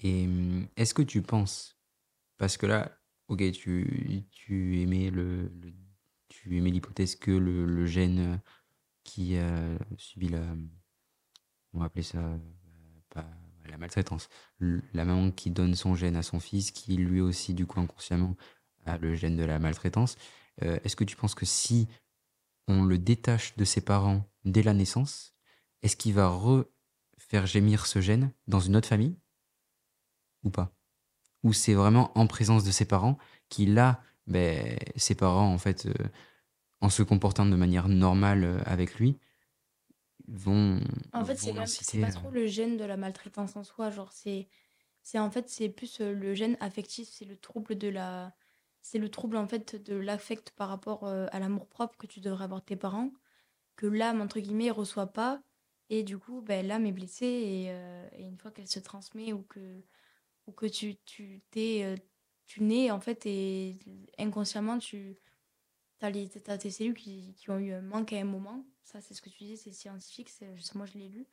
Et 0.00 0.26
hum, 0.26 0.68
est-ce 0.76 0.92
que 0.92 1.00
tu 1.00 1.22
penses, 1.22 1.78
parce 2.36 2.58
que 2.58 2.66
là, 2.66 2.92
ok, 3.28 3.50
tu, 3.52 4.24
tu 4.30 4.82
aimais 4.82 5.08
le, 5.08 5.50
tu 6.28 6.58
aimais 6.58 6.70
l'hypothèse 6.70 7.16
que 7.16 7.30
le, 7.30 7.64
le 7.64 7.86
gène 7.86 8.34
euh, 8.34 8.36
qui 9.02 9.38
a 9.38 9.78
subi 9.96 10.28
la, 10.28 10.42
on 11.72 11.78
va 11.78 11.86
appeler 11.86 12.02
ça, 12.02 12.18
euh, 12.18 13.22
la 13.64 13.78
maltraitance, 13.78 14.28
la 14.60 15.04
maman 15.06 15.30
qui 15.30 15.50
donne 15.50 15.74
son 15.74 15.94
gène 15.94 16.16
à 16.16 16.22
son 16.22 16.38
fils, 16.38 16.70
qui 16.70 16.96
lui 16.98 17.22
aussi, 17.22 17.54
du 17.54 17.66
coup, 17.66 17.80
inconsciemment, 17.80 18.36
a 18.84 18.98
le 18.98 19.14
gène 19.14 19.36
de 19.36 19.44
la 19.44 19.58
maltraitance. 19.58 20.16
Euh, 20.62 20.78
est-ce 20.84 20.96
que 20.96 21.04
tu 21.04 21.16
penses 21.16 21.34
que 21.34 21.46
si 21.46 21.88
on 22.68 22.84
le 22.84 22.98
détache 22.98 23.56
de 23.56 23.64
ses 23.64 23.80
parents 23.80 24.24
dès 24.46 24.62
la 24.62 24.72
naissance, 24.72 25.34
est-ce 25.82 25.96
qu'il 25.96 26.14
va 26.14 26.28
refaire 26.28 27.46
gémir 27.46 27.86
ce 27.86 28.00
gène 28.00 28.32
dans 28.46 28.60
une 28.60 28.76
autre 28.76 28.88
famille 28.88 29.18
ou 30.42 30.50
pas? 30.50 30.72
Ou 31.42 31.52
c'est 31.52 31.74
vraiment 31.74 32.16
en 32.18 32.26
présence 32.26 32.64
de 32.64 32.70
ses 32.70 32.86
parents 32.86 33.18
qui, 33.48 33.66
là, 33.66 34.00
ben, 34.26 34.78
ses 34.96 35.14
parents, 35.14 35.52
en 35.52 35.58
fait, 35.58 35.86
euh, 35.86 36.08
en 36.80 36.88
se 36.88 37.02
comportant 37.02 37.44
de 37.46 37.56
manière 37.56 37.88
normale 37.88 38.44
euh, 38.44 38.58
avec 38.64 38.94
lui, 38.94 39.18
vont. 40.28 40.80
En 41.12 41.24
fait, 41.24 41.36
c'est 41.36 42.00
pas 42.00 42.10
trop 42.10 42.30
le 42.30 42.46
gène 42.46 42.76
de 42.76 42.84
la 42.84 42.96
maltraitance 42.96 43.56
en 43.56 43.64
soi, 43.64 43.90
genre 43.90 44.12
c'est 44.12 44.48
c'est 45.02 45.20
en 45.20 45.30
fait 45.30 45.48
c'est 45.48 45.68
plus 45.68 46.00
euh, 46.00 46.12
le 46.12 46.34
gène 46.34 46.56
affectif, 46.58 47.08
c'est 47.08 47.24
le 47.24 47.36
trouble 47.36 47.76
de 47.78 47.88
la 47.88 48.34
c'est 48.82 48.98
le 48.98 49.08
trouble 49.08 49.36
en 49.36 49.46
fait 49.46 49.76
de 49.76 49.94
l'affect 49.94 50.50
par 50.50 50.68
rapport 50.68 51.06
à 51.06 51.38
l'amour-propre 51.40 51.96
que 51.96 52.06
tu 52.06 52.20
devrais 52.20 52.44
avoir 52.44 52.60
de 52.60 52.66
tes 52.66 52.76
parents 52.76 53.10
que 53.76 53.86
l'âme 53.86 54.20
entre 54.20 54.40
guillemets 54.40 54.70
reçoit 54.70 55.08
pas 55.08 55.42
et 55.90 56.02
du 56.02 56.18
coup 56.18 56.40
ben 56.42 56.66
l'âme 56.66 56.86
est 56.86 56.92
blessée 56.92 57.26
et, 57.26 57.66
euh, 57.70 58.08
une 58.18 58.38
fois 58.38 58.50
qu'elle 58.50 58.68
se 58.68 58.80
transmet 58.80 59.32
ou 59.32 59.42
que 59.42 59.82
ou 60.46 60.52
que 60.52 60.66
tu 60.66 60.96
tu 61.04 61.42
t'es 61.50 61.82
euh, 61.84 61.96
tu 62.46 62.62
nais, 62.62 62.90
en 62.90 63.00
fait, 63.00 63.26
et 63.26 63.78
inconsciemment, 64.18 64.78
tu 64.78 65.18
as, 66.00 66.10
les, 66.10 66.28
t'as 66.28 66.58
tes 66.58 66.70
cellules 66.70 66.94
qui, 66.94 67.34
qui 67.34 67.50
ont 67.50 67.58
eu 67.58 67.72
un 67.72 67.82
manque 67.82 68.12
à 68.12 68.16
un 68.18 68.24
moment. 68.24 68.64
Ça, 68.84 69.00
c'est 69.00 69.14
ce 69.14 69.22
que 69.22 69.30
tu 69.30 69.44
dis, 69.44 69.56
c'est 69.56 69.72
scientifique. 69.72 70.30
C'est, 70.30 70.54
moi, 70.74 70.86
je 70.86 70.98
l'ai 70.98 71.08
lu. 71.08 71.26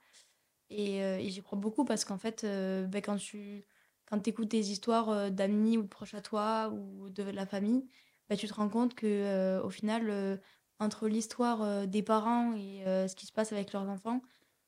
Et, 0.70 1.04
euh, 1.04 1.20
et 1.20 1.30
j'y 1.30 1.42
crois 1.44 1.60
beaucoup 1.60 1.86
parce 1.86 2.06
qu'en 2.06 2.18
fait, 2.18 2.44
ben, 2.44 3.02
quand 3.02 3.18
tu 3.18 3.66
quand 4.06 4.28
écoutes 4.28 4.50
des 4.50 4.72
histoires 4.72 5.32
d'amis 5.32 5.78
ou 5.78 5.84
de 5.84 5.88
proches 5.88 6.14
à 6.14 6.22
toi 6.22 6.70
ou 6.70 7.10
de 7.10 7.24
la 7.24 7.46
famille, 7.46 7.88
ben, 8.30 8.38
tu 8.38 8.48
te 8.48 8.54
rends 8.54 8.70
compte 8.70 8.96
que 8.96 9.62
au 9.64 9.70
final, 9.70 10.42
entre 10.80 11.08
l'histoire 11.08 11.88
des 11.88 12.04
parents 12.04 12.54
et 12.54 12.84
ce 12.86 13.16
qui 13.16 13.26
se 13.26 13.32
passe 13.32 13.52
avec 13.52 13.74
leurs 13.74 13.88
enfants, 13.88 14.22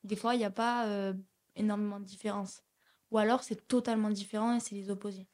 des 0.04 0.16
fois, 0.16 0.34
il 0.34 0.38
n'y 0.38 0.44
a 0.44 0.50
pas 0.50 1.12
énormément 1.56 2.00
de 2.00 2.04
différence. 2.04 2.62
Ou 3.10 3.18
alors, 3.18 3.42
c'est 3.42 3.66
totalement 3.68 4.10
différent 4.10 4.56
et 4.56 4.60
c'est 4.60 4.74
les 4.74 4.90
opposés. 4.90 5.26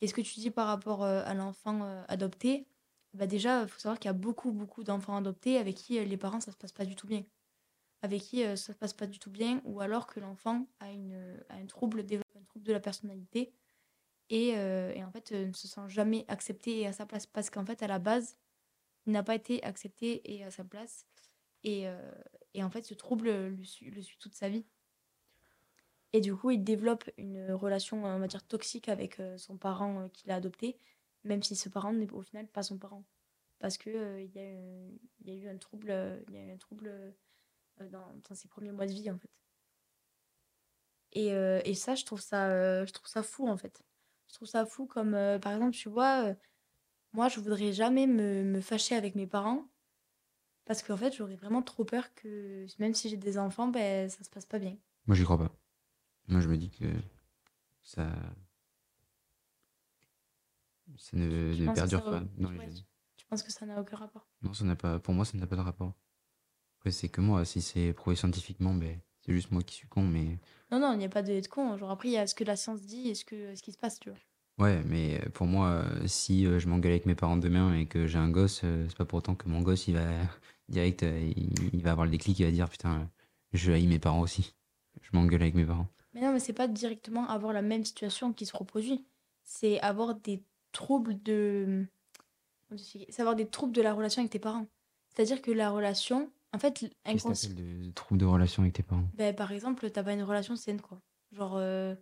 Et 0.00 0.06
ce 0.06 0.14
que 0.14 0.20
tu 0.20 0.40
dis 0.40 0.50
par 0.50 0.66
rapport 0.66 1.04
à 1.04 1.34
l'enfant 1.34 2.04
adopté, 2.08 2.66
bah 3.14 3.26
déjà, 3.26 3.62
il 3.62 3.68
faut 3.68 3.80
savoir 3.80 3.98
qu'il 3.98 4.08
y 4.08 4.10
a 4.10 4.14
beaucoup, 4.14 4.52
beaucoup 4.52 4.84
d'enfants 4.84 5.16
adoptés 5.16 5.58
avec 5.58 5.76
qui 5.76 6.04
les 6.04 6.16
parents, 6.16 6.40
ça 6.40 6.52
se 6.52 6.56
passe 6.56 6.72
pas 6.72 6.84
du 6.84 6.94
tout 6.94 7.06
bien 7.06 7.24
avec 8.02 8.22
qui 8.22 8.42
ça 8.42 8.56
se 8.56 8.72
passe 8.72 8.92
pas 8.92 9.06
du 9.06 9.18
tout 9.18 9.30
bien, 9.30 9.60
ou 9.64 9.80
alors 9.80 10.06
que 10.06 10.20
l'enfant 10.20 10.66
a, 10.80 10.86
a 10.86 11.54
un, 11.54 11.66
trouble, 11.66 12.04
de 12.06 12.72
la 12.72 12.80
personnalité 12.80 13.52
et, 14.30 14.48
et 14.50 15.04
en 15.04 15.10
fait 15.10 15.32
ne 15.32 15.52
se 15.52 15.66
sent 15.68 15.88
jamais 15.88 16.24
accepté 16.28 16.80
et 16.80 16.86
à 16.86 16.92
sa 16.92 17.06
place. 17.06 17.26
Parce 17.26 17.50
qu'en 17.50 17.64
fait, 17.64 17.82
à 17.82 17.86
la 17.86 17.98
base, 17.98 18.36
n'a 19.06 19.22
pas 19.22 19.34
été 19.34 19.62
accepté 19.64 20.20
et 20.32 20.44
à 20.44 20.50
sa 20.50 20.64
place. 20.64 21.06
Et, 21.64 21.86
et 22.54 22.62
en 22.62 22.70
fait, 22.70 22.82
ce 22.82 22.94
trouble 22.94 23.30
le 23.30 23.64
suit, 23.64 23.90
le 23.90 24.00
suit 24.00 24.18
toute 24.18 24.34
sa 24.34 24.48
vie. 24.48 24.64
Et 26.12 26.20
du 26.20 26.34
coup, 26.34 26.50
il 26.50 26.62
développe 26.62 27.10
une 27.16 27.50
relation, 27.52 28.04
on 28.04 28.18
va 28.18 28.26
dire, 28.28 28.46
toxique 28.46 28.88
avec 28.88 29.20
son 29.36 29.56
parent 29.56 30.08
qu'il 30.10 30.30
a 30.30 30.36
adopté, 30.36 30.78
même 31.24 31.42
si 31.42 31.56
ce 31.56 31.68
parent 31.68 31.92
n'est 31.92 32.10
au 32.12 32.22
final 32.22 32.46
pas 32.46 32.62
son 32.62 32.78
parent. 32.78 33.04
Parce 33.58 33.76
qu'il 33.76 33.92
il 33.92 34.30
y, 34.34 35.30
a 35.30 35.34
eu, 35.34 35.48
un 35.48 35.56
trouble, 35.56 35.92
il 36.28 36.34
y 36.34 36.38
a 36.38 36.44
eu 36.44 36.52
un 36.52 36.58
trouble 36.58 37.14
euh, 37.80 37.88
dans, 37.88 38.34
ses 38.34 38.48
premiers 38.48 38.72
mois 38.72 38.86
de 38.86 38.92
vie, 38.92 39.10
en 39.10 39.18
fait. 39.18 39.30
Et, 41.12 41.32
euh, 41.32 41.74
ça, 41.74 41.94
je 41.94 42.04
trouve 42.04 42.20
ça, 42.20 42.50
euh, 42.50 42.86
je 42.86 42.92
trouve 42.92 43.08
ça 43.08 43.22
fou, 43.22 43.48
en 43.48 43.56
fait. 43.56 43.82
Je 44.28 44.34
trouve 44.34 44.48
ça 44.48 44.66
fou 44.66 44.86
comme, 44.86 45.12
par 45.40 45.52
exemple, 45.52 45.72
tu 45.74 45.88
vois, 45.88 46.34
moi, 47.12 47.28
je 47.28 47.40
voudrais 47.40 47.72
jamais 47.72 48.06
me, 48.06 48.44
me 48.44 48.60
fâcher 48.60 48.94
avec 48.94 49.14
mes 49.14 49.26
parents 49.26 49.66
parce 50.64 50.82
qu'en 50.82 50.96
fait, 50.98 51.16
j'aurais 51.16 51.36
vraiment 51.36 51.62
trop 51.62 51.84
peur 51.84 52.14
que 52.14 52.66
même 52.78 52.94
si 52.94 53.08
j'ai 53.08 53.16
des 53.16 53.38
enfants, 53.38 53.68
ben, 53.68 54.10
ça 54.10 54.22
se 54.22 54.28
passe 54.28 54.44
pas 54.44 54.58
bien. 54.58 54.76
Moi, 55.06 55.16
j'y 55.16 55.24
crois 55.24 55.38
pas. 55.38 55.50
Moi, 56.28 56.40
je 56.40 56.48
me 56.48 56.56
dis 56.58 56.70
que 56.70 56.84
ça. 57.82 58.06
Ça 60.98 61.16
ne, 61.16 61.54
ne 61.54 61.74
perdure 61.74 62.04
pas 62.04 62.20
dans 62.36 62.50
les 62.50 62.58
Tu 63.16 63.26
penses 63.26 63.42
que 63.42 63.52
ça 63.52 63.64
n'a 63.66 63.80
aucun 63.80 63.96
rapport? 63.96 64.26
Non, 64.42 64.52
ça 64.52 64.64
n'a 64.64 64.76
pas. 64.76 64.98
Pour 64.98 65.14
moi, 65.14 65.24
ça 65.24 65.38
n'a 65.38 65.46
pas 65.46 65.56
de 65.56 65.62
rapport. 65.62 65.94
Après, 66.78 66.90
c'est 66.90 67.08
que 67.08 67.20
moi, 67.22 67.44
si 67.44 67.62
c'est 67.62 67.92
prouvé 67.94 68.14
scientifiquement, 68.14 68.74
ben, 68.74 69.00
c'est 69.20 69.32
juste 69.32 69.50
moi 69.50 69.62
qui 69.62 69.74
suis 69.74 69.88
con, 69.88 70.02
mais... 70.02 70.38
Non, 70.70 70.78
non, 70.78 70.92
il 70.92 70.98
n'y 70.98 71.04
a 71.04 71.08
pas 71.08 71.22
de 71.22 71.46
con. 71.48 71.76
Genre, 71.76 71.90
après, 71.90 72.08
il 72.08 72.12
y 72.12 72.18
a 72.18 72.26
ce 72.26 72.34
que 72.34 72.44
la 72.44 72.56
science 72.56 72.82
dit 72.82 73.08
et 73.08 73.14
ce, 73.14 73.24
que, 73.24 73.54
ce 73.54 73.62
qui 73.62 73.72
se 73.72 73.78
passe, 73.78 73.98
tu 73.98 74.10
vois. 74.10 74.18
Ouais, 74.58 74.82
mais 74.86 75.20
pour 75.34 75.46
moi, 75.46 75.84
si 76.06 76.44
je 76.44 76.68
m'engueule 76.68 76.92
avec 76.92 77.06
mes 77.06 77.14
parents 77.14 77.36
demain 77.36 77.74
et 77.74 77.86
que 77.86 78.06
j'ai 78.06 78.18
un 78.18 78.28
gosse, 78.28 78.62
c'est 78.62 78.96
pas 78.96 79.04
pour 79.04 79.18
autant 79.18 79.34
que 79.34 79.48
mon 79.48 79.62
gosse, 79.62 79.86
il 79.88 79.94
va 79.94 80.06
direct, 80.68 81.02
il, 81.02 81.82
va 81.82 81.92
avoir 81.92 82.06
le 82.06 82.10
déclic, 82.10 82.38
il 82.40 82.44
va 82.44 82.50
dire 82.50 82.68
putain, 82.68 83.08
je 83.52 83.72
haïs 83.72 83.86
mes 83.86 83.98
parents 83.98 84.20
aussi. 84.20 84.54
Je 85.00 85.16
m'engueule 85.16 85.42
avec 85.42 85.54
mes 85.54 85.64
parents. 85.64 85.86
Mais 86.12 86.20
non, 86.20 86.32
mais 86.32 86.40
c'est 86.40 86.52
pas 86.52 86.66
directement 86.66 87.28
avoir 87.28 87.52
la 87.52 87.62
même 87.62 87.84
situation 87.84 88.32
qui 88.32 88.46
se 88.46 88.56
reproduit. 88.56 89.04
C'est 89.44 89.80
avoir 89.80 90.14
des 90.16 90.42
troubles 90.72 91.22
de. 91.22 91.86
C'est 92.76 93.20
avoir 93.20 93.36
des 93.36 93.46
troubles 93.46 93.72
de 93.72 93.80
la 93.80 93.94
relation 93.94 94.20
avec 94.20 94.32
tes 94.32 94.38
parents. 94.38 94.66
C'est-à-dire 95.08 95.40
que 95.40 95.50
la 95.50 95.70
relation, 95.70 96.30
en 96.52 96.58
fait, 96.58 96.90
inconscient. 97.04 97.54
de 97.54 97.90
troubles 97.92 98.20
de 98.20 98.26
relation 98.26 98.62
avec 98.62 98.74
tes 98.74 98.82
parents? 98.82 99.08
Ben, 99.14 99.34
Par 99.34 99.52
exemple, 99.52 99.90
t'as 99.90 100.02
pas 100.02 100.12
une 100.12 100.22
relation 100.22 100.54
saine, 100.56 100.80
quoi. 100.80 101.00
Genre, 101.32 101.56
euh, 101.56 101.94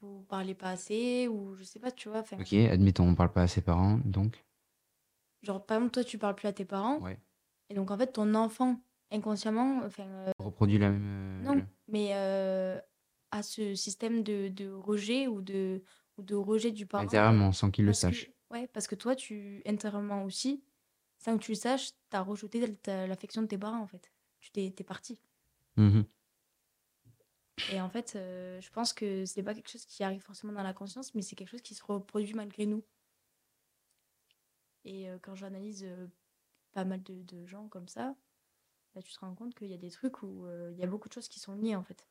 vous 0.00 0.22
parlez 0.28 0.54
pas 0.54 0.70
assez, 0.70 1.28
ou 1.28 1.54
je 1.54 1.64
sais 1.64 1.78
pas, 1.78 1.90
tu 1.90 2.08
vois. 2.08 2.24
Ok, 2.38 2.52
admettons, 2.52 3.08
on 3.08 3.14
parle 3.14 3.32
pas 3.32 3.42
à 3.42 3.48
ses 3.48 3.60
parents, 3.60 3.98
donc. 4.04 4.44
Genre, 5.42 5.64
par 5.64 5.78
exemple, 5.78 5.92
toi, 5.92 6.04
tu 6.04 6.18
parles 6.18 6.34
plus 6.34 6.48
à 6.48 6.52
tes 6.52 6.64
parents. 6.64 6.98
Ouais. 7.00 7.18
Et 7.70 7.74
donc, 7.74 7.90
en 7.90 7.98
fait, 7.98 8.12
ton 8.12 8.34
enfant, 8.34 8.80
inconsciemment. 9.10 9.82
Enfin, 9.84 10.04
euh, 10.04 10.32
Reproduit 10.38 10.78
la 10.78 10.90
même. 10.90 11.42
Euh, 11.46 11.54
non, 11.54 11.66
mais 11.86 12.10
euh, 12.14 12.78
a 13.30 13.42
ce 13.42 13.74
système 13.74 14.22
de, 14.22 14.48
de, 14.48 14.70
rejet 14.70 15.26
ou 15.26 15.40
de, 15.40 15.82
ou 16.16 16.22
de 16.22 16.34
rejet 16.34 16.72
du 16.72 16.86
parent. 16.86 17.04
Intérieurement, 17.04 17.52
sans 17.52 17.70
qu'il 17.70 17.84
le 17.84 17.92
sache. 17.92 18.30
ouais, 18.50 18.66
parce 18.68 18.86
que 18.86 18.94
toi, 18.94 19.14
tu, 19.14 19.62
intérieurement 19.66 20.24
aussi, 20.24 20.62
sans 21.18 21.36
que 21.36 21.42
tu 21.42 21.52
le 21.52 21.56
saches, 21.56 21.90
tu 22.10 22.16
as 22.16 22.22
rejeté 22.22 22.76
l'affection 22.86 23.42
de 23.42 23.46
tes 23.46 23.58
parents, 23.58 23.80
en 23.80 23.86
fait. 23.86 24.12
Tu 24.40 24.50
t'es 24.52 24.84
parti. 24.84 25.20
Mmh 25.76 26.02
Et 27.72 27.80
en 27.80 27.88
fait, 27.88 28.14
euh, 28.16 28.60
je 28.60 28.70
pense 28.70 28.92
que 28.92 29.24
c'est 29.24 29.42
pas 29.42 29.54
quelque 29.54 29.70
chose 29.70 29.84
qui 29.84 30.04
arrive 30.04 30.22
forcément 30.22 30.52
dans 30.52 30.62
la 30.62 30.72
conscience, 30.72 31.14
mais 31.14 31.22
c'est 31.22 31.36
quelque 31.36 31.50
chose 31.50 31.62
qui 31.62 31.74
se 31.74 31.84
reproduit 31.84 32.34
malgré 32.34 32.66
nous. 32.66 32.82
Et 34.84 35.08
euh, 35.08 35.18
quand 35.20 35.34
j'analyse 35.34 35.84
euh, 35.84 36.06
pas 36.72 36.84
mal 36.84 37.02
de, 37.02 37.46
gens 37.46 37.68
comme 37.68 37.88
ça, 37.88 38.14
bah, 38.94 39.02
tu 39.02 39.12
te 39.12 39.20
rends 39.20 39.34
compte 39.34 39.54
qu'il 39.54 39.68
y 39.68 39.74
a 39.74 39.78
des 39.78 39.90
trucs 39.90 40.22
où 40.22 40.46
il 40.70 40.78
y 40.78 40.82
a 40.82 40.86
beaucoup 40.86 41.08
de 41.08 41.14
choses 41.14 41.28
qui 41.28 41.40
sont 41.40 41.54
liées, 41.54 41.76
en 41.76 41.82
fait, 41.82 42.06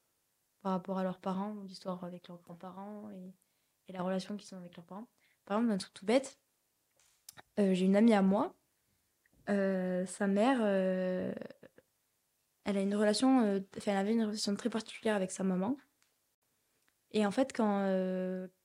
par 0.62 0.74
rapport 0.74 0.98
à 0.98 1.04
leurs 1.04 1.20
parents, 1.20 1.56
l'histoire 1.64 2.04
avec 2.04 2.28
leurs 2.28 2.42
grands-parents 2.42 3.10
et, 3.12 3.34
et, 3.88 3.94
la 3.94 4.04
relation 4.04 4.38
qu'ils 4.38 4.54
ont 4.56 4.60
avec 4.60 4.76
leurs 4.76 4.86
parents. 4.86 5.08
Par 5.46 5.58
exemple, 5.58 5.74
un 5.74 5.78
truc 5.78 5.94
tout 5.94 6.06
bête, 6.06 6.40
j'ai 7.58 7.86
une 7.86 7.96
amie 7.96 8.14
à 8.14 8.22
moi 8.22 8.54
sa 9.48 10.28
mère, 10.28 10.60
elle 12.67 12.77
a 12.77 12.82
une 12.82 12.95
relation, 12.95 13.43
euh, 13.45 13.60
avait 13.88 14.12
une 14.12 14.25
relation 14.25 14.53
très 14.56 14.69
particulière 14.69 15.15
avec 15.15 15.32
sa 15.32 15.45
maman. 15.45 15.77
Et 17.12 17.25
en 17.25 17.32
fait, 17.32 17.53
quand, 17.56 17.88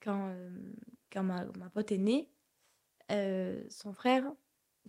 quand, 0.01 0.35
quand 1.13 1.23
ma, 1.23 1.45
ma, 1.57 1.71
pote 1.71 1.93
est 1.93 1.99
née, 1.99 2.29
son 3.71 3.93
frère, 3.93 4.25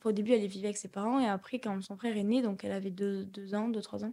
au 0.04 0.12
début, 0.12 0.32
elle 0.32 0.46
vivait 0.48 0.70
avec 0.70 0.78
ses 0.78 0.88
parents, 0.88 1.20
et 1.20 1.28
après, 1.28 1.60
quand 1.60 1.80
son 1.84 1.96
frère 1.96 2.18
est 2.18 2.24
né, 2.24 2.42
donc 2.42 2.64
elle 2.64 2.72
avait 2.72 2.90
deux, 2.90 3.26
deux 3.26 3.54
ans, 3.54 3.70
deux, 3.70 3.82
trois 3.82 4.04
ans, 4.04 4.12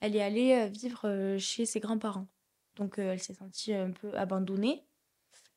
elle 0.00 0.14
est 0.14 0.22
allée 0.22 0.68
vivre 0.68 1.38
chez 1.38 1.64
ses 1.64 1.80
grands-parents. 1.80 2.26
Donc, 2.76 2.98
elle 2.98 3.18
s'est 3.18 3.32
sentie 3.32 3.72
un 3.72 3.92
peu 3.92 4.14
abandonnée. 4.14 4.84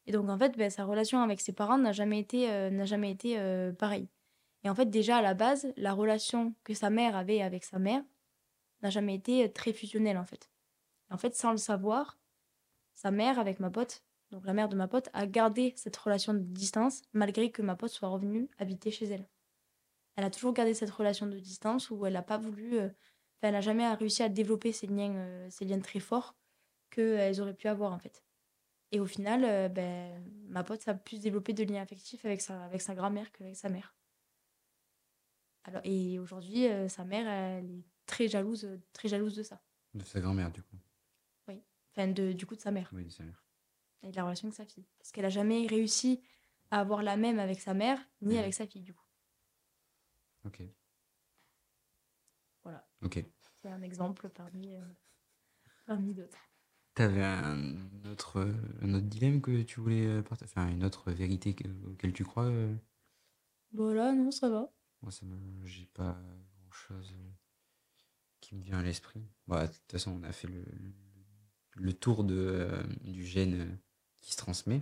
Et 0.08 0.14
donc, 0.14 0.30
en 0.30 0.38
fait, 0.38 0.58
ben, 0.58 0.70
sa 0.70 0.86
relation 0.86 1.22
avec 1.22 1.42
ses 1.42 1.52
parents 1.52 1.78
n'a 1.78 1.92
jamais 1.92 2.20
été, 2.20 2.48
n'a 2.72 2.86
jamais 2.86 3.12
été 3.12 3.38
pareille. 3.78 4.08
Et 4.64 4.70
en 4.70 4.76
fait, 4.76 4.90
déjà 4.90 5.18
à 5.18 5.22
la 5.22 5.34
base, 5.34 5.68
la 5.76 5.92
relation 5.92 6.56
que 6.64 6.74
sa 6.74 6.90
mère 6.90 7.18
avait 7.18 7.42
avec 7.42 7.66
sa 7.66 7.80
mère 7.80 8.02
n'a 8.82 8.90
jamais 8.90 9.16
été 9.16 9.46
euh, 9.46 9.48
très 9.50 9.74
fusionnelle 9.74 10.18
en 10.18 10.26
fait. 10.26 10.50
en 11.10 11.18
fait, 11.18 11.36
sans 11.36 11.52
le 11.52 11.58
savoir, 11.58 12.18
sa 12.94 13.12
mère 13.12 13.40
avec 13.40 13.60
ma 13.60 13.70
pote, 13.70 14.04
donc 14.32 14.46
la 14.46 14.54
mère 14.54 14.70
de 14.70 14.76
ma 14.76 14.88
pote, 14.88 15.10
a 15.14 15.26
gardé 15.26 15.74
cette 15.76 15.98
relation 15.98 16.34
de 16.34 16.40
distance 16.40 17.02
malgré 17.14 17.52
que 17.52 17.62
ma 17.62 17.76
pote 17.76 17.92
soit 17.92 18.10
revenue 18.10 18.50
habiter 18.58 18.92
chez 18.92 19.08
elle. 19.08 19.28
Elle 20.16 20.26
a 20.26 20.30
toujours 20.30 20.54
gardé 20.54 20.74
cette 20.74 20.90
relation 20.92 21.28
de 21.28 21.40
distance 21.40 21.90
où 21.90 22.06
elle 22.06 22.14
n'a 22.14 22.22
pas 22.22 22.38
voulu, 22.38 22.80
euh, 22.80 22.90
elle 23.42 23.54
n'a 23.54 23.62
jamais 23.62 23.92
réussi 23.94 24.24
à 24.24 24.30
développer 24.30 24.72
ces 24.72 24.88
liens, 24.88 25.16
euh, 25.16 25.50
liens 25.62 25.80
très 25.80 26.00
forts 26.00 26.36
qu'elles 26.92 27.42
auraient 27.42 27.54
pu 27.54 27.68
avoir 27.68 27.94
en 27.94 28.00
fait. 28.00 28.24
Et 28.92 29.00
au 29.00 29.06
final, 29.06 29.72
ben, 29.72 30.26
ma 30.48 30.64
pote 30.64 30.88
a 30.88 30.96
pu 30.96 31.20
développer 31.20 31.54
de 31.54 31.64
liens 31.64 31.84
affectifs 31.84 32.26
avec 32.26 32.42
sa, 32.42 32.64
avec 32.64 32.82
sa 32.82 32.96
grand-mère 32.96 33.32
qu'avec 33.32 33.56
sa 33.56 33.70
mère. 33.70 33.94
Alors, 35.70 35.82
et 35.84 36.18
aujourd'hui, 36.20 36.68
euh, 36.68 36.88
sa 36.88 37.06
mère, 37.06 37.28
elle 37.28 37.70
est 37.70 37.86
très 38.10 38.28
jalouse, 38.28 38.66
euh, 38.66 38.82
très 38.92 39.08
jalouse 39.08 39.36
de 39.36 39.44
ça. 39.44 39.62
De 39.94 40.04
sa 40.04 40.20
grand-mère, 40.20 40.52
du 40.52 40.62
coup. 40.64 40.78
Oui. 41.48 41.62
Enfin, 41.92 42.08
de, 42.08 42.34
du 42.34 42.46
coup, 42.46 42.56
de 42.56 42.62
sa 42.62 42.72
mère. 42.72 42.90
Oui, 42.94 43.06
de 43.06 43.10
sa 43.10 43.24
mère. 43.24 43.46
Et 44.04 44.12
de 44.12 44.16
la 44.16 44.24
relation 44.24 44.48
avec 44.48 44.56
sa 44.56 44.66
fille. 44.66 44.88
Parce 44.98 45.12
qu'elle 45.12 45.26
a 45.26 45.30
jamais 45.30 45.68
réussi 45.68 46.22
à 46.72 46.80
avoir 46.80 47.04
la 47.04 47.18
même 47.18 47.40
avec 47.40 47.60
sa 47.60 47.74
mère, 47.74 48.00
ni 48.22 48.38
avec 48.38 48.54
sa 48.54 48.66
fille, 48.66 48.82
du 48.82 48.94
coup. 48.94 49.06
Ok. 50.46 50.62
Voilà. 52.64 52.88
Ok. 53.02 53.24
C'est 53.62 53.70
un 53.70 53.82
exemple 53.82 54.30
parmi, 54.30 54.76
euh, 54.76 54.82
parmi 55.86 56.14
d'autres. 56.14 56.38
T'avais 56.94 57.24
un 57.24 57.76
autre, 58.06 58.54
un 58.82 58.94
autre 58.94 59.06
dilemme 59.06 59.42
que 59.42 59.62
tu 59.64 59.80
voulais 59.80 60.22
partager 60.24 60.52
Enfin, 60.52 60.70
une 60.70 60.84
autre 60.84 61.12
vérité 61.12 61.56
auquel 61.86 62.14
tu 62.14 62.24
crois 62.24 62.52
Voilà, 63.72 64.14
non, 64.14 64.32
ça 64.32 64.50
va. 64.50 64.72
Moi, 65.02 65.12
ça 65.12 65.26
me... 65.26 65.66
j'ai 65.66 65.86
pas 65.86 66.20
grand 66.58 66.72
chose 66.72 67.14
euh, 67.14 67.32
qui 68.50 68.56
me 68.56 68.64
vient 68.64 68.80
à 68.80 68.84
l'esprit. 68.84 69.22
Bah, 69.48 69.68
de 69.68 69.72
toute 69.72 69.92
façon, 69.92 70.20
on 70.20 70.24
a 70.24 70.32
fait 70.32 70.48
le, 70.48 70.66
le 71.76 71.94
tour 71.94 72.24
de, 72.24 72.36
euh, 72.36 72.84
du 73.02 73.24
gène 73.24 73.62
euh, 73.62 73.76
qui 74.22 74.32
se 74.32 74.38
transmet, 74.38 74.82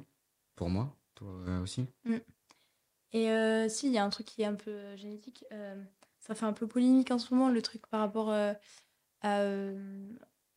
pour 0.55 0.69
moi, 0.69 0.95
toi 1.15 1.29
aussi. 1.61 1.85
Mm. 2.05 2.15
Et 3.11 3.69
si, 3.69 3.87
il 3.87 3.93
y 3.93 3.97
a 3.97 4.03
un 4.03 4.09
truc 4.09 4.27
qui 4.27 4.41
est 4.41 4.45
un 4.45 4.55
peu 4.55 4.95
génétique. 4.95 5.45
ça 6.19 6.35
fait 6.35 6.45
un 6.45 6.53
peu 6.53 6.67
polémique 6.67 7.09
en 7.09 7.17
ce 7.17 7.33
moment, 7.33 7.49
le 7.49 7.61
truc 7.61 7.87
par 7.87 8.01
rapport 8.01 8.33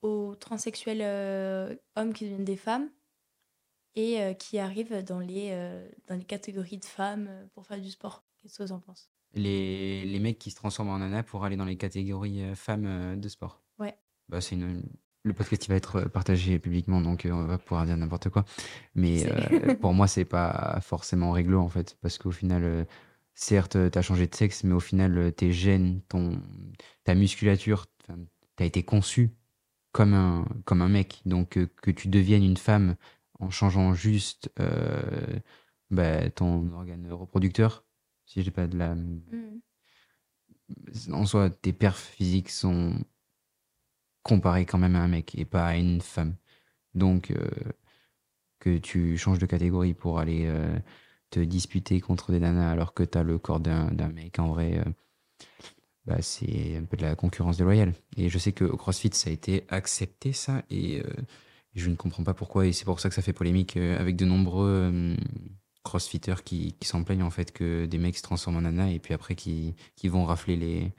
aux 0.03 0.35
transsexuels 0.35 1.79
hommes 1.95 2.13
qui 2.13 2.25
deviennent 2.25 2.45
des 2.45 2.57
femmes. 2.57 2.91
et 3.95 4.21
euh, 4.21 4.35
qui 4.35 4.59
arrivent 4.59 5.05
dans 5.05 5.21
les, 5.21 5.51
euh, 5.53 5.89
dans 6.09 6.17
les 6.17 6.25
catégories 6.25 6.79
de 6.79 6.85
femmes 6.85 7.29
euh, 7.29 7.47
pour 7.55 7.67
faire 7.67 7.81
du 7.81 7.91
sport. 7.91 8.25
Qu'est-ce 8.37 8.59
que 8.59 8.63
vous 8.65 8.73
en 8.73 8.81
pensez 8.81 9.09
Les, 9.35 10.05
les 10.05 10.19
mecs 10.19 10.39
qui 10.39 10.51
se 10.51 10.57
transforment 10.57 10.91
en 10.91 10.99
nana 10.99 11.23
pour 11.23 11.45
aller 11.45 11.57
dans 11.57 11.65
les 11.65 11.77
catégories 11.77 12.43
euh, 12.43 12.55
femmes 12.55 12.87
euh, 12.87 13.17
de 13.17 13.29
sport. 13.29 13.63
Ouais. 13.79 13.95
Bah, 14.29 14.41
c'est 14.41 14.57
une... 14.57 14.83
Le 15.23 15.35
podcast 15.35 15.69
va 15.69 15.75
être 15.75 16.09
partagé 16.09 16.59
publiquement, 16.59 17.03
donc 17.03 17.27
euh, 17.27 17.31
on 17.33 17.45
va 17.45 17.59
pouvoir 17.59 17.85
dire 17.85 17.97
n'importe 17.97 18.31
quoi. 18.31 18.45
Mais 18.95 19.27
euh, 19.31 19.75
pour 19.81 19.93
moi, 19.93 20.07
c'est 20.09 20.25
pas 20.25 20.79
forcément 20.81 21.31
réglo 21.33 21.61
en 21.61 21.69
fait, 21.69 21.99
parce 22.01 22.17
qu'au 22.17 22.31
final, 22.31 22.65
euh, 22.65 22.85
certes, 23.35 23.77
tu 23.91 23.99
as 23.99 24.03
changé 24.03 24.27
de 24.27 24.35
sexe, 24.35 24.65
mais 24.65 24.73
au 24.73 24.81
final, 24.81 25.17
euh, 25.19 25.31
tes 25.31 25.53
gènes, 25.53 26.01
ton, 26.09 26.41
ta 27.05 27.15
musculature, 27.15 27.87
tu 28.57 28.63
as 28.63 28.65
été 28.65 28.83
conçu 28.83 29.31
comme 29.93 30.15
un, 30.15 30.47
comme 30.65 30.83
un 30.83 30.89
mec. 30.89 31.21
Donc 31.27 31.57
euh, 31.57 31.69
que 31.83 31.91
tu 31.91 32.09
deviennes 32.09 32.45
une 32.45 32.57
femme 32.57 32.97
en 33.39 33.51
changeant 33.51 33.95
juste 33.95 34.51
euh, 34.61 35.39
bah, 35.91 36.31
ton 36.31 36.71
organe 36.73 37.11
reproducteur, 37.11 37.85
si 38.31 38.45
j'ai 38.45 38.53
pas 38.53 38.69
de 38.69 38.79
la 38.79 38.95
Mm. 38.95 39.61
en 41.13 41.27
soi, 41.27 41.51
tes 41.51 41.73
perfs 41.73 42.11
physiques 42.17 42.51
sont 42.51 42.95
comparés 44.23 44.67
quand 44.67 44.79
même 44.79 44.95
à 44.95 45.01
un 45.01 45.09
mec 45.09 45.35
et 45.37 45.45
pas 45.45 45.67
à 45.67 45.77
une 45.77 46.01
femme. 46.01 46.37
Donc, 46.95 47.33
euh, 47.33 47.51
que 48.61 48.79
tu 48.79 49.19
changes 49.19 49.41
de 49.41 49.47
catégorie 49.47 49.95
pour 49.95 50.21
aller 50.21 50.45
euh, 50.47 50.79
te 51.31 51.41
disputer 51.41 52.01
contre 52.01 52.31
des 52.31 52.39
nanas 52.39 52.71
alors 52.71 52.95
que 52.95 53.03
tu 53.03 53.19
as 53.19 53.25
le 53.25 53.39
corps 53.39 53.59
d'un 53.59 53.91
d'un 53.91 54.11
mec, 54.11 54.39
en 54.39 54.49
vrai, 54.49 54.79
euh, 54.79 54.85
bah, 56.05 56.23
c'est 56.23 56.77
un 56.77 56.85
peu 56.85 56.97
de 56.97 57.03
la 57.03 57.17
concurrence 57.17 57.57
déloyale. 57.57 57.95
Et 58.17 58.29
je 58.29 58.39
sais 58.39 58.53
qu'au 58.53 58.77
CrossFit, 58.77 59.11
ça 59.13 59.31
a 59.31 59.33
été 59.33 59.65
accepté, 59.69 60.33
ça, 60.33 60.63
et 60.71 61.03
je 61.75 61.91
ne 61.91 61.97
comprends 61.97 62.25
pas 62.25 62.35
pourquoi, 62.35 62.67
et 62.67 62.73
c'est 62.73 62.85
pour 62.85 63.01
ça 63.01 63.09
que 63.09 63.15
ça 63.15 63.23
fait 63.23 63.33
polémique 63.33 63.77
avec 63.77 64.17
de 64.17 64.25
nombreux 64.25 65.17
crossfitters 65.83 66.43
qui, 66.45 66.75
qui 66.75 66.87
s'en 66.89 67.05
plaignent 67.05 67.23
en 67.23 67.31
fait 67.31 67.53
que 67.53 67.87
des 67.87 67.99
mecs 67.99 68.17
se 68.17 68.23
transforment 68.23 68.59
en 68.59 68.61
nanas 68.63 68.91
et 68.91 68.99
puis 68.99 69.15
après 69.15 69.35
qui, 69.35 69.75
qui 69.97 70.09
vont 70.09 70.25
rafler 70.25 70.57
les, 70.57 70.93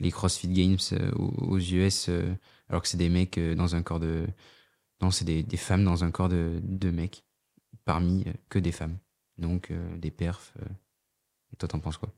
les 0.00 0.10
CrossFit 0.10 0.48
Games 0.48 0.78
euh, 0.92 1.10
aux, 1.12 1.58
US 1.58 2.08
euh, 2.08 2.34
alors 2.68 2.82
que 2.82 2.88
c'est 2.88 2.96
des 2.98 3.08
mecs 3.08 3.38
euh, 3.38 3.54
dans 3.54 3.74
un 3.74 3.82
corps 3.82 4.00
de. 4.00 4.26
Non, 5.00 5.10
c'est 5.10 5.24
des, 5.24 5.42
des 5.42 5.56
femmes 5.56 5.84
dans 5.84 6.04
un 6.04 6.10
corps 6.10 6.28
de, 6.28 6.60
de 6.62 6.90
mecs, 6.90 7.24
parmi 7.84 8.24
que 8.48 8.58
des 8.58 8.72
femmes. 8.72 8.98
Donc 9.38 9.70
euh, 9.70 9.96
des 9.96 10.10
perfs. 10.10 10.52
euh. 10.60 10.68
Et 11.52 11.56
toi, 11.56 11.68
t'en 11.68 11.80
penses 11.80 11.96
quoi? 11.96 12.12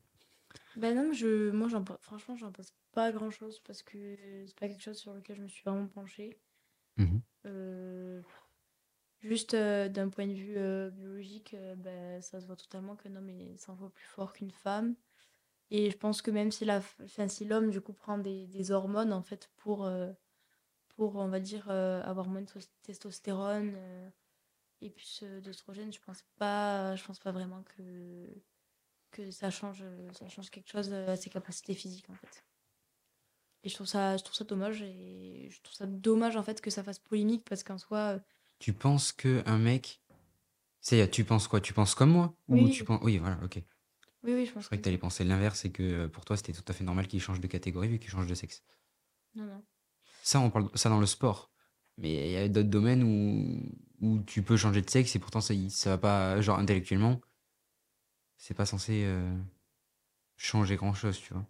Ben 0.75 0.95
non, 0.95 1.13
je, 1.13 1.51
moi, 1.51 1.67
j'en, 1.69 1.83
franchement, 2.01 2.35
j'en 2.35 2.51
pense 2.51 2.73
pas 2.91 3.11
grand-chose 3.11 3.59
parce 3.65 3.83
que 3.83 4.17
c'est 4.45 4.59
pas 4.59 4.67
quelque 4.67 4.83
chose 4.83 4.97
sur 4.97 5.13
lequel 5.13 5.37
je 5.37 5.43
me 5.43 5.47
suis 5.47 5.63
vraiment 5.63 5.87
penchée. 5.87 6.37
Euh, 7.45 8.21
juste 9.21 9.53
euh, 9.53 9.89
d'un 9.89 10.09
point 10.09 10.27
de 10.27 10.33
vue 10.33 10.57
euh, 10.57 10.89
biologique, 10.89 11.53
euh, 11.53 11.75
ben, 11.75 12.21
ça 12.21 12.41
se 12.41 12.47
voit 12.47 12.55
totalement 12.55 12.95
qu'un 12.95 13.15
homme 13.15 13.29
est 13.29 13.57
100 13.57 13.75
fois 13.75 13.89
plus 13.91 14.05
fort 14.05 14.33
qu'une 14.33 14.51
femme. 14.51 14.95
Et 15.71 15.89
je 15.91 15.97
pense 15.97 16.21
que 16.21 16.31
même 16.31 16.51
si 16.51 16.65
l'homme, 17.45 17.71
du 17.71 17.81
coup, 17.81 17.93
prend 17.93 18.17
des, 18.17 18.71
hormones, 18.71 19.13
en 19.13 19.21
fait, 19.21 19.49
pour, 19.57 19.85
euh, 19.85 20.11
pour 20.89 21.15
on 21.15 21.29
va 21.29 21.39
dire, 21.39 21.69
avoir 21.69 22.27
moins 22.27 22.41
de 22.41 22.47
tos- 22.47 22.69
testostérone 22.83 23.73
et 24.81 24.89
plus 24.89 25.23
d'œstrogène, 25.41 25.93
je 25.93 26.01
pense 26.01 26.23
pas, 26.37 26.95
je 26.97 27.05
pense 27.05 27.19
pas 27.19 27.31
vraiment 27.31 27.63
que, 27.63 28.27
que 29.11 29.31
ça 29.31 29.49
change, 29.49 29.85
ça 30.11 30.27
change 30.27 30.49
quelque 30.49 30.69
chose 30.69 30.91
à 30.93 31.15
ses 31.15 31.29
capacités 31.29 31.73
physiques, 31.73 32.09
en 32.09 32.15
fait. 32.15 32.43
Et 33.63 33.69
je 33.69 33.75
trouve 33.75 33.87
ça, 33.87 34.17
je 34.17 34.23
trouve 34.23 34.35
ça 34.35 34.43
dommage 34.43 34.81
et 34.81 35.47
je 35.51 35.61
trouve 35.61 35.75
ça 35.75 35.85
dommage 35.85 36.35
en 36.35 36.43
fait 36.43 36.61
que 36.61 36.69
ça 36.69 36.83
fasse 36.83 36.99
polémique 36.99 37.43
parce 37.47 37.63
qu'en 37.63 37.77
soi, 37.77 38.19
Tu 38.61 38.73
penses 38.73 39.11
que 39.11 39.41
un 39.47 39.57
mec. 39.57 40.01
C'est, 40.81 41.09
tu 41.09 41.23
penses 41.23 41.47
quoi? 41.47 41.61
Tu 41.61 41.73
penses 41.73 41.95
comme 41.95 42.11
moi? 42.11 42.35
Ou 42.47 42.55
Oui. 42.57 42.71
tu 42.71 42.83
penses... 42.83 42.99
Oui, 43.03 43.17
voilà, 43.17 43.39
ok. 43.43 43.55
oui, 44.23 44.33
oui, 44.33 44.45
je 44.45 44.49
Je 44.49 44.53
pense 44.53 44.65
croyais 44.67 44.79
que 44.79 44.83
tu 44.83 44.89
allais 44.89 44.99
penser 44.99 45.23
l'inverse 45.23 45.65
et 45.65 45.71
que 45.71 45.81
euh, 45.81 46.07
pour 46.07 46.25
toi, 46.25 46.37
c'était 46.37 46.53
tout 46.53 46.63
à 46.67 46.73
fait 46.73 46.83
normal 46.83 47.07
qu'il 47.07 47.19
change 47.19 47.39
de 47.39 47.47
catégorie 47.47 47.87
vu 47.87 47.97
qu'il 47.97 48.11
change 48.11 48.27
de 48.27 48.35
sexe. 48.35 48.63
Non, 49.35 49.45
non. 49.45 49.63
Ça, 50.21 50.39
on 50.39 50.51
parle 50.51 50.69
ça 50.75 50.89
dans 50.89 50.99
le 50.99 51.07
sport. 51.07 51.51
Mais 51.97 52.27
il 52.27 52.31
y 52.31 52.37
a 52.37 52.47
d'autres 52.47 52.69
domaines 52.69 53.03
où, 53.03 54.07
où 54.07 54.19
tu 54.19 54.43
peux 54.43 54.57
changer 54.57 54.81
de 54.83 54.89
sexe 54.89 55.15
et 55.15 55.19
pourtant 55.19 55.41
ça, 55.41 55.55
ça 55.69 55.89
va 55.91 55.97
pas, 55.97 56.41
genre 56.41 56.59
intellectuellement, 56.59 57.19
c'est 58.37 58.53
pas 58.53 58.65
censé 58.65 59.03
euh, 59.05 59.37
changer 60.35 60.75
grand 60.75 60.93
chose, 60.93 61.17
tu 61.19 61.33
vois. 61.33 61.45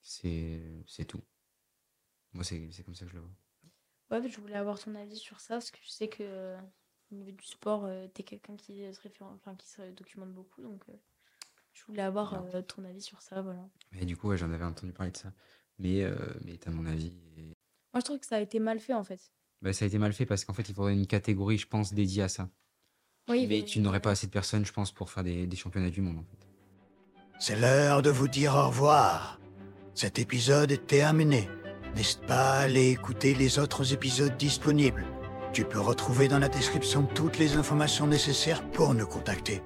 C'est, 0.00 0.82
c'est 0.86 1.04
tout. 1.04 1.22
Moi, 2.34 2.44
c'est, 2.44 2.68
c'est 2.70 2.84
comme 2.84 2.94
ça 2.94 3.04
que 3.04 3.10
je 3.10 3.16
le 3.16 3.22
vois. 3.22 3.34
Ouais, 4.10 4.28
je 4.28 4.40
voulais 4.40 4.54
avoir 4.54 4.78
ton 4.78 4.94
avis 4.94 5.16
sur 5.16 5.40
ça 5.40 5.54
parce 5.54 5.70
que 5.70 5.78
je 5.82 5.90
sais 5.90 6.08
que 6.08 6.18
euh, 6.22 6.56
au 7.10 7.14
niveau 7.16 7.32
du 7.32 7.44
sport, 7.44 7.84
euh, 7.84 8.06
t'es 8.08 8.22
quelqu'un 8.22 8.56
qui 8.56 8.82
se 8.92 9.00
enfin, 9.22 9.54
qui 9.56 9.68
se 9.68 9.82
documente 9.90 10.32
beaucoup, 10.32 10.62
donc 10.62 10.82
euh, 10.88 10.92
je 11.72 11.84
voulais 11.86 12.02
avoir 12.02 12.34
euh, 12.54 12.62
ton 12.62 12.84
avis 12.84 13.02
sur 13.02 13.20
ça, 13.20 13.42
voilà. 13.42 13.68
Du 14.02 14.16
coup, 14.16 14.28
ouais, 14.28 14.36
j'en 14.36 14.50
avais 14.52 14.64
entendu 14.64 14.92
parler 14.92 15.12
de 15.12 15.16
ça. 15.16 15.32
Mais, 15.78 16.02
euh, 16.02 16.14
mais 16.44 16.56
t'as 16.56 16.70
mon 16.70 16.86
avis. 16.86 17.12
et- 17.36 17.42
Moi, 17.92 18.00
je 18.00 18.00
trouve 18.00 18.18
que 18.18 18.26
ça 18.26 18.36
a 18.36 18.40
été 18.40 18.58
mal 18.60 18.78
fait 18.80 18.94
en 18.94 19.04
fait. 19.04 19.20
Bah, 19.60 19.72
ça 19.72 19.84
a 19.84 19.88
été 19.88 19.98
mal 19.98 20.12
fait 20.12 20.26
parce 20.26 20.44
qu'en 20.44 20.52
fait, 20.52 20.68
il 20.68 20.74
faudrait 20.74 20.92
une 20.94 21.06
catégorie, 21.06 21.58
je 21.58 21.66
pense, 21.66 21.92
dédiée 21.92 22.22
à 22.22 22.28
ça. 22.28 22.48
Oui, 23.28 23.46
mais 23.48 23.64
tu 23.64 23.80
n'aurais 23.80 24.00
pas 24.00 24.10
assez 24.12 24.26
de 24.28 24.32
personnes, 24.32 24.64
je 24.64 24.72
pense, 24.72 24.92
pour 24.92 25.10
faire 25.10 25.24
des, 25.24 25.46
des 25.46 25.56
championnats 25.56 25.90
du 25.90 26.00
monde, 26.00 26.18
en 26.18 26.24
fait. 26.24 26.46
C'est 27.40 27.56
l'heure 27.56 28.02
de 28.02 28.10
vous 28.10 28.28
dire 28.28 28.54
au 28.54 28.68
revoir. 28.68 29.40
Cet 29.94 30.18
épisode 30.18 30.70
est 30.70 30.86
terminé. 30.86 31.48
N'hésite 31.96 32.26
pas 32.26 32.50
à 32.50 32.60
aller 32.60 32.90
écouter 32.90 33.34
les 33.34 33.58
autres 33.58 33.94
épisodes 33.94 34.36
disponibles. 34.36 35.06
Tu 35.54 35.64
peux 35.64 35.80
retrouver 35.80 36.28
dans 36.28 36.38
la 36.38 36.50
description 36.50 37.08
toutes 37.14 37.38
les 37.38 37.56
informations 37.56 38.06
nécessaires 38.06 38.62
pour 38.72 38.92
nous 38.92 39.06
contacter. 39.06 39.62